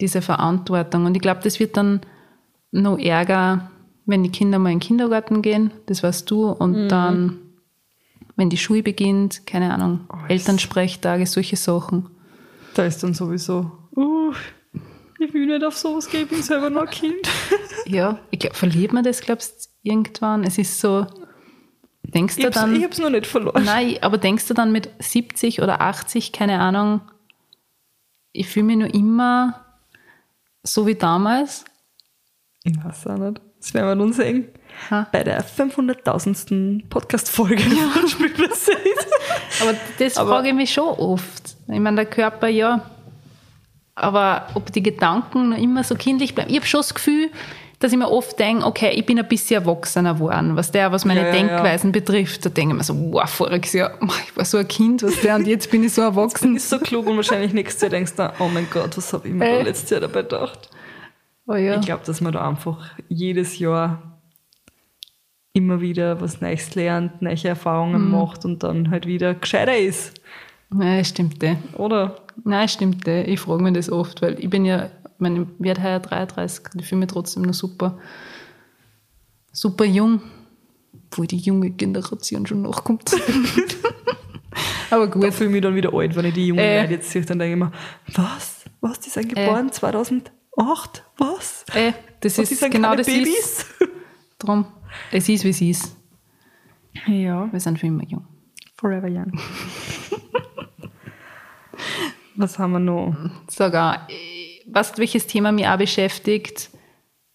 Diese 0.00 0.22
Verantwortung. 0.22 1.06
Und 1.06 1.14
ich 1.14 1.22
glaube, 1.22 1.40
das 1.42 1.60
wird 1.60 1.76
dann 1.76 2.00
noch 2.72 2.98
ärger, 2.98 3.70
wenn 4.06 4.22
die 4.22 4.30
Kinder 4.30 4.58
mal 4.58 4.70
in 4.70 4.78
den 4.80 4.86
Kindergarten 4.86 5.40
gehen, 5.42 5.70
das 5.86 6.02
weißt 6.02 6.30
du, 6.30 6.50
und 6.50 6.88
dann, 6.88 7.38
wenn 8.36 8.50
die 8.50 8.56
Schule 8.58 8.82
beginnt, 8.82 9.46
keine 9.46 9.72
Ahnung, 9.72 10.00
Oh, 10.12 10.16
Elternsprechtage, 10.28 11.26
solche 11.26 11.56
Sachen. 11.56 12.10
Da 12.74 12.84
ist 12.84 13.02
dann 13.02 13.14
sowieso, 13.14 13.70
uh, 13.96 14.32
ich 15.20 15.32
will 15.32 15.46
nicht 15.46 15.64
auf 15.64 15.76
sowas 15.76 16.08
gehen, 16.10 16.24
ich 16.24 16.28
bin 16.28 16.42
selber 16.42 16.68
noch 16.70 16.82
ein 16.82 16.90
Kind. 16.90 17.28
Ja, 17.86 18.18
ich 18.30 18.38
glaube, 18.38 18.56
verliert 18.56 18.92
man 18.94 19.04
das, 19.04 19.20
glaubst 19.20 19.66
du, 19.84 19.90
irgendwann? 19.90 20.42
Es 20.42 20.56
ist 20.56 20.80
so, 20.80 21.06
denkst 22.02 22.38
Ich 22.38 22.44
du 22.44 22.50
dann, 22.50 22.74
ich 22.74 22.82
hab's 22.82 22.98
noch 22.98 23.10
nicht 23.10 23.26
verloren. 23.26 23.62
nein, 23.64 23.98
aber 24.00 24.16
denkst 24.18 24.48
du 24.48 24.54
dann 24.54 24.72
mit 24.72 24.88
70 25.00 25.60
oder 25.62 25.82
80, 25.82 26.32
keine 26.32 26.60
Ahnung, 26.60 27.02
ich 28.32 28.48
fühle 28.48 28.64
mich 28.66 28.76
nur 28.78 28.92
immer 28.94 29.63
so 30.64 30.86
wie 30.86 30.94
damals. 30.94 31.64
Ich 32.64 32.76
weiß 32.82 33.06
auch 33.08 33.18
nicht. 33.18 33.40
Das 33.58 33.72
werden 33.74 33.88
wir 33.88 33.94
nun 33.94 34.12
sehen. 34.12 34.48
Ha. 34.90 35.06
Bei 35.12 35.22
der 35.22 35.44
500.000. 35.44 36.88
Podcast-Folge 36.88 37.62
von 37.62 38.08
Spielplatz 38.08 38.68
Aber 39.62 39.74
das 39.98 40.16
Aber- 40.16 40.30
frage 40.30 40.48
ich 40.48 40.54
mich 40.54 40.72
schon 40.72 40.88
oft. 40.88 41.56
Ich 41.68 41.78
meine, 41.80 41.96
der 41.96 42.06
Körper, 42.06 42.48
ja. 42.48 42.90
Aber 43.94 44.48
ob 44.54 44.72
die 44.72 44.82
Gedanken 44.82 45.52
immer 45.52 45.84
so 45.84 45.94
kindlich 45.94 46.34
bleiben. 46.34 46.50
Ich 46.50 46.56
habe 46.56 46.66
schon 46.66 46.80
das 46.80 46.94
Gefühl, 46.94 47.30
dass 47.84 47.92
ich 47.92 47.98
mir 47.98 48.10
oft 48.10 48.38
denke, 48.38 48.64
okay, 48.66 48.90
ich 48.94 49.04
bin 49.04 49.18
ein 49.18 49.28
bisschen 49.28 49.62
erwachsener 49.62 50.14
geworden, 50.14 50.56
was 50.56 50.72
der, 50.72 50.90
was 50.90 51.04
meine 51.04 51.20
Ja, 51.20 51.26
ja, 51.26 51.32
Denkweisen 51.32 51.92
betrifft. 51.92 52.44
Da 52.44 52.48
denke 52.50 52.74
ich 52.74 52.78
mir 52.78 52.84
so, 52.84 52.94
wow, 53.12 53.28
voriges 53.28 53.72
Jahr, 53.74 53.98
ich 54.26 54.36
war 54.36 54.44
so 54.44 54.56
ein 54.58 54.66
Kind, 54.66 55.02
was 55.02 55.20
der, 55.20 55.36
und 55.36 55.46
jetzt 55.46 55.70
bin 55.70 55.84
ich 55.84 55.92
so 55.92 56.02
erwachsen. 56.02 56.56
ist 56.56 56.70
so 56.70 56.78
klug 56.78 57.06
und 57.06 57.16
wahrscheinlich 57.16 57.52
nächstes 57.52 57.82
Jahr 57.82 57.90
denkst 57.90 58.14
du, 58.16 58.32
oh 58.40 58.48
mein 58.52 58.66
Gott, 58.72 58.96
was 58.96 59.12
habe 59.12 59.28
ich 59.28 59.34
mir 59.34 59.44
Äh. 59.46 59.58
da 59.58 59.64
letztes 59.64 59.90
Jahr 59.90 60.00
dabei 60.00 60.22
gedacht? 60.22 60.70
Oh 61.46 61.54
ja. 61.54 61.78
Ich 61.78 61.84
glaube, 61.84 62.02
dass 62.06 62.20
man 62.22 62.32
da 62.32 62.48
einfach 62.48 62.78
jedes 63.08 63.58
Jahr 63.58 64.02
immer 65.52 65.80
wieder 65.80 66.20
was 66.20 66.40
Neues 66.40 66.74
lernt, 66.74 67.20
neue 67.22 67.44
Erfahrungen 67.44 68.10
macht 68.10 68.44
und 68.44 68.62
dann 68.62 68.90
halt 68.90 69.06
wieder 69.06 69.34
gescheiter 69.34 69.76
ist, 69.76 70.14
Nein, 70.70 71.04
stimmt. 71.04 71.42
eh. 71.44 71.56
oder? 71.76 72.16
Nein, 72.42 72.66
stimmt. 72.68 73.06
eh. 73.06 73.22
Ich 73.24 73.40
frage 73.40 73.62
mich 73.62 73.74
das 73.74 73.92
oft, 73.92 74.22
weil 74.22 74.36
ich 74.42 74.50
bin 74.50 74.64
ja, 74.64 74.88
meine, 75.24 75.42
ich 75.42 75.48
werde 75.58 75.82
heuer 75.82 76.00
33, 76.00 76.64
ich 76.78 76.86
fühle 76.86 77.00
mich 77.00 77.08
trotzdem 77.08 77.42
noch 77.42 77.54
super, 77.54 77.98
super 79.52 79.84
jung, 79.84 80.20
obwohl 81.10 81.26
die 81.26 81.38
junge 81.38 81.70
Generation 81.70 82.46
schon 82.46 82.62
nachkommt. 82.62 83.12
Aber 84.90 85.06
Da 85.08 85.12
gut. 85.12 85.34
fühle 85.34 85.48
ich 85.48 85.52
mich 85.54 85.62
dann 85.62 85.74
wieder 85.74 85.92
alt, 85.92 86.14
wenn 86.14 86.26
ich 86.26 86.34
die 86.34 86.46
jungen 86.48 86.60
Äh. 86.60 86.82
Leute 86.82 86.92
jetzt 86.94 87.10
sehe, 87.10 87.22
dann 87.24 87.38
denke 87.38 87.54
ich 87.54 87.58
mir, 87.58 87.72
was? 88.22 88.64
Was, 88.80 89.00
die 89.00 89.10
sind 89.10 89.28
geboren 89.34 89.72
2008? 89.72 90.30
Was? 91.18 91.64
Äh, 91.74 91.92
das 92.20 92.38
Was, 92.38 92.50
ist 92.52 92.70
genau 92.70 92.94
das 92.94 93.06
Babys? 93.06 93.38
ist. 93.38 93.66
Drum, 94.38 94.66
es 95.10 95.28
ist, 95.28 95.42
wie 95.44 95.48
es 95.50 95.60
ist. 95.60 95.96
Ja, 97.06 97.50
Wir 97.52 97.58
sind 97.60 97.78
für 97.80 97.86
immer 97.88 98.04
jung. 98.04 98.24
forever 98.76 99.08
young. 99.08 99.32
was 102.36 102.58
haben 102.58 102.72
wir 102.72 102.78
noch? 102.78 103.16
Sag 103.48 103.74
du, 104.74 104.98
welches 104.98 105.26
Thema 105.26 105.52
mich 105.52 105.66
auch 105.66 105.78
beschäftigt? 105.78 106.70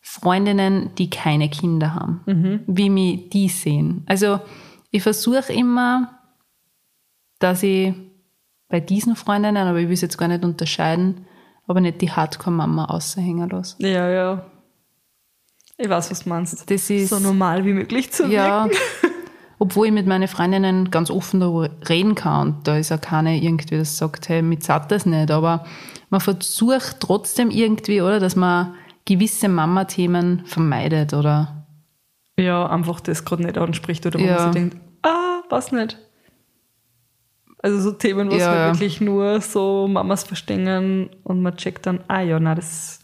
Freundinnen, 0.01 0.91
die 0.97 1.09
keine 1.09 1.49
Kinder 1.49 1.93
haben. 1.93 2.63
Wie 2.67 2.89
mich 2.89 3.29
die 3.29 3.49
sehen. 3.49 4.03
Also, 4.07 4.39
ich 4.91 5.03
versuche 5.03 5.53
immer, 5.53 6.19
dass 7.39 7.61
ich 7.63 7.93
bei 8.69 8.79
diesen 8.79 9.15
Freundinnen, 9.15 9.67
aber 9.67 9.79
ich 9.79 9.87
will 9.87 9.93
es 9.93 10.01
jetzt 10.01 10.17
gar 10.17 10.27
nicht 10.27 10.43
unterscheiden, 10.43 11.25
aber 11.67 11.81
nicht 11.81 12.01
die 12.01 12.11
Hardcore-Mama 12.11 12.85
aushängen 12.85 13.49
lasse. 13.49 13.75
Ja, 13.79 14.09
ja. 14.09 14.45
Ich 15.77 15.87
weiß, 15.89 16.11
was 16.11 16.23
du 16.23 16.29
meinst. 16.29 16.69
Das 16.69 16.89
ist- 16.89 17.09
so 17.09 17.19
normal 17.19 17.63
wie 17.65 17.73
möglich 17.73 18.11
zu 18.11 18.25
Ja, 18.27 18.65
wirken. 18.65 18.77
Obwohl 19.59 19.87
ich 19.87 19.93
mit 19.93 20.07
meinen 20.07 20.27
Freundinnen 20.27 20.89
ganz 20.89 21.11
offen 21.11 21.39
darüber 21.41 21.69
reden 21.87 22.15
kann 22.15 22.47
und 22.55 22.67
da 22.67 22.77
ist 22.77 22.91
auch 22.91 23.01
keine 23.01 23.37
irgendwie, 23.41 23.77
das 23.77 23.97
sagt, 23.97 24.27
hey, 24.29 24.41
mit 24.41 24.63
satt 24.63 24.91
das 24.91 25.05
nicht, 25.05 25.29
aber 25.29 25.65
man 26.09 26.21
versucht 26.21 26.99
trotzdem 26.99 27.51
irgendwie, 27.51 28.01
oder, 28.01 28.19
dass 28.19 28.35
man 28.35 28.73
gewisse 29.05 29.47
Mama-Themen 29.49 30.43
vermeidet, 30.45 31.13
oder? 31.13 31.65
Ja, 32.39 32.67
einfach 32.67 32.99
das 33.01 33.25
gerade 33.25 33.43
nicht 33.43 33.57
anspricht 33.57 34.05
oder 34.05 34.19
wo 34.19 34.23
Ja. 34.23 34.35
man 34.35 34.53
sich 34.53 34.61
denkt, 34.61 34.77
ah, 35.03 35.41
was 35.49 35.71
nicht. 35.71 35.97
Also 37.61 37.81
so 37.81 37.91
Themen, 37.91 38.31
was 38.31 38.39
Ja, 38.39 38.49
halt 38.51 38.59
ja. 38.59 38.65
wirklich 38.73 39.01
nur 39.01 39.41
so 39.41 39.87
Mamas 39.89 40.23
verstehen 40.23 41.09
und 41.23 41.41
man 41.41 41.57
checkt 41.57 41.85
dann, 41.85 41.99
ah 42.07 42.21
ja, 42.21 42.39
na 42.39 42.55
das 42.55 43.01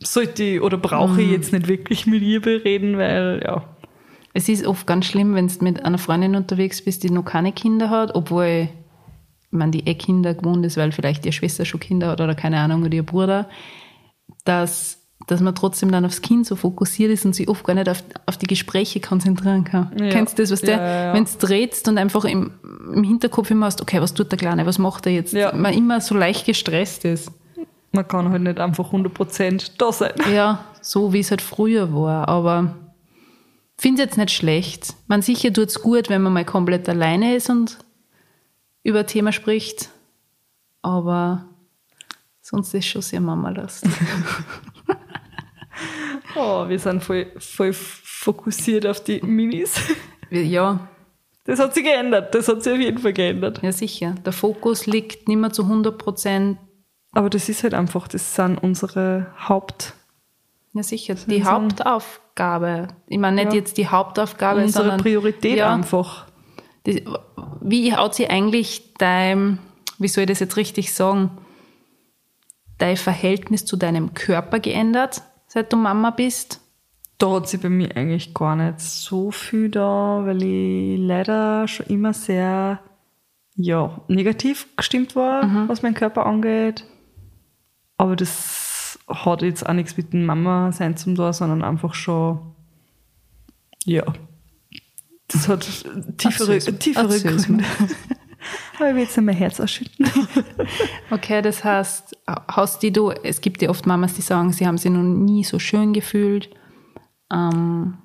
sollte 0.00 0.42
ich 0.42 0.60
oder 0.60 0.76
brauche 0.78 1.12
Mhm. 1.14 1.18
ich 1.20 1.30
jetzt 1.30 1.52
nicht 1.52 1.68
wirklich 1.68 2.06
mit 2.06 2.22
ihr 2.22 2.42
bereden, 2.42 2.98
weil 2.98 3.40
ja. 3.44 3.64
Es 4.34 4.48
ist 4.48 4.66
oft 4.66 4.86
ganz 4.86 5.06
schlimm, 5.06 5.34
wenn 5.34 5.48
du 5.48 5.54
mit 5.60 5.84
einer 5.84 5.98
Freundin 5.98 6.36
unterwegs 6.36 6.82
bist, 6.82 7.02
die 7.02 7.10
noch 7.10 7.24
keine 7.24 7.52
Kinder 7.52 7.90
hat, 7.90 8.14
obwohl 8.14 8.68
man 9.50 9.70
die 9.70 9.86
eh 9.86 9.94
Kinder 9.94 10.34
gewohnt 10.34 10.64
ist, 10.64 10.76
weil 10.76 10.92
vielleicht 10.92 11.24
ihre 11.26 11.32
Schwester 11.32 11.64
schon 11.64 11.80
Kinder 11.80 12.08
hat 12.08 12.20
oder 12.20 12.34
keine 12.34 12.58
Ahnung, 12.58 12.82
oder 12.82 12.94
ihr 12.94 13.02
Bruder, 13.04 13.48
dass, 14.44 14.98
dass 15.26 15.40
man 15.40 15.54
trotzdem 15.54 15.92
dann 15.92 16.06
aufs 16.06 16.22
Kind 16.22 16.46
so 16.46 16.56
fokussiert 16.56 17.10
ist 17.10 17.26
und 17.26 17.34
sich 17.34 17.48
oft 17.48 17.64
gar 17.64 17.74
nicht 17.74 17.88
auf, 17.88 18.02
auf 18.24 18.38
die 18.38 18.46
Gespräche 18.46 19.00
konzentrieren 19.00 19.64
kann. 19.64 19.92
Ja. 19.98 20.08
Kennst 20.08 20.38
du 20.38 20.42
das, 20.42 20.50
was 20.50 20.62
der, 20.62 20.76
Ja, 20.78 21.04
ja, 21.04 21.14
wenn 21.14 21.24
du 21.24 21.30
drehst 21.38 21.86
und 21.88 21.98
einfach 21.98 22.24
im, 22.24 22.52
im 22.94 23.04
Hinterkopf 23.04 23.50
immer 23.50 23.66
hast, 23.66 23.82
okay, 23.82 24.00
was 24.00 24.14
tut 24.14 24.32
der 24.32 24.38
Kleine, 24.38 24.64
was 24.64 24.78
macht 24.78 25.04
er 25.04 25.12
jetzt? 25.12 25.34
Ja. 25.34 25.54
Man 25.54 25.74
immer 25.74 26.00
so 26.00 26.14
leicht 26.14 26.46
gestresst 26.46 27.04
ist. 27.04 27.30
Man 27.92 28.08
kann 28.08 28.30
halt 28.30 28.42
nicht 28.42 28.58
einfach 28.58 28.90
100% 28.90 29.72
da 29.76 29.92
sein. 29.92 30.12
Ja, 30.32 30.64
so 30.80 31.12
wie 31.12 31.20
es 31.20 31.30
halt 31.30 31.42
früher 31.42 31.94
war. 31.94 32.26
Aber 32.26 32.74
ich 32.76 32.81
finde 33.82 34.02
es 34.02 34.06
jetzt 34.08 34.16
nicht 34.18 34.30
schlecht. 34.30 34.94
Man 35.08 35.22
sicher 35.22 35.52
tut 35.52 35.68
es 35.68 35.82
gut, 35.82 36.08
wenn 36.08 36.22
man 36.22 36.32
mal 36.32 36.44
komplett 36.44 36.88
alleine 36.88 37.34
ist 37.36 37.50
und 37.50 37.78
über 38.82 39.00
ein 39.00 39.06
Thema 39.06 39.32
spricht. 39.32 39.90
Aber 40.82 41.44
sonst 42.40 42.68
ist 42.74 42.84
es 42.84 42.86
schon 42.86 43.02
sehr 43.02 43.20
Mama-lastig. 43.20 43.90
Oh, 46.34 46.66
wir 46.68 46.78
sind 46.78 47.02
voll, 47.04 47.26
voll 47.38 47.72
fokussiert 47.74 48.86
auf 48.86 49.02
die 49.04 49.20
Minis. 49.20 49.74
ja, 50.30 50.88
Das 51.44 51.58
hat 51.58 51.74
sich 51.74 51.84
geändert. 51.84 52.34
Das 52.34 52.48
hat 52.48 52.62
sich 52.62 52.72
auf 52.72 52.78
jeden 52.78 52.98
Fall 52.98 53.12
geändert. 53.12 53.62
ja, 53.62 53.70
sicher. 53.72 54.14
Der 54.24 54.32
Fokus 54.32 54.86
liegt 54.86 55.28
nicht 55.28 55.36
mehr 55.38 55.52
zu 55.52 55.64
100 55.64 55.98
Prozent. 55.98 56.58
Aber 57.12 57.28
das 57.28 57.48
ist 57.50 57.62
halt 57.62 57.74
einfach, 57.74 58.08
das 58.08 58.34
sind 58.34 58.56
unsere 58.62 59.26
Haupt, 59.46 59.92
Ja, 60.72 60.82
sicher. 60.82 61.14
Die 61.26 61.42
sagen? 61.42 61.68
Hauptaufgabe. 62.32 62.88
Ich 63.06 63.18
meine 63.18 63.36
nicht 63.36 63.52
Ja. 63.52 63.58
jetzt 63.58 63.76
die 63.76 63.88
Hauptaufgabe, 63.88 64.62
unsere 64.62 64.84
sondern 64.84 65.00
Priorität 65.00 65.58
ja, 65.58 65.72
einfach. 65.72 66.26
Das, 66.84 66.96
wie 67.60 67.94
hat 67.94 68.14
sich 68.14 68.30
eigentlich 68.30 68.94
dein, 68.94 69.58
wie 69.98 70.08
soll 70.08 70.22
ich 70.22 70.28
das 70.28 70.40
jetzt 70.40 70.56
richtig 70.56 70.92
sagen, 70.92 71.30
dein 72.78 72.96
Verhältnis 72.96 73.64
zu 73.64 73.76
deinem 73.76 74.14
Körper 74.14 74.58
geändert, 74.58 75.22
seit 75.46 75.72
du 75.72 75.76
Mama 75.76 76.10
bist? 76.10 76.60
Da 77.18 77.30
hat 77.30 77.48
sich 77.48 77.60
bei 77.60 77.68
mir 77.68 77.96
eigentlich 77.96 78.34
gar 78.34 78.56
nicht 78.56 78.80
so 78.80 79.30
viel 79.30 79.68
da, 79.68 80.22
weil 80.24 80.42
ich 80.42 80.98
leider 80.98 81.68
schon 81.68 81.86
immer 81.86 82.12
sehr 82.12 82.80
ja, 83.54 84.00
negativ 84.08 84.74
gestimmt 84.76 85.14
war, 85.14 85.68
was 85.68 85.82
meinen 85.82 85.94
Körper 85.94 86.26
angeht. 86.26 86.84
Aber 87.96 88.16
das 88.16 88.61
hat 89.08 89.42
jetzt 89.42 89.66
auch 89.68 89.72
nichts 89.72 89.96
mit 89.96 90.12
dem 90.12 90.24
Mama-Sein 90.24 90.96
zum 90.96 91.14
tun, 91.14 91.32
sondern 91.32 91.62
einfach 91.62 91.94
schon, 91.94 92.54
ja, 93.84 94.04
das 95.28 95.48
hat 95.48 95.66
tiefere, 96.18 96.58
tiefere 96.58 97.20
Gründe. 97.20 97.64
Aber 98.78 98.88
ich 98.88 98.94
will 98.94 99.02
jetzt 99.02 99.16
nicht 99.16 99.26
mein 99.26 99.36
Herz 99.36 99.60
ausschütten. 99.60 100.06
Okay, 101.10 101.42
das 101.42 101.62
heißt, 101.62 102.16
hast 102.26 102.82
die 102.82 102.92
du, 102.92 103.10
es 103.10 103.40
gibt 103.40 103.60
ja 103.62 103.68
oft 103.70 103.86
Mamas, 103.86 104.14
die 104.14 104.22
sagen, 104.22 104.52
sie 104.52 104.66
haben 104.66 104.78
sich 104.78 104.90
noch 104.90 105.02
nie 105.02 105.44
so 105.44 105.58
schön 105.58 105.92
gefühlt. 105.92 106.50
Ähm, 107.32 107.98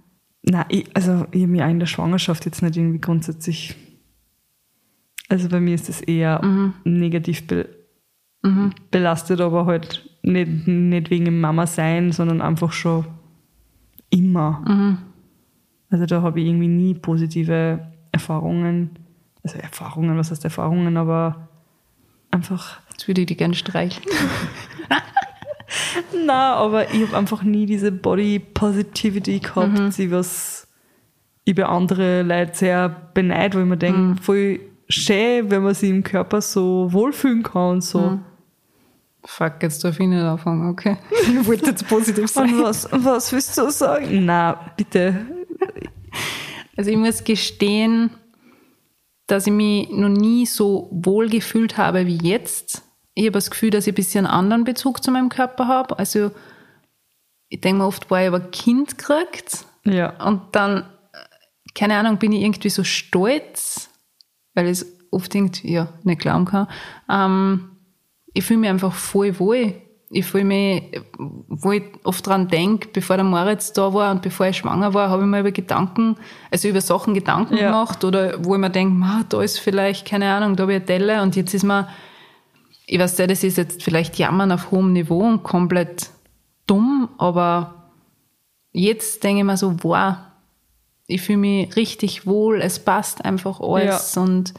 Nein, 0.43 0.65
ich, 0.69 0.87
also 0.95 1.25
ich 1.31 1.41
habe 1.41 1.51
mich 1.51 1.61
auch 1.63 1.69
in 1.69 1.79
der 1.79 1.87
Schwangerschaft 1.87 2.45
jetzt 2.45 2.61
nicht 2.61 2.77
irgendwie 2.77 2.99
grundsätzlich. 3.01 3.75
Also 5.29 5.49
bei 5.49 5.59
mir 5.59 5.75
ist 5.75 5.89
das 5.89 6.01
eher 6.01 6.43
Mhm. 6.43 6.73
negativ 6.83 7.47
be 7.47 7.69
belastet, 8.91 9.41
aber 9.41 9.65
halt 9.65 10.09
nicht, 10.21 10.67
nicht 10.67 11.09
wegen 11.09 11.25
dem 11.25 11.41
Mama 11.41 11.67
sein, 11.67 12.11
sondern 12.11 12.41
einfach 12.41 12.71
schon 12.71 13.05
immer. 14.09 14.63
Also 15.89 16.05
da 16.05 16.21
habe 16.21 16.39
ich 16.39 16.47
irgendwie 16.47 16.67
nie 16.67 16.93
positive 16.93 17.87
Erfahrungen, 18.11 18.91
also 19.43 19.57
Erfahrungen, 19.59 20.17
was 20.17 20.31
heißt 20.31 20.43
Erfahrungen, 20.43 20.97
aber 20.97 21.47
einfach 22.31 22.81
Jetzt 22.97 23.07
würde 23.07 23.21
ich 23.21 23.27
die 23.27 23.37
gerne 23.37 23.53
streicheln. 23.53 24.03
Na, 26.25 26.55
aber 26.55 26.91
ich 26.91 27.05
habe 27.05 27.15
einfach 27.15 27.43
nie 27.43 27.67
diese 27.67 27.91
Body 27.91 28.39
Positivity 28.39 29.39
gehabt, 29.39 29.93
sie 29.93 30.09
was 30.09 30.67
ich 31.45 31.53
bei 31.53 31.65
anderen 31.65 32.27
Leuten 32.27 32.55
sehr 32.55 32.89
beneid, 33.13 33.53
wo 33.53 33.59
ich 33.59 33.65
mir 33.65 33.77
denke, 33.77 34.21
voll 34.21 34.59
schön, 34.89 35.51
wenn 35.51 35.61
man 35.61 35.75
sich 35.75 35.91
im 35.91 36.03
Körper 36.03 36.41
so 36.41 36.91
wohlfühlen 36.91 37.43
kann 37.43 37.73
und 37.73 37.83
so. 37.83 38.19
Fuck, 39.25 39.61
jetzt 39.61 39.83
darf 39.83 39.99
ich 39.99 40.07
nicht 40.07 40.21
anfangen, 40.21 40.69
okay. 40.69 40.97
Ich 41.21 41.45
wollte 41.45 41.67
jetzt 41.71 41.87
positiv 41.87 42.35
Und 42.37 42.61
was, 42.63 42.87
was 42.91 43.31
willst 43.33 43.57
du 43.57 43.69
sagen? 43.69 44.25
Na, 44.25 44.71
bitte. 44.77 45.25
Also 46.77 46.91
ich 46.91 46.97
muss 46.97 47.23
gestehen, 47.23 48.11
dass 49.25 49.47
ich 49.47 49.53
mich 49.53 49.89
noch 49.89 50.09
nie 50.09 50.45
so 50.45 50.89
wohl 50.91 51.27
gefühlt 51.29 51.77
habe 51.77 52.05
wie 52.05 52.17
jetzt. 52.17 52.83
Ich 53.13 53.23
habe 53.23 53.31
das 53.31 53.49
Gefühl, 53.49 53.71
dass 53.71 53.87
ich 53.87 53.93
ein 53.93 53.95
bisschen 53.95 54.25
einen 54.25 54.33
anderen 54.35 54.63
Bezug 54.63 55.03
zu 55.03 55.11
meinem 55.11 55.29
Körper 55.29 55.67
habe. 55.67 55.97
Also 55.99 56.31
ich 57.49 57.61
denke 57.61 57.79
mir 57.81 57.87
oft, 57.87 58.07
boah, 58.07 58.19
ich 58.19 58.31
ein 58.31 58.51
Kind 58.51 58.97
gekriegt 58.97 59.65
Ja. 59.83 60.23
und 60.25 60.41
dann, 60.55 60.85
keine 61.73 61.97
Ahnung, 61.97 62.17
bin 62.17 62.31
ich 62.31 62.43
irgendwie 62.43 62.69
so 62.69 62.83
stolz, 62.83 63.89
weil 64.53 64.65
ich 64.67 64.71
es 64.73 64.97
oft 65.11 65.33
irgendwie, 65.33 65.71
ja, 65.73 65.89
nicht 66.03 66.21
glauben 66.21 66.45
kann. 66.45 66.67
Ähm, 67.09 67.76
ich 68.37 68.45
fühle 68.45 68.59
mich 68.59 68.69
einfach 68.69 68.93
voll 68.93 69.37
wohl. 69.39 69.73
Ich 70.09 70.25
fühle 70.25 70.45
mich, 70.45 70.83
wo 71.17 71.71
ich 71.71 71.83
oft 72.03 72.25
dran 72.25 72.47
denke, 72.47 72.87
bevor 72.93 73.17
der 73.17 73.25
Moritz 73.25 73.73
da 73.73 73.93
war 73.93 74.11
und 74.11 74.21
bevor 74.21 74.45
ich 74.45 74.57
schwanger 74.57 74.93
war, 74.93 75.09
habe 75.09 75.23
ich 75.23 75.27
mir 75.27 75.39
über 75.41 75.51
Gedanken, 75.51 76.15
also 76.51 76.67
über 76.69 76.79
Sachen 76.81 77.13
Gedanken 77.13 77.57
Ja. 77.57 77.71
gemacht 77.71 78.03
oder 78.05 78.45
wo 78.45 78.53
ich 78.53 78.61
mir 78.61 78.69
denke, 78.69 79.05
da 79.27 79.41
ist 79.41 79.59
vielleicht, 79.59 80.07
keine 80.07 80.31
Ahnung, 80.31 80.55
da 80.55 80.61
habe 80.63 80.73
ich 80.73 80.77
eine 80.77 80.85
Delle 80.85 81.21
und 81.23 81.35
jetzt 81.35 81.53
ist 81.53 81.63
mir, 81.63 81.87
ich 82.85 82.99
weiß 82.99 83.17
nicht, 83.17 83.29
das 83.31 83.43
ist 83.43 83.57
jetzt 83.57 83.83
vielleicht 83.83 84.17
Jammern 84.17 84.51
auf 84.51 84.71
hohem 84.71 84.93
Niveau 84.93 85.19
und 85.27 85.43
komplett 85.43 86.09
dumm, 86.67 87.09
aber 87.17 87.89
jetzt 88.71 89.23
denke 89.23 89.39
ich 89.39 89.45
mir 89.45 89.57
so, 89.57 89.75
wow, 89.83 90.15
ich 91.07 91.21
fühle 91.21 91.39
mich 91.39 91.75
richtig 91.75 92.25
wohl, 92.27 92.61
es 92.61 92.79
passt 92.79 93.25
einfach 93.25 93.59
alles 93.59 94.15
und 94.15 94.53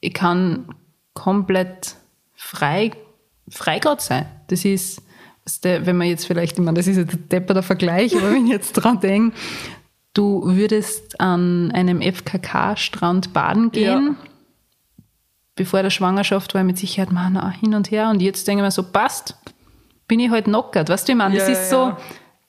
ich 0.00 0.14
kann 0.14 0.74
komplett 1.14 1.94
frei, 2.34 2.90
frei 3.52 3.78
gerade 3.78 4.02
sein. 4.02 4.26
Das 4.48 4.64
ist, 4.64 5.02
wenn 5.62 5.96
man 5.96 6.06
jetzt 6.08 6.26
vielleicht, 6.26 6.58
ich 6.58 6.64
meine, 6.64 6.76
das 6.76 6.86
ist 6.86 6.96
jetzt 6.96 7.14
ein 7.14 7.28
depperter 7.28 7.62
Vergleich, 7.62 8.16
aber 8.16 8.32
wenn 8.32 8.46
ich 8.46 8.52
jetzt 8.52 8.72
dran 8.74 9.00
denke, 9.00 9.36
du 10.14 10.42
würdest 10.46 11.20
an 11.20 11.70
einem 11.72 12.00
FKK-Strand 12.02 13.32
baden 13.32 13.70
gehen, 13.72 14.16
bevor 15.54 15.82
der 15.82 15.90
Schwangerschaft 15.90 16.54
war 16.54 16.60
ich 16.62 16.66
mit 16.66 16.78
Sicherheit, 16.78 17.12
man, 17.12 17.34
na, 17.34 17.50
hin 17.50 17.74
und 17.74 17.90
her. 17.90 18.08
Und 18.10 18.22
jetzt 18.22 18.46
denke 18.48 18.62
ich 18.62 18.66
mir 18.66 18.70
so, 18.70 18.82
passt, 18.82 19.36
bin 20.08 20.20
ich 20.20 20.30
halt 20.30 20.44
knockert. 20.46 20.88
Weißt 20.88 21.06
du, 21.08 21.12
ich 21.12 21.18
meine, 21.18 21.34
das 21.36 21.48
Ja, 21.48 21.52
ist 21.54 21.70
ja, 21.70 21.76
so 21.78 21.88
ja. 21.90 21.98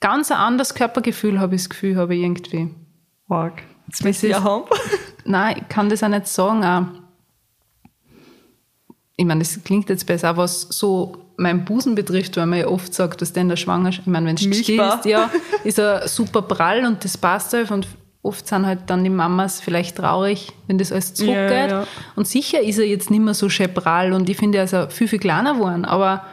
ganz 0.00 0.30
ein 0.30 0.38
anderes 0.38 0.74
Körpergefühl, 0.74 1.38
habe 1.40 1.54
ich 1.54 1.62
das 1.62 1.70
Gefühl, 1.70 1.96
habe 1.96 2.14
ich 2.14 2.22
irgendwie. 2.22 2.70
Arg. 3.28 3.62
Jetzt 3.86 4.04
Das 4.04 4.20
du 4.20 4.28
ja 4.28 4.38
ist- 4.38 4.44
haben. 4.44 4.64
Nein, 5.24 5.56
ich 5.60 5.68
kann 5.68 5.88
das 5.88 6.02
auch 6.02 6.08
nicht 6.08 6.26
sagen. 6.28 6.64
Auch. 6.64 7.03
Ich 9.16 9.24
meine, 9.24 9.40
das 9.40 9.62
klingt 9.62 9.88
jetzt 9.88 10.06
besser, 10.06 10.32
auch 10.32 10.36
was 10.36 10.62
so 10.62 11.16
meinen 11.36 11.64
Busen 11.64 11.94
betrifft, 11.94 12.36
weil 12.36 12.46
man 12.46 12.58
ja 12.60 12.66
oft 12.68 12.92
sagt, 12.94 13.22
dass 13.22 13.32
der 13.32 13.42
in 13.42 13.48
der 13.48 13.56
Schwangerschaft, 13.56 14.06
ich 14.06 14.12
meine, 14.12 14.26
wenn 14.26 14.36
es 14.36 14.42
Milchbar. 14.46 14.98
stillst, 15.00 15.04
ja, 15.06 15.30
ist 15.64 15.78
er 15.78 16.06
super 16.08 16.42
prall 16.42 16.84
und 16.84 17.04
das 17.04 17.16
passt 17.18 17.52
halt 17.52 17.70
und 17.70 17.86
oft 18.22 18.46
sind 18.46 18.66
halt 18.66 18.80
dann 18.86 19.04
die 19.04 19.10
Mamas 19.10 19.60
vielleicht 19.60 19.96
traurig, 19.96 20.52
wenn 20.66 20.78
das 20.78 20.90
alles 20.92 21.14
zurückgeht. 21.14 21.50
Ja, 21.50 21.80
ja. 21.82 21.86
Und 22.16 22.26
sicher 22.26 22.60
ist 22.60 22.78
er 22.78 22.86
jetzt 22.86 23.10
nicht 23.10 23.20
mehr 23.20 23.34
so 23.34 23.48
schön 23.48 23.72
prall 23.72 24.12
und 24.12 24.28
ich 24.28 24.36
finde, 24.36 24.58
er 24.58 24.64
ist 24.64 24.74
auch 24.74 24.90
viel, 24.90 25.08
viel 25.08 25.18
kleiner 25.18 25.54
geworden, 25.54 25.84
aber 25.84 26.24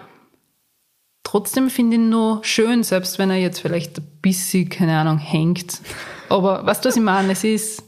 trotzdem 1.23 1.69
finde 1.69 1.97
ich 1.97 2.01
ihn 2.01 2.09
noch 2.09 2.43
schön, 2.43 2.83
selbst 2.83 3.19
wenn 3.19 3.29
er 3.29 3.37
jetzt 3.37 3.59
vielleicht 3.59 3.99
ein 3.99 4.07
bisschen, 4.21 4.69
keine 4.69 4.97
Ahnung, 4.97 5.17
hängt. 5.17 5.81
Aber 6.29 6.65
weißt 6.65 6.83
du, 6.85 6.89
was 6.89 6.95
ich 6.95 7.01
meine? 7.01 7.31
Es 7.33 7.43
ist, 7.43 7.83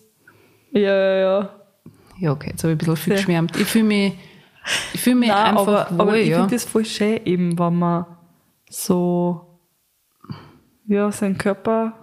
Ja, 0.71 0.79
ja, 0.81 1.15
ja. 1.15 1.49
ja, 2.19 2.31
okay, 2.31 2.49
jetzt 2.51 2.63
habe 2.63 2.73
ich 2.73 2.75
ein 2.75 2.77
bisschen 2.79 2.95
viel 2.97 3.13
Sehr. 3.13 3.17
geschwärmt. 3.17 3.57
Ich 3.59 3.67
fühle 3.67 3.85
mich, 3.85 4.13
ich 4.93 5.01
fühle 5.01 5.15
mich 5.17 5.29
Nein, 5.29 5.45
einfach 5.57 5.67
aber, 5.67 5.91
wohl, 5.91 6.01
aber 6.01 6.17
ich 6.17 6.29
ja. 6.29 6.37
finde 6.39 6.55
das 6.55 6.63
voll 6.65 6.85
schön, 6.85 7.19
eben, 7.25 7.57
wenn 7.59 7.75
man 7.79 8.05
so 8.69 9.59
ja, 10.87 11.11
seinen 11.11 11.37
Körper 11.37 11.93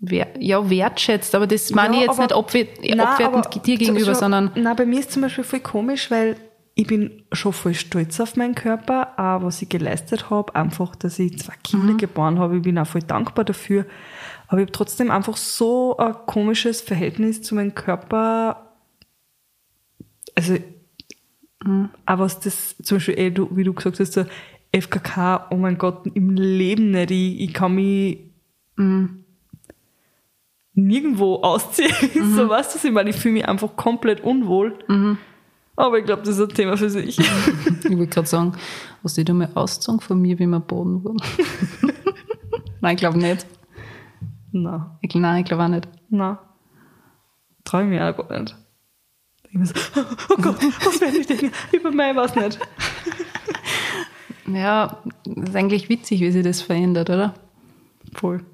ja, 0.00 0.68
wertschätzt, 0.68 1.34
aber 1.34 1.46
das 1.46 1.70
meine 1.70 1.94
ich 1.96 2.00
Ja, 2.02 2.06
jetzt 2.08 2.20
aber- 2.20 2.22
nicht 2.24 2.34
abwe 2.34 2.68
Nein, 2.96 3.00
abwertend 3.00 3.46
aber 3.46 3.58
dir 3.60 3.76
gegenüber, 3.78 4.04
schon- 4.06 4.14
sondern 4.14 4.50
Nein, 4.54 4.76
bei 4.76 4.84
mir 4.86 5.00
ist 5.00 5.12
zum 5.12 5.22
Beispiel 5.22 5.44
voll 5.44 5.60
komisch, 5.60 6.10
weil 6.10 6.36
ich 6.74 6.86
bin 6.86 7.22
schon 7.32 7.54
voll 7.54 7.72
stolz 7.72 8.20
auf 8.20 8.36
meinen 8.36 8.54
Körper, 8.54 9.14
auch 9.16 9.42
was 9.42 9.62
ich 9.62 9.68
geleistet 9.70 10.28
habe, 10.28 10.54
einfach, 10.54 10.94
dass 10.96 11.18
ich 11.18 11.38
zwei 11.38 11.54
Kinder 11.64 11.94
Mhm. 11.94 11.98
geboren 11.98 12.38
habe. 12.38 12.56
Ich 12.58 12.62
bin 12.62 12.78
auch 12.78 12.86
voll 12.86 13.00
dankbar 13.02 13.46
dafür. 13.46 13.86
Aber 14.48 14.58
ich 14.58 14.64
habe 14.66 14.72
trotzdem 14.72 15.10
einfach 15.10 15.38
so 15.38 15.96
ein 15.96 16.14
komisches 16.26 16.82
Verhältnis 16.82 17.40
zu 17.42 17.54
meinem 17.54 17.74
Körper. 17.74 18.74
Also, 20.34 20.56
Mhm. 21.66 21.90
auch 22.06 22.18
was 22.18 22.40
das, 22.40 22.76
zum 22.82 22.96
Beispiel, 22.96 23.18
eh, 23.18 23.30
du, 23.30 23.48
wie 23.56 23.64
du 23.64 23.72
gesagt 23.74 23.98
hast, 24.00 24.12
so 24.12 24.24
FKK, 24.72 25.46
oh 25.50 25.56
mein 25.56 25.78
Gott, 25.78 26.06
im 26.14 26.30
Leben 26.34 26.90
nicht. 26.92 27.10
Ich, 27.10 27.40
ich 27.40 27.52
kann 27.54 27.74
mich 27.74 28.18
Mhm. 28.76 29.24
nirgendwo 30.74 31.36
ausziehen. 31.36 31.90
Mhm. 32.14 32.34
So 32.36 32.48
weißt 32.48 32.72
du, 32.74 32.76
was 32.78 32.84
ich 32.84 32.92
meine, 32.92 33.10
ich 33.10 33.16
fühle 33.16 33.34
mich 33.34 33.48
einfach 33.48 33.74
komplett 33.76 34.22
unwohl. 34.22 34.78
Aber 35.76 35.98
ich 35.98 36.04
glaube, 36.06 36.22
das 36.22 36.38
ist 36.38 36.40
ein 36.50 36.54
Thema 36.54 36.76
für 36.76 36.88
sich. 36.90 37.18
ich 37.18 37.28
wollte 37.90 38.06
gerade 38.06 38.26
sagen, 38.28 38.52
hast 39.02 39.16
du 39.18 39.24
dir 39.24 39.34
mal 39.34 39.48
ausgezogen 39.54 40.00
von 40.00 40.20
mir, 40.20 40.38
wie 40.38 40.46
wir 40.46 40.60
Boden 40.60 41.04
wurden? 41.04 41.18
nein, 42.80 42.94
ich 42.94 43.00
glaube 43.00 43.18
nicht. 43.18 43.46
na, 44.52 44.98
Ich, 45.02 45.14
nein, 45.14 45.40
ich 45.40 45.46
glaube 45.46 45.64
auch 45.64 45.68
nicht. 45.68 45.88
na. 46.08 46.38
Traue 47.64 47.82
ich 47.84 47.88
mich 47.88 48.00
auch 48.00 48.16
gar 48.28 48.40
nicht. 48.40 48.54
Ich 49.56 49.72
bin 49.72 49.80
so, 49.94 50.00
oh 50.30 50.36
Gott, 50.42 50.56
was 50.84 51.00
werden 51.00 51.14
die 51.20 51.26
denken? 51.26 51.52
Über 51.72 51.90
mich 51.90 52.14
was 52.14 52.34
nicht. 52.36 52.58
Ja, 54.46 54.98
das 55.24 55.48
ist 55.48 55.56
eigentlich 55.56 55.88
witzig, 55.88 56.20
wie 56.20 56.30
sich 56.30 56.44
das 56.44 56.60
verändert, 56.60 57.10
oder? 57.10 57.34
Voll. 58.14 58.44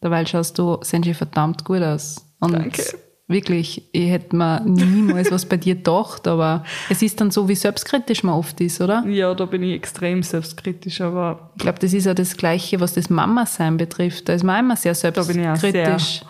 Dabei 0.00 0.24
schaust 0.24 0.58
du, 0.58 0.78
Senji, 0.82 1.14
verdammt 1.14 1.64
gut 1.64 1.82
aus. 1.82 2.24
Und 2.38 2.52
Danke. 2.52 2.82
wirklich, 3.26 3.82
ich 3.92 4.10
hätte 4.10 4.36
mir 4.36 4.60
niemals 4.64 5.30
was 5.30 5.46
bei 5.46 5.56
dir 5.56 5.74
gedacht, 5.74 6.26
aber 6.28 6.64
es 6.88 7.02
ist 7.02 7.20
dann 7.20 7.30
so, 7.30 7.48
wie 7.48 7.54
selbstkritisch 7.54 8.22
man 8.22 8.34
oft 8.34 8.60
ist, 8.60 8.80
oder? 8.80 9.04
Ja, 9.06 9.34
da 9.34 9.46
bin 9.46 9.62
ich 9.62 9.74
extrem 9.74 10.22
selbstkritisch, 10.22 11.00
aber 11.00 11.50
Ich 11.56 11.62
glaube, 11.62 11.80
das 11.80 11.92
ist 11.92 12.06
ja 12.06 12.14
das 12.14 12.36
Gleiche, 12.36 12.80
was 12.80 12.94
das 12.94 13.10
Mama-Sein 13.10 13.76
betrifft. 13.76 14.28
Da 14.28 14.34
ist 14.34 14.44
man 14.44 14.64
immer 14.64 14.76
sehr 14.76 14.94
bin 14.94 15.40
ich 15.40 15.48
auch 15.48 15.56
selbstkritisch. 15.56 16.22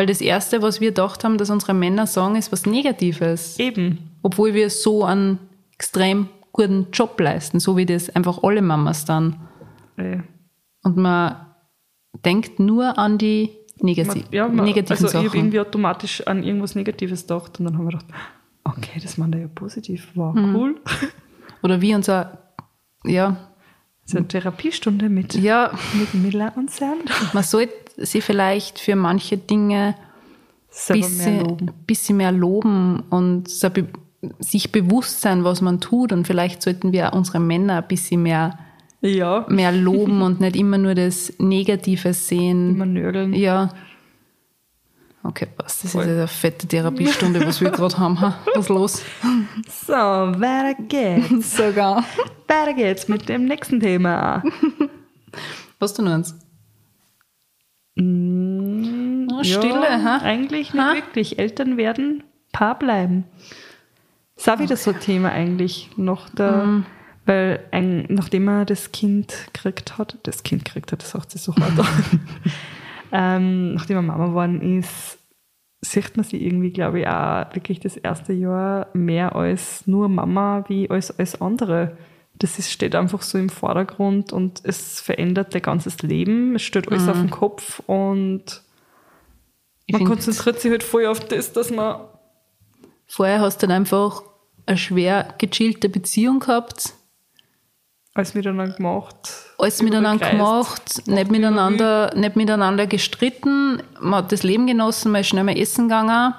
Weil 0.00 0.06
das 0.06 0.22
Erste, 0.22 0.62
was 0.62 0.80
wir 0.80 0.92
gedacht 0.92 1.24
haben, 1.24 1.36
dass 1.36 1.50
unsere 1.50 1.74
Männer 1.74 2.06
sagen, 2.06 2.34
ist 2.36 2.50
was 2.52 2.64
Negatives. 2.64 3.58
eben. 3.58 3.98
Obwohl 4.22 4.54
wir 4.54 4.70
so 4.70 5.04
einen 5.04 5.38
extrem 5.74 6.28
guten 6.52 6.86
Job 6.90 7.20
leisten, 7.20 7.60
so 7.60 7.76
wie 7.76 7.84
das 7.84 8.08
einfach 8.08 8.42
alle 8.42 8.62
Mamas 8.62 9.04
dann. 9.04 9.46
Äh, 9.98 10.20
Und 10.82 10.96
man 10.96 11.36
denkt 12.24 12.60
nur 12.60 12.96
an 12.98 13.18
die 13.18 13.50
negati 13.82 14.24
ja, 14.30 14.48
man, 14.48 14.64
negativen 14.64 14.92
also 15.04 15.06
ich 15.08 15.14
habe 15.14 15.26
Sachen. 15.26 15.38
irgendwie 15.38 15.60
automatisch 15.60 16.26
an 16.26 16.44
irgendwas 16.44 16.74
Negatives 16.74 17.22
gedacht 17.26 17.58
und 17.58 17.66
dann 17.66 17.76
haben 17.76 17.84
wir 17.84 17.90
gedacht, 17.92 18.06
okay, 18.64 19.00
das 19.02 19.18
meint 19.18 19.34
er 19.34 19.42
ja 19.42 19.48
positiv. 19.48 20.08
Wow, 20.14 20.34
Mhm. 20.34 20.56
cool. 20.56 20.80
Oder 21.62 21.82
wie 21.82 21.94
unser, 21.94 22.38
ja, 23.04 23.36
So 24.06 24.16
eine 24.16 24.26
Therapiestunde 24.28 25.10
mit, 25.10 25.34
ja, 25.34 25.72
mit 25.92 26.14
Miller 26.14 26.52
und 26.56 26.70
Sand. 26.70 27.04
man 27.34 27.42
sollte 27.44 27.74
sie 28.00 28.20
vielleicht 28.20 28.78
für 28.78 28.96
manche 28.96 29.36
Dinge 29.38 29.94
Selber 30.68 31.00
bisschen, 31.06 31.34
mehr 31.36 31.42
loben. 31.44 31.70
bisschen 31.86 32.16
mehr 32.16 32.32
loben 32.32 33.00
und 33.10 33.48
sich 34.38 34.70
bewusst 34.72 35.20
sein, 35.20 35.44
was 35.44 35.60
man 35.60 35.80
tut. 35.80 36.12
Und 36.12 36.26
vielleicht 36.26 36.62
sollten 36.62 36.92
wir 36.92 37.12
unsere 37.12 37.40
Männer 37.40 37.78
ein 37.78 37.88
bisschen 37.88 38.22
mehr, 38.22 38.58
Ja, 39.00 39.46
mehr 39.48 39.72
loben 39.72 40.22
und 40.22 40.40
nicht 40.40 40.56
immer 40.56 40.78
nur 40.78 40.94
das 40.94 41.32
Negative 41.38 42.12
sehen. 42.14 42.74
immer 42.76 42.86
nörgeln. 42.86 43.32
Ja. 43.34 43.70
Okay, 45.22 45.46
passt. 45.54 45.84
Das 45.84 45.92
Voll. 45.92 46.04
ist 46.04 46.08
eine 46.08 46.28
fette 46.28 46.66
Therapiestunde, 46.66 47.44
was 47.46 47.60
wir 47.60 47.70
gerade 47.70 47.98
haben. 47.98 48.18
Ha? 48.22 48.38
Was 48.54 48.68
los? 48.70 49.02
So, 49.86 49.92
weiter 49.92 50.74
geht's. 50.88 51.56
Sogar. 51.56 52.04
weiter 52.48 52.72
geht's 52.74 53.06
mit 53.08 53.28
dem 53.28 53.44
nächsten 53.44 53.80
Thema. 53.80 54.42
Was 55.78 55.92
du 55.94 56.02
noch 56.02 56.12
eins? 56.12 56.34
Mm, 57.96 59.28
Oh, 59.32 59.42
Stille, 59.44 60.02
ha? 60.04 60.18
Eigentlich 60.22 60.72
nicht 60.74 60.82
Ha? 60.82 60.94
wirklich. 60.94 61.38
Eltern 61.38 61.76
werden 61.76 62.22
Paar 62.52 62.78
bleiben. 62.78 63.24
Ist 64.36 64.48
auch 64.48 64.58
wieder 64.58 64.76
so 64.76 64.90
ein 64.90 65.00
Thema 65.00 65.30
eigentlich 65.30 65.90
noch 65.96 66.28
da. 66.30 66.64
Mhm. 66.64 66.86
Weil 67.26 67.60
ein, 67.70 68.06
nachdem 68.08 68.48
er 68.48 68.64
das 68.64 68.90
Kind 68.92 69.48
gekriegt 69.52 69.98
hat, 69.98 70.18
das 70.24 70.42
Kind 70.42 70.64
gekriegt 70.64 70.90
hat, 70.90 71.02
das 71.02 71.10
sagt 71.10 71.30
sie 71.30 71.38
so 71.38 71.54
hart 71.54 71.86
ähm, 73.12 73.74
nachdem 73.74 73.96
er 73.98 74.02
Mama 74.02 74.26
geworden 74.28 74.78
ist, 74.78 75.18
sieht 75.82 76.16
man 76.16 76.24
sie 76.24 76.44
irgendwie, 76.44 76.70
glaube 76.72 77.00
ich, 77.00 77.06
auch 77.08 77.54
wirklich 77.54 77.78
das 77.80 77.96
erste 77.96 78.32
Jahr 78.32 78.88
mehr 78.94 79.36
als 79.36 79.86
nur 79.86 80.08
Mama 80.08 80.64
wie 80.68 80.90
als, 80.90 81.16
als 81.18 81.40
andere. 81.40 81.96
Das 82.40 82.58
ist, 82.58 82.70
steht 82.70 82.94
einfach 82.94 83.22
so 83.22 83.38
im 83.38 83.50
Vordergrund 83.50 84.32
und 84.32 84.62
es 84.64 85.00
verändert 85.00 85.54
dein 85.54 85.62
ganzes 85.62 86.00
Leben. 86.02 86.56
Es 86.56 86.62
steht 86.62 86.90
alles 86.90 87.06
auf 87.06 87.18
den 87.18 87.30
Kopf 87.30 87.80
und 87.86 88.62
Ich 89.86 89.92
man 89.92 90.04
konzentriert 90.04 90.58
sich 90.58 90.70
halt 90.70 90.82
voll 90.82 91.06
auf 91.06 91.20
das, 91.20 91.52
dass 91.52 91.70
man 91.70 92.00
Vorher 93.06 93.40
hast 93.40 93.62
du 93.62 93.66
dann 93.66 93.76
einfach 93.76 94.22
eine 94.66 94.78
schwer 94.78 95.34
gechillte 95.38 95.88
Beziehung 95.88 96.38
gehabt, 96.40 96.94
alles 98.14 98.34
miteinander 98.34 98.74
gemacht. 98.74 99.30
alles 99.58 99.82
miteinander 99.82 100.30
gemacht, 100.30 101.06
nicht 101.06 101.30
miteinander, 101.30 102.12
nicht 102.14 102.36
miteinander 102.36 102.86
gestritten, 102.86 103.82
man 104.00 104.24
hat 104.24 104.32
das 104.32 104.42
Leben 104.42 104.66
genossen, 104.66 105.12
man 105.12 105.20
ist 105.20 105.28
schnell 105.28 105.44
mal 105.44 105.56
essen 105.58 105.88
gegangen. 105.88 106.34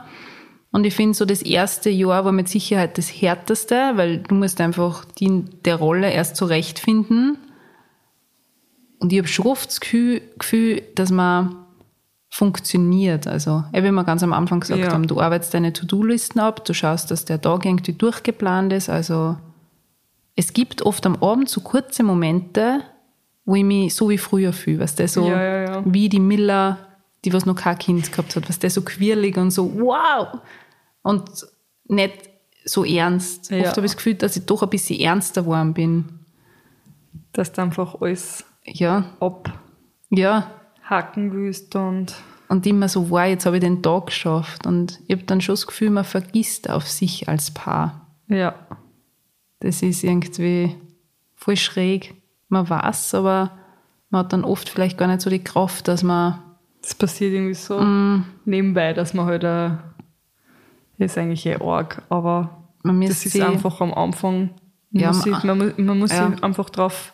Und 0.71 0.85
ich 0.85 0.95
finde 0.95 1.13
so 1.15 1.25
das 1.25 1.41
erste 1.41 1.89
Jahr 1.89 2.23
war 2.23 2.31
mit 2.31 2.47
Sicherheit 2.47 2.97
das 2.97 3.09
härteste, 3.09 3.91
weil 3.95 4.19
du 4.19 4.35
musst 4.35 4.61
einfach 4.61 5.03
die 5.05 5.25
in 5.25 5.49
der 5.65 5.75
Rolle 5.75 6.11
erst 6.11 6.37
zurechtfinden. 6.37 7.37
Und 8.99 9.11
ich 9.11 9.19
habe 9.19 9.27
schon 9.27 9.47
oft 9.47 9.69
das 9.69 9.81
Gefühl, 9.81 10.81
dass 10.95 11.11
man 11.11 11.57
funktioniert. 12.29 13.27
Also, 13.27 13.65
eh, 13.73 13.83
wie 13.83 13.91
wir 13.91 14.03
ganz 14.05 14.23
am 14.23 14.31
Anfang 14.31 14.61
gesagt 14.61 14.79
Ja. 14.79 14.93
haben, 14.93 15.07
du 15.07 15.19
arbeitest 15.19 15.53
deine 15.53 15.73
To-Do-Listen 15.73 16.39
ab, 16.39 16.63
du 16.63 16.73
schaust, 16.73 17.11
dass 17.11 17.25
der 17.25 17.41
Tag 17.41 17.65
irgendwie 17.65 17.91
durchgeplant 17.93 18.71
ist. 18.71 18.87
Also, 18.89 19.35
es 20.37 20.53
gibt 20.53 20.83
oft 20.83 21.05
am 21.05 21.21
Abend 21.21 21.49
so 21.49 21.59
kurze 21.59 22.03
Momente, 22.03 22.81
wo 23.43 23.55
ich 23.55 23.65
mich 23.65 23.93
so 23.93 24.09
wie 24.09 24.17
früher 24.17 24.53
fühle, 24.53 24.79
was 24.79 24.95
der 24.95 25.09
so 25.09 25.27
ja, 25.27 25.63
ja. 25.63 25.83
wie 25.85 26.07
die 26.07 26.21
Miller, 26.21 26.77
die 27.23 27.33
was 27.33 27.45
noch 27.45 27.55
kein 27.55 27.77
Kind 27.77 28.11
gehabt 28.11 28.35
hat, 28.35 28.49
was 28.49 28.59
der 28.59 28.69
so 28.69 28.81
quirlig 28.81 29.37
und 29.37 29.51
so 29.51 29.73
wow 29.79 30.39
und 31.03 31.29
nicht 31.85 32.29
so 32.65 32.83
ernst. 32.85 33.51
Ja. 33.51 33.59
Oft 33.61 33.77
habe 33.77 33.85
ich 33.85 33.91
das 33.91 33.97
Gefühl, 33.97 34.15
dass 34.15 34.35
ich 34.37 34.45
doch 34.45 34.63
ein 34.63 34.69
bisschen 34.69 34.99
ernster 34.99 35.41
geworden 35.43 35.73
bin. 35.73 36.19
Dass 37.33 37.51
du 37.51 37.61
einfach 37.61 38.01
alles 38.01 38.45
Ja, 38.65 39.05
abhaken 39.19 39.53
ja. 40.09 40.51
willst 40.89 41.75
und 41.75 42.13
Und 42.49 42.65
immer 42.67 42.87
so, 42.89 43.09
wow, 43.09 43.25
jetzt 43.25 43.45
habe 43.45 43.57
ich 43.57 43.61
den 43.61 43.81
Tag 43.81 44.07
geschafft. 44.07 44.65
Und 44.67 44.99
ich 45.07 45.15
habe 45.15 45.25
dann 45.25 45.41
schon 45.41 45.53
das 45.53 45.65
Gefühl, 45.67 45.89
man 45.89 46.03
vergisst 46.03 46.69
auf 46.69 46.87
sich 46.87 47.27
als 47.29 47.51
Paar. 47.51 48.07
ja. 48.27 48.55
Das 49.63 49.83
ist 49.83 50.03
irgendwie 50.03 50.75
voll 51.35 51.55
schräg. 51.55 52.15
Man 52.49 52.67
weiß, 52.67 53.13
aber 53.13 53.51
man 54.09 54.23
hat 54.23 54.33
dann 54.33 54.43
oft 54.43 54.67
vielleicht 54.67 54.97
gar 54.97 55.07
nicht 55.07 55.21
so 55.21 55.29
die 55.29 55.43
Kraft, 55.43 55.87
dass 55.87 56.01
man 56.01 56.41
Das 56.81 56.95
passiert 56.95 57.33
irgendwie 57.33 57.53
so 57.53 57.79
Mm. 57.79 58.25
nebenbei, 58.45 58.93
dass 58.93 59.13
man 59.13 59.25
halt 59.25 59.43
äh, 59.43 59.71
ist 60.97 61.17
eigentlich 61.17 61.45
eh 61.45 61.55
arg, 61.55 62.03
aber 62.09 62.67
Man 62.83 63.01
das 63.01 63.25
ist 63.25 63.39
einfach 63.39 63.81
am 63.81 63.93
Anfang, 63.93 64.51
man 64.91 65.01
Ja, 65.01 65.07
muss, 65.09 65.23
sich, 65.23 65.43
man, 65.43 65.73
man 65.77 65.99
muss 65.99 66.11
ja. 66.11 66.29
sich 66.31 66.43
einfach 66.43 66.69
drauf 66.69 67.13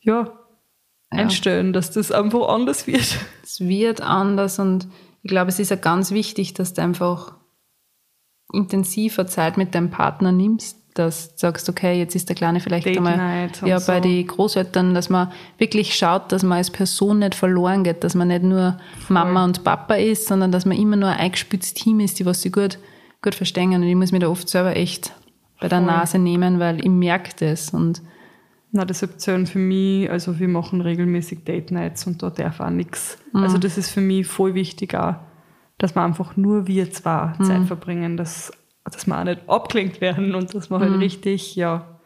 ja, 0.00 0.14
Ja. 0.24 0.30
einstellen, 1.10 1.72
dass 1.72 1.90
das 1.90 2.12
einfach 2.12 2.48
anders 2.48 2.86
wird. 2.86 3.18
es 3.42 3.60
wird 3.60 4.00
anders 4.00 4.58
und 4.58 4.86
ich 5.22 5.28
glaube, 5.28 5.48
es 5.48 5.58
ist 5.58 5.70
ja 5.70 5.76
ganz 5.76 6.10
wichtig, 6.12 6.54
dass 6.54 6.74
du 6.74 6.82
einfach 6.82 7.34
intensiver 8.52 9.26
Zeit 9.26 9.56
mit 9.56 9.74
deinem 9.74 9.90
Partner 9.90 10.32
nimmst, 10.32 10.76
dass 10.98 11.30
du 11.30 11.38
sagst, 11.38 11.68
okay, 11.68 11.98
jetzt 11.98 12.14
ist 12.14 12.28
der 12.28 12.36
Kleine 12.36 12.60
vielleicht 12.60 12.86
Date 12.86 12.98
einmal 12.98 13.50
ja, 13.64 13.78
so. 13.80 13.92
bei 13.92 14.00
den 14.00 14.26
Großeltern, 14.26 14.94
dass 14.94 15.08
man 15.08 15.30
wirklich 15.58 15.94
schaut, 15.94 16.32
dass 16.32 16.42
man 16.42 16.58
als 16.58 16.70
Person 16.70 17.20
nicht 17.20 17.34
verloren 17.34 17.84
geht, 17.84 18.04
dass 18.04 18.14
man 18.14 18.28
nicht 18.28 18.42
nur 18.42 18.78
Mama 19.08 19.44
und 19.44 19.64
Papa 19.64 19.94
ist, 19.94 20.26
sondern 20.26 20.52
dass 20.52 20.66
man 20.66 20.76
immer 20.76 20.96
nur 20.96 21.08
ein 21.08 21.18
eingespütztes 21.18 21.74
Team 21.74 22.00
ist, 22.00 22.18
die 22.18 22.26
was 22.26 22.42
sie 22.42 22.50
gut, 22.50 22.78
gut 23.22 23.34
verstehen. 23.34 23.72
Und 23.74 23.84
ich 23.84 23.94
muss 23.94 24.12
mich 24.12 24.20
da 24.20 24.28
oft 24.28 24.48
selber 24.48 24.76
echt 24.76 25.12
bei 25.60 25.68
der 25.68 25.78
Voll. 25.78 25.86
Nase 25.86 26.18
nehmen, 26.18 26.58
weil 26.58 26.80
ich 26.80 26.90
merke 26.90 27.30
das 27.38 27.70
und 27.70 28.02
Na, 28.70 28.84
deshalb 28.84 29.18
zählen 29.18 29.46
für 29.46 29.58
mich, 29.58 30.10
also 30.10 30.38
wir 30.38 30.48
machen 30.48 30.80
regelmäßig 30.80 31.44
Date 31.44 31.70
Nights 31.70 32.06
und 32.06 32.22
da 32.22 32.30
darf 32.30 32.60
auch 32.60 32.70
nichts. 32.70 33.18
Mhm. 33.32 33.42
Also 33.42 33.58
das 33.58 33.78
ist 33.78 33.90
für 33.90 34.00
mich 34.02 34.26
voll 34.26 34.54
wichtig 34.54 34.94
auch, 34.94 35.14
dass 35.78 35.94
wir 35.94 36.02
einfach 36.02 36.36
nur 36.36 36.66
wir 36.66 36.90
zwei 36.90 37.32
Mhm. 37.38 37.44
Zeit 37.44 37.64
verbringen, 37.64 38.16
dass, 38.16 38.52
dass 38.90 39.06
wir 39.06 39.18
auch 39.18 39.24
nicht 39.24 39.40
abgelenkt 39.48 40.00
werden 40.00 40.34
und 40.34 40.54
dass 40.54 40.70
wir 40.70 40.78
halt 40.80 40.98
richtig, 40.98 41.56
ja, 41.56 41.98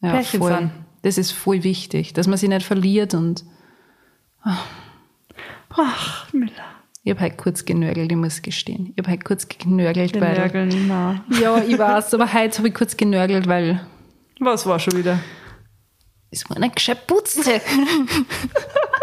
ja, 0.00 0.10
Pärchen 0.10 0.40
voll. 0.40 0.52
sind. 0.54 0.70
Das 1.02 1.18
ist 1.18 1.30
voll 1.32 1.62
wichtig, 1.62 2.12
dass 2.12 2.26
man 2.26 2.36
sich 2.36 2.48
nicht 2.48 2.66
verliert 2.66 3.14
und 3.14 3.44
ach, 5.70 6.32
Miller, 6.32 6.52
Ich 7.04 7.10
habe 7.10 7.20
halt 7.20 7.36
kurz 7.38 7.64
genörgelt, 7.64 8.10
ich 8.10 8.16
muss 8.18 8.42
gestehen. 8.42 8.92
Ich 8.94 8.98
habe 9.02 9.10
halt 9.10 9.24
kurz 9.24 9.46
genörgelt, 9.48 10.14
den 10.14 10.22
weil. 10.22 10.36
Nörgeln, 10.38 10.88
na. 10.88 11.22
Ja, 11.40 11.58
ich 11.58 11.78
weiß, 11.78 12.14
aber 12.14 12.32
heute 12.32 12.58
habe 12.58 12.68
ich 12.68 12.74
kurz 12.74 12.96
genörgelt, 12.96 13.46
weil 13.46 13.86
Was 14.40 14.66
war 14.66 14.78
schon 14.78 14.96
wieder? 14.96 15.18
es 16.30 16.48
war 16.50 16.58
nicht 16.58 16.76
gescheit 16.76 17.06
putzt. 17.06 17.48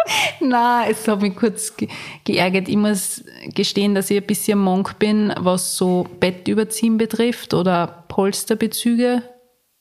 Nein, 0.39 0.91
es 0.91 1.07
hat 1.07 1.21
mich 1.21 1.35
kurz 1.35 1.75
ge 1.75 1.87
geärgert. 2.23 2.67
Ich 2.67 2.77
muss 2.77 3.23
gestehen, 3.53 3.95
dass 3.95 4.09
ich 4.09 4.17
ein 4.17 4.27
bisschen 4.27 4.59
Monk 4.59 4.99
bin, 4.99 5.33
was 5.37 5.77
so 5.77 6.07
Bettüberziehen 6.19 6.97
betrifft 6.97 7.53
oder 7.53 8.05
Polsterbezüge 8.07 9.23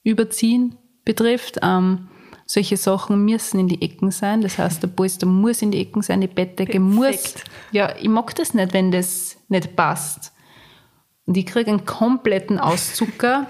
überziehen 0.04 0.76
betrifft. 1.04 1.58
Ähm, 1.62 2.08
solche 2.46 2.76
Sachen 2.76 3.24
müssen 3.24 3.60
in 3.60 3.68
die 3.68 3.82
Ecken 3.82 4.10
sein. 4.10 4.42
Das 4.42 4.58
heißt, 4.58 4.82
der 4.82 4.88
Polster 4.88 5.26
muss 5.26 5.62
in 5.62 5.70
die 5.70 5.80
Ecken 5.80 6.02
sein, 6.02 6.20
die 6.20 6.26
Bettdecke 6.26 6.80
muss. 6.80 7.06
Perfekt. 7.06 7.44
Ja, 7.70 7.94
ich 7.96 8.08
mag 8.08 8.34
das 8.34 8.54
nicht, 8.54 8.72
wenn 8.74 8.90
das 8.90 9.36
nicht 9.48 9.74
passt. 9.74 10.32
Und 11.24 11.36
ich 11.36 11.46
kriege 11.46 11.70
einen 11.70 11.84
kompletten 11.86 12.58
Auszucker, 12.58 13.46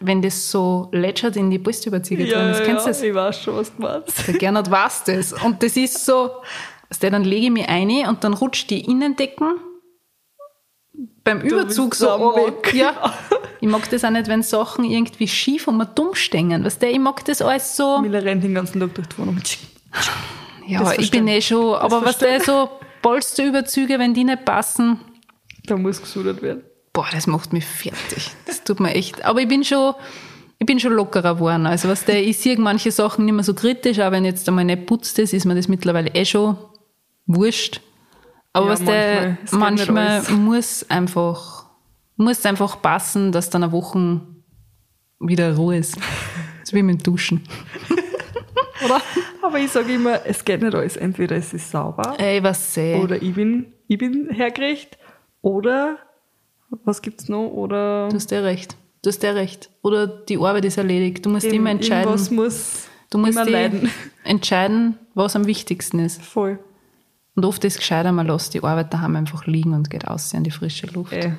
wenn 0.00 0.22
das 0.22 0.50
so 0.50 0.88
lätschert 0.92 1.36
in 1.36 1.50
die 1.50 1.58
Polsterüberzieher 1.58 2.26
drin 2.26 2.50
ist. 2.50 2.64
Kennst 2.64 2.84
du 2.86 2.90
das? 2.90 3.02
ich 3.02 3.14
weiß 3.14 3.42
schon, 3.42 3.56
was 3.56 3.74
du 3.74 3.82
meinst. 3.82 4.26
Der 4.26 4.34
Gernot 4.34 4.70
weiß 4.70 5.04
das. 5.04 5.32
Und 5.32 5.62
das 5.62 5.76
ist 5.76 6.04
so, 6.04 6.30
weißt 6.90 7.02
du, 7.02 7.10
dann 7.10 7.24
lege 7.24 7.46
ich 7.46 7.52
mich 7.52 7.68
ein 7.68 7.90
und 8.08 8.22
dann 8.24 8.34
rutscht 8.34 8.70
die 8.70 8.80
Innendecken 8.84 9.54
beim 11.24 11.40
Überzug 11.40 11.90
bist 11.90 12.00
so 12.00 12.08
runter. 12.14 12.74
Ja. 12.74 13.14
Ich 13.60 13.68
mag 13.68 13.88
das 13.90 14.04
auch 14.04 14.10
nicht, 14.10 14.28
wenn 14.28 14.42
Sachen 14.42 14.84
irgendwie 14.84 15.26
schief 15.28 15.66
und 15.66 15.76
mir 15.76 15.86
dumm 15.86 16.14
stehen. 16.14 16.64
Weißt 16.64 16.82
du, 16.82 16.86
ich 16.88 16.98
mag 16.98 17.24
das 17.24 17.42
alles 17.42 17.76
so. 17.76 17.98
Miller 18.00 18.22
rennt 18.24 18.44
den 18.44 18.54
ganzen 18.54 18.80
Tag 18.80 18.94
durch 18.94 19.08
die 19.08 19.18
Wohnung. 19.18 19.40
Ja, 20.66 20.80
das 20.80 20.98
ich 20.98 21.10
bin 21.10 21.26
eh 21.28 21.40
schon, 21.40 21.74
aber 21.74 22.04
was 22.04 22.16
verstehe- 22.16 22.38
der 22.38 22.40
so 22.42 22.70
Polsterüberzüge, 23.02 23.98
wenn 23.98 24.14
die 24.14 24.24
nicht 24.24 24.44
passen, 24.44 25.00
Da 25.66 25.76
muss 25.76 26.00
gesudert 26.00 26.42
werden. 26.42 26.62
Boah, 26.96 27.06
das 27.12 27.26
macht 27.26 27.52
mich 27.52 27.66
fertig. 27.66 28.30
Das 28.46 28.64
tut 28.64 28.80
mir 28.80 28.94
echt. 28.94 29.22
Aber 29.22 29.38
ich 29.42 29.48
bin 29.48 29.62
schon, 29.64 29.94
ich 30.58 30.64
bin 30.64 30.80
schon 30.80 30.94
lockerer 30.94 31.34
geworden. 31.34 31.66
Also 31.66 31.88
was 31.90 32.06
der, 32.06 32.24
ich 32.24 32.38
sehe 32.38 32.58
manche 32.58 32.90
Sachen 32.90 33.26
nicht 33.26 33.34
mehr 33.34 33.44
so 33.44 33.52
kritisch, 33.52 33.98
aber 33.98 34.16
wenn 34.16 34.24
jetzt 34.24 34.48
einmal 34.48 34.64
nicht 34.64 34.86
putzt 34.86 35.18
ist, 35.18 35.34
ist 35.34 35.44
mir 35.44 35.54
das 35.54 35.68
mittlerweile 35.68 36.08
eh 36.14 36.24
schon 36.24 36.56
wurscht. 37.26 37.82
Aber 38.54 38.66
Ja, 38.66 38.72
was 38.72 38.82
der, 38.82 39.36
manchmal. 39.50 40.22
Muss 40.30 40.86
einfach, 40.88 41.66
muss 42.16 42.46
einfach 42.46 42.80
passen, 42.80 43.30
dass 43.30 43.50
dann 43.50 43.62
eine 43.62 43.72
Woche 43.72 44.22
wieder 45.20 45.54
Ruhe 45.54 45.76
ist. 45.76 45.98
So 46.64 46.74
wie 46.74 46.82
mit 46.82 47.00
dem 47.00 47.02
Duschen. 47.02 47.46
Oder? 48.86 49.02
Aber 49.42 49.58
ich 49.58 49.70
sage 49.70 49.92
immer, 49.92 50.24
es 50.24 50.42
geht 50.42 50.62
nicht 50.62 50.74
alles. 50.74 50.96
Entweder 50.96 51.36
es 51.36 51.52
ist 51.52 51.70
sauber 51.70 52.14
Ey, 52.18 52.42
was 52.42 52.72
sehe. 52.72 52.98
oder 53.02 53.20
ich 53.20 53.34
bin, 53.34 53.72
ich 53.86 53.98
bin 53.98 54.28
hergerichtet 54.30 54.98
oder 55.42 55.98
was 56.84 57.02
gibt's 57.02 57.28
noch? 57.28 57.48
Oder 57.48 58.08
Du 58.08 58.16
hast 58.16 58.30
ja 58.30 58.40
recht. 58.40 58.76
Du 59.02 59.08
hast 59.08 59.22
ja 59.22 59.32
recht. 59.32 59.70
Oder 59.82 60.06
die 60.06 60.36
Arbeit 60.38 60.64
ist 60.64 60.78
erledigt. 60.78 61.24
Du 61.24 61.30
musst 61.30 61.46
immer 61.46 61.70
entscheiden. 61.70 62.12
Was 62.12 62.30
muss 62.30 62.86
Du 63.10 63.18
musst 63.18 63.38
leiden. 63.48 63.88
entscheiden, 64.24 64.98
was 65.14 65.36
am 65.36 65.46
wichtigsten 65.46 66.00
ist. 66.00 66.20
Voll. 66.22 66.58
Und 67.36 67.44
oft 67.44 67.62
ist 67.64 67.74
es 67.74 67.78
gescheiter, 67.78 68.10
man 68.12 68.26
lässt 68.26 68.54
die 68.54 68.62
Arbeit 68.62 68.92
daheim 68.92 69.14
einfach 69.14 69.46
liegen 69.46 69.74
und 69.74 69.90
geht 69.90 70.08
aus 70.08 70.32
in 70.32 70.42
die 70.42 70.50
frische 70.50 70.86
Luft. 70.88 71.12
Ey, 71.12 71.34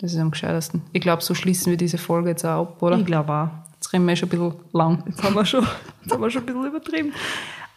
Das 0.00 0.12
ist 0.14 0.18
am 0.18 0.30
gescheitersten. 0.30 0.82
Ich 0.92 1.00
glaube, 1.02 1.22
so 1.22 1.34
schließen 1.34 1.70
wir 1.70 1.76
diese 1.76 1.98
Folge 1.98 2.30
jetzt 2.30 2.44
auch 2.44 2.62
ab, 2.62 2.82
oder? 2.82 2.98
ich 2.98 3.04
glaube 3.06 3.32
auch. 3.32 3.48
Jetzt 3.74 3.92
reden 3.92 4.06
wir 4.06 4.12
eh 4.12 4.16
schon 4.16 4.28
ein 4.28 4.30
bisschen 4.30 4.54
lang. 4.72 5.02
Jetzt 5.06 5.22
haben 5.22 5.34
wir 5.34 5.44
schon, 5.44 5.66
jetzt 6.02 6.12
haben 6.12 6.22
wir 6.22 6.30
schon 6.30 6.42
ein 6.42 6.46
bisschen 6.46 6.66
übertrieben. 6.66 7.12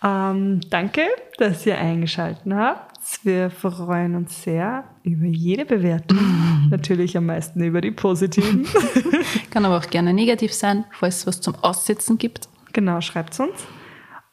Ähm, 0.04 0.62
danke, 0.70 1.02
dass 1.38 1.66
ihr 1.66 1.78
eingeschaltet 1.78 2.42
habt. 2.52 2.93
Wir 3.24 3.50
freuen 3.50 4.16
uns 4.16 4.44
sehr 4.44 4.86
über 5.04 5.26
jede 5.26 5.66
Bewertung. 5.66 6.20
Natürlich 6.70 7.16
am 7.18 7.26
meisten 7.26 7.64
über 7.64 7.82
die 7.82 7.92
positiven. 7.92 8.66
Kann 9.52 9.66
aber 9.66 9.78
auch 9.78 9.90
gerne 9.90 10.14
negativ 10.14 10.54
sein, 10.54 10.86
falls 10.92 11.18
es 11.18 11.28
was 11.28 11.42
zum 11.42 11.56
Aussetzen 11.56 12.18
gibt. 12.18 12.50
genau, 12.74 13.02
schreibt 13.02 13.40
uns. 13.40 13.66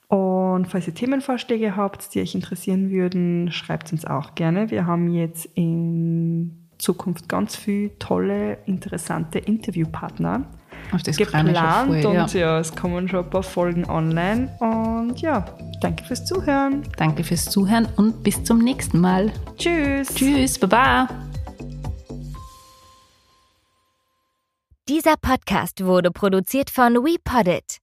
Und 0.08 0.66
falls 0.66 0.88
ihr 0.88 0.94
Themenvorschläge 0.94 1.76
habt, 1.76 2.14
die 2.14 2.20
euch 2.20 2.34
interessieren 2.34 2.90
würden, 2.90 3.52
schreibt 3.52 3.92
uns 3.92 4.04
auch 4.04 4.34
gerne. 4.34 4.70
Wir 4.70 4.84
haben 4.84 5.12
jetzt 5.12 5.48
in 5.54 6.68
Zukunft 6.78 7.28
ganz 7.28 7.54
viele 7.54 7.96
tolle, 7.98 8.58
interessante 8.66 9.38
Interviewpartner. 9.38 10.48
Auf 10.93 11.03
das 11.03 11.16
geplant 11.16 11.57
voll, 11.57 11.99
ja. 11.99 12.22
und 12.22 12.34
ja, 12.34 12.59
es 12.59 12.74
kommen 12.74 13.09
schon 13.09 13.24
ein 13.24 13.30
paar 13.30 13.43
Folgen 13.43 13.84
online. 13.88 14.49
Und 14.61 15.20
ja, 15.20 15.45
danke 15.80 16.05
fürs 16.05 16.24
Zuhören. 16.24 16.82
Danke 16.97 17.22
fürs 17.22 17.45
Zuhören 17.47 17.86
und 17.97 18.22
bis 18.22 18.43
zum 18.43 18.59
nächsten 18.59 19.01
Mal. 19.01 19.32
Tschüss. 19.57 20.14
Tschüss, 20.14 20.59
Baba. 20.59 21.09
Dieser 24.88 25.14
Podcast 25.16 25.84
wurde 25.84 26.11
produziert 26.11 26.68
von 26.70 26.95
WePoddit. 26.95 27.78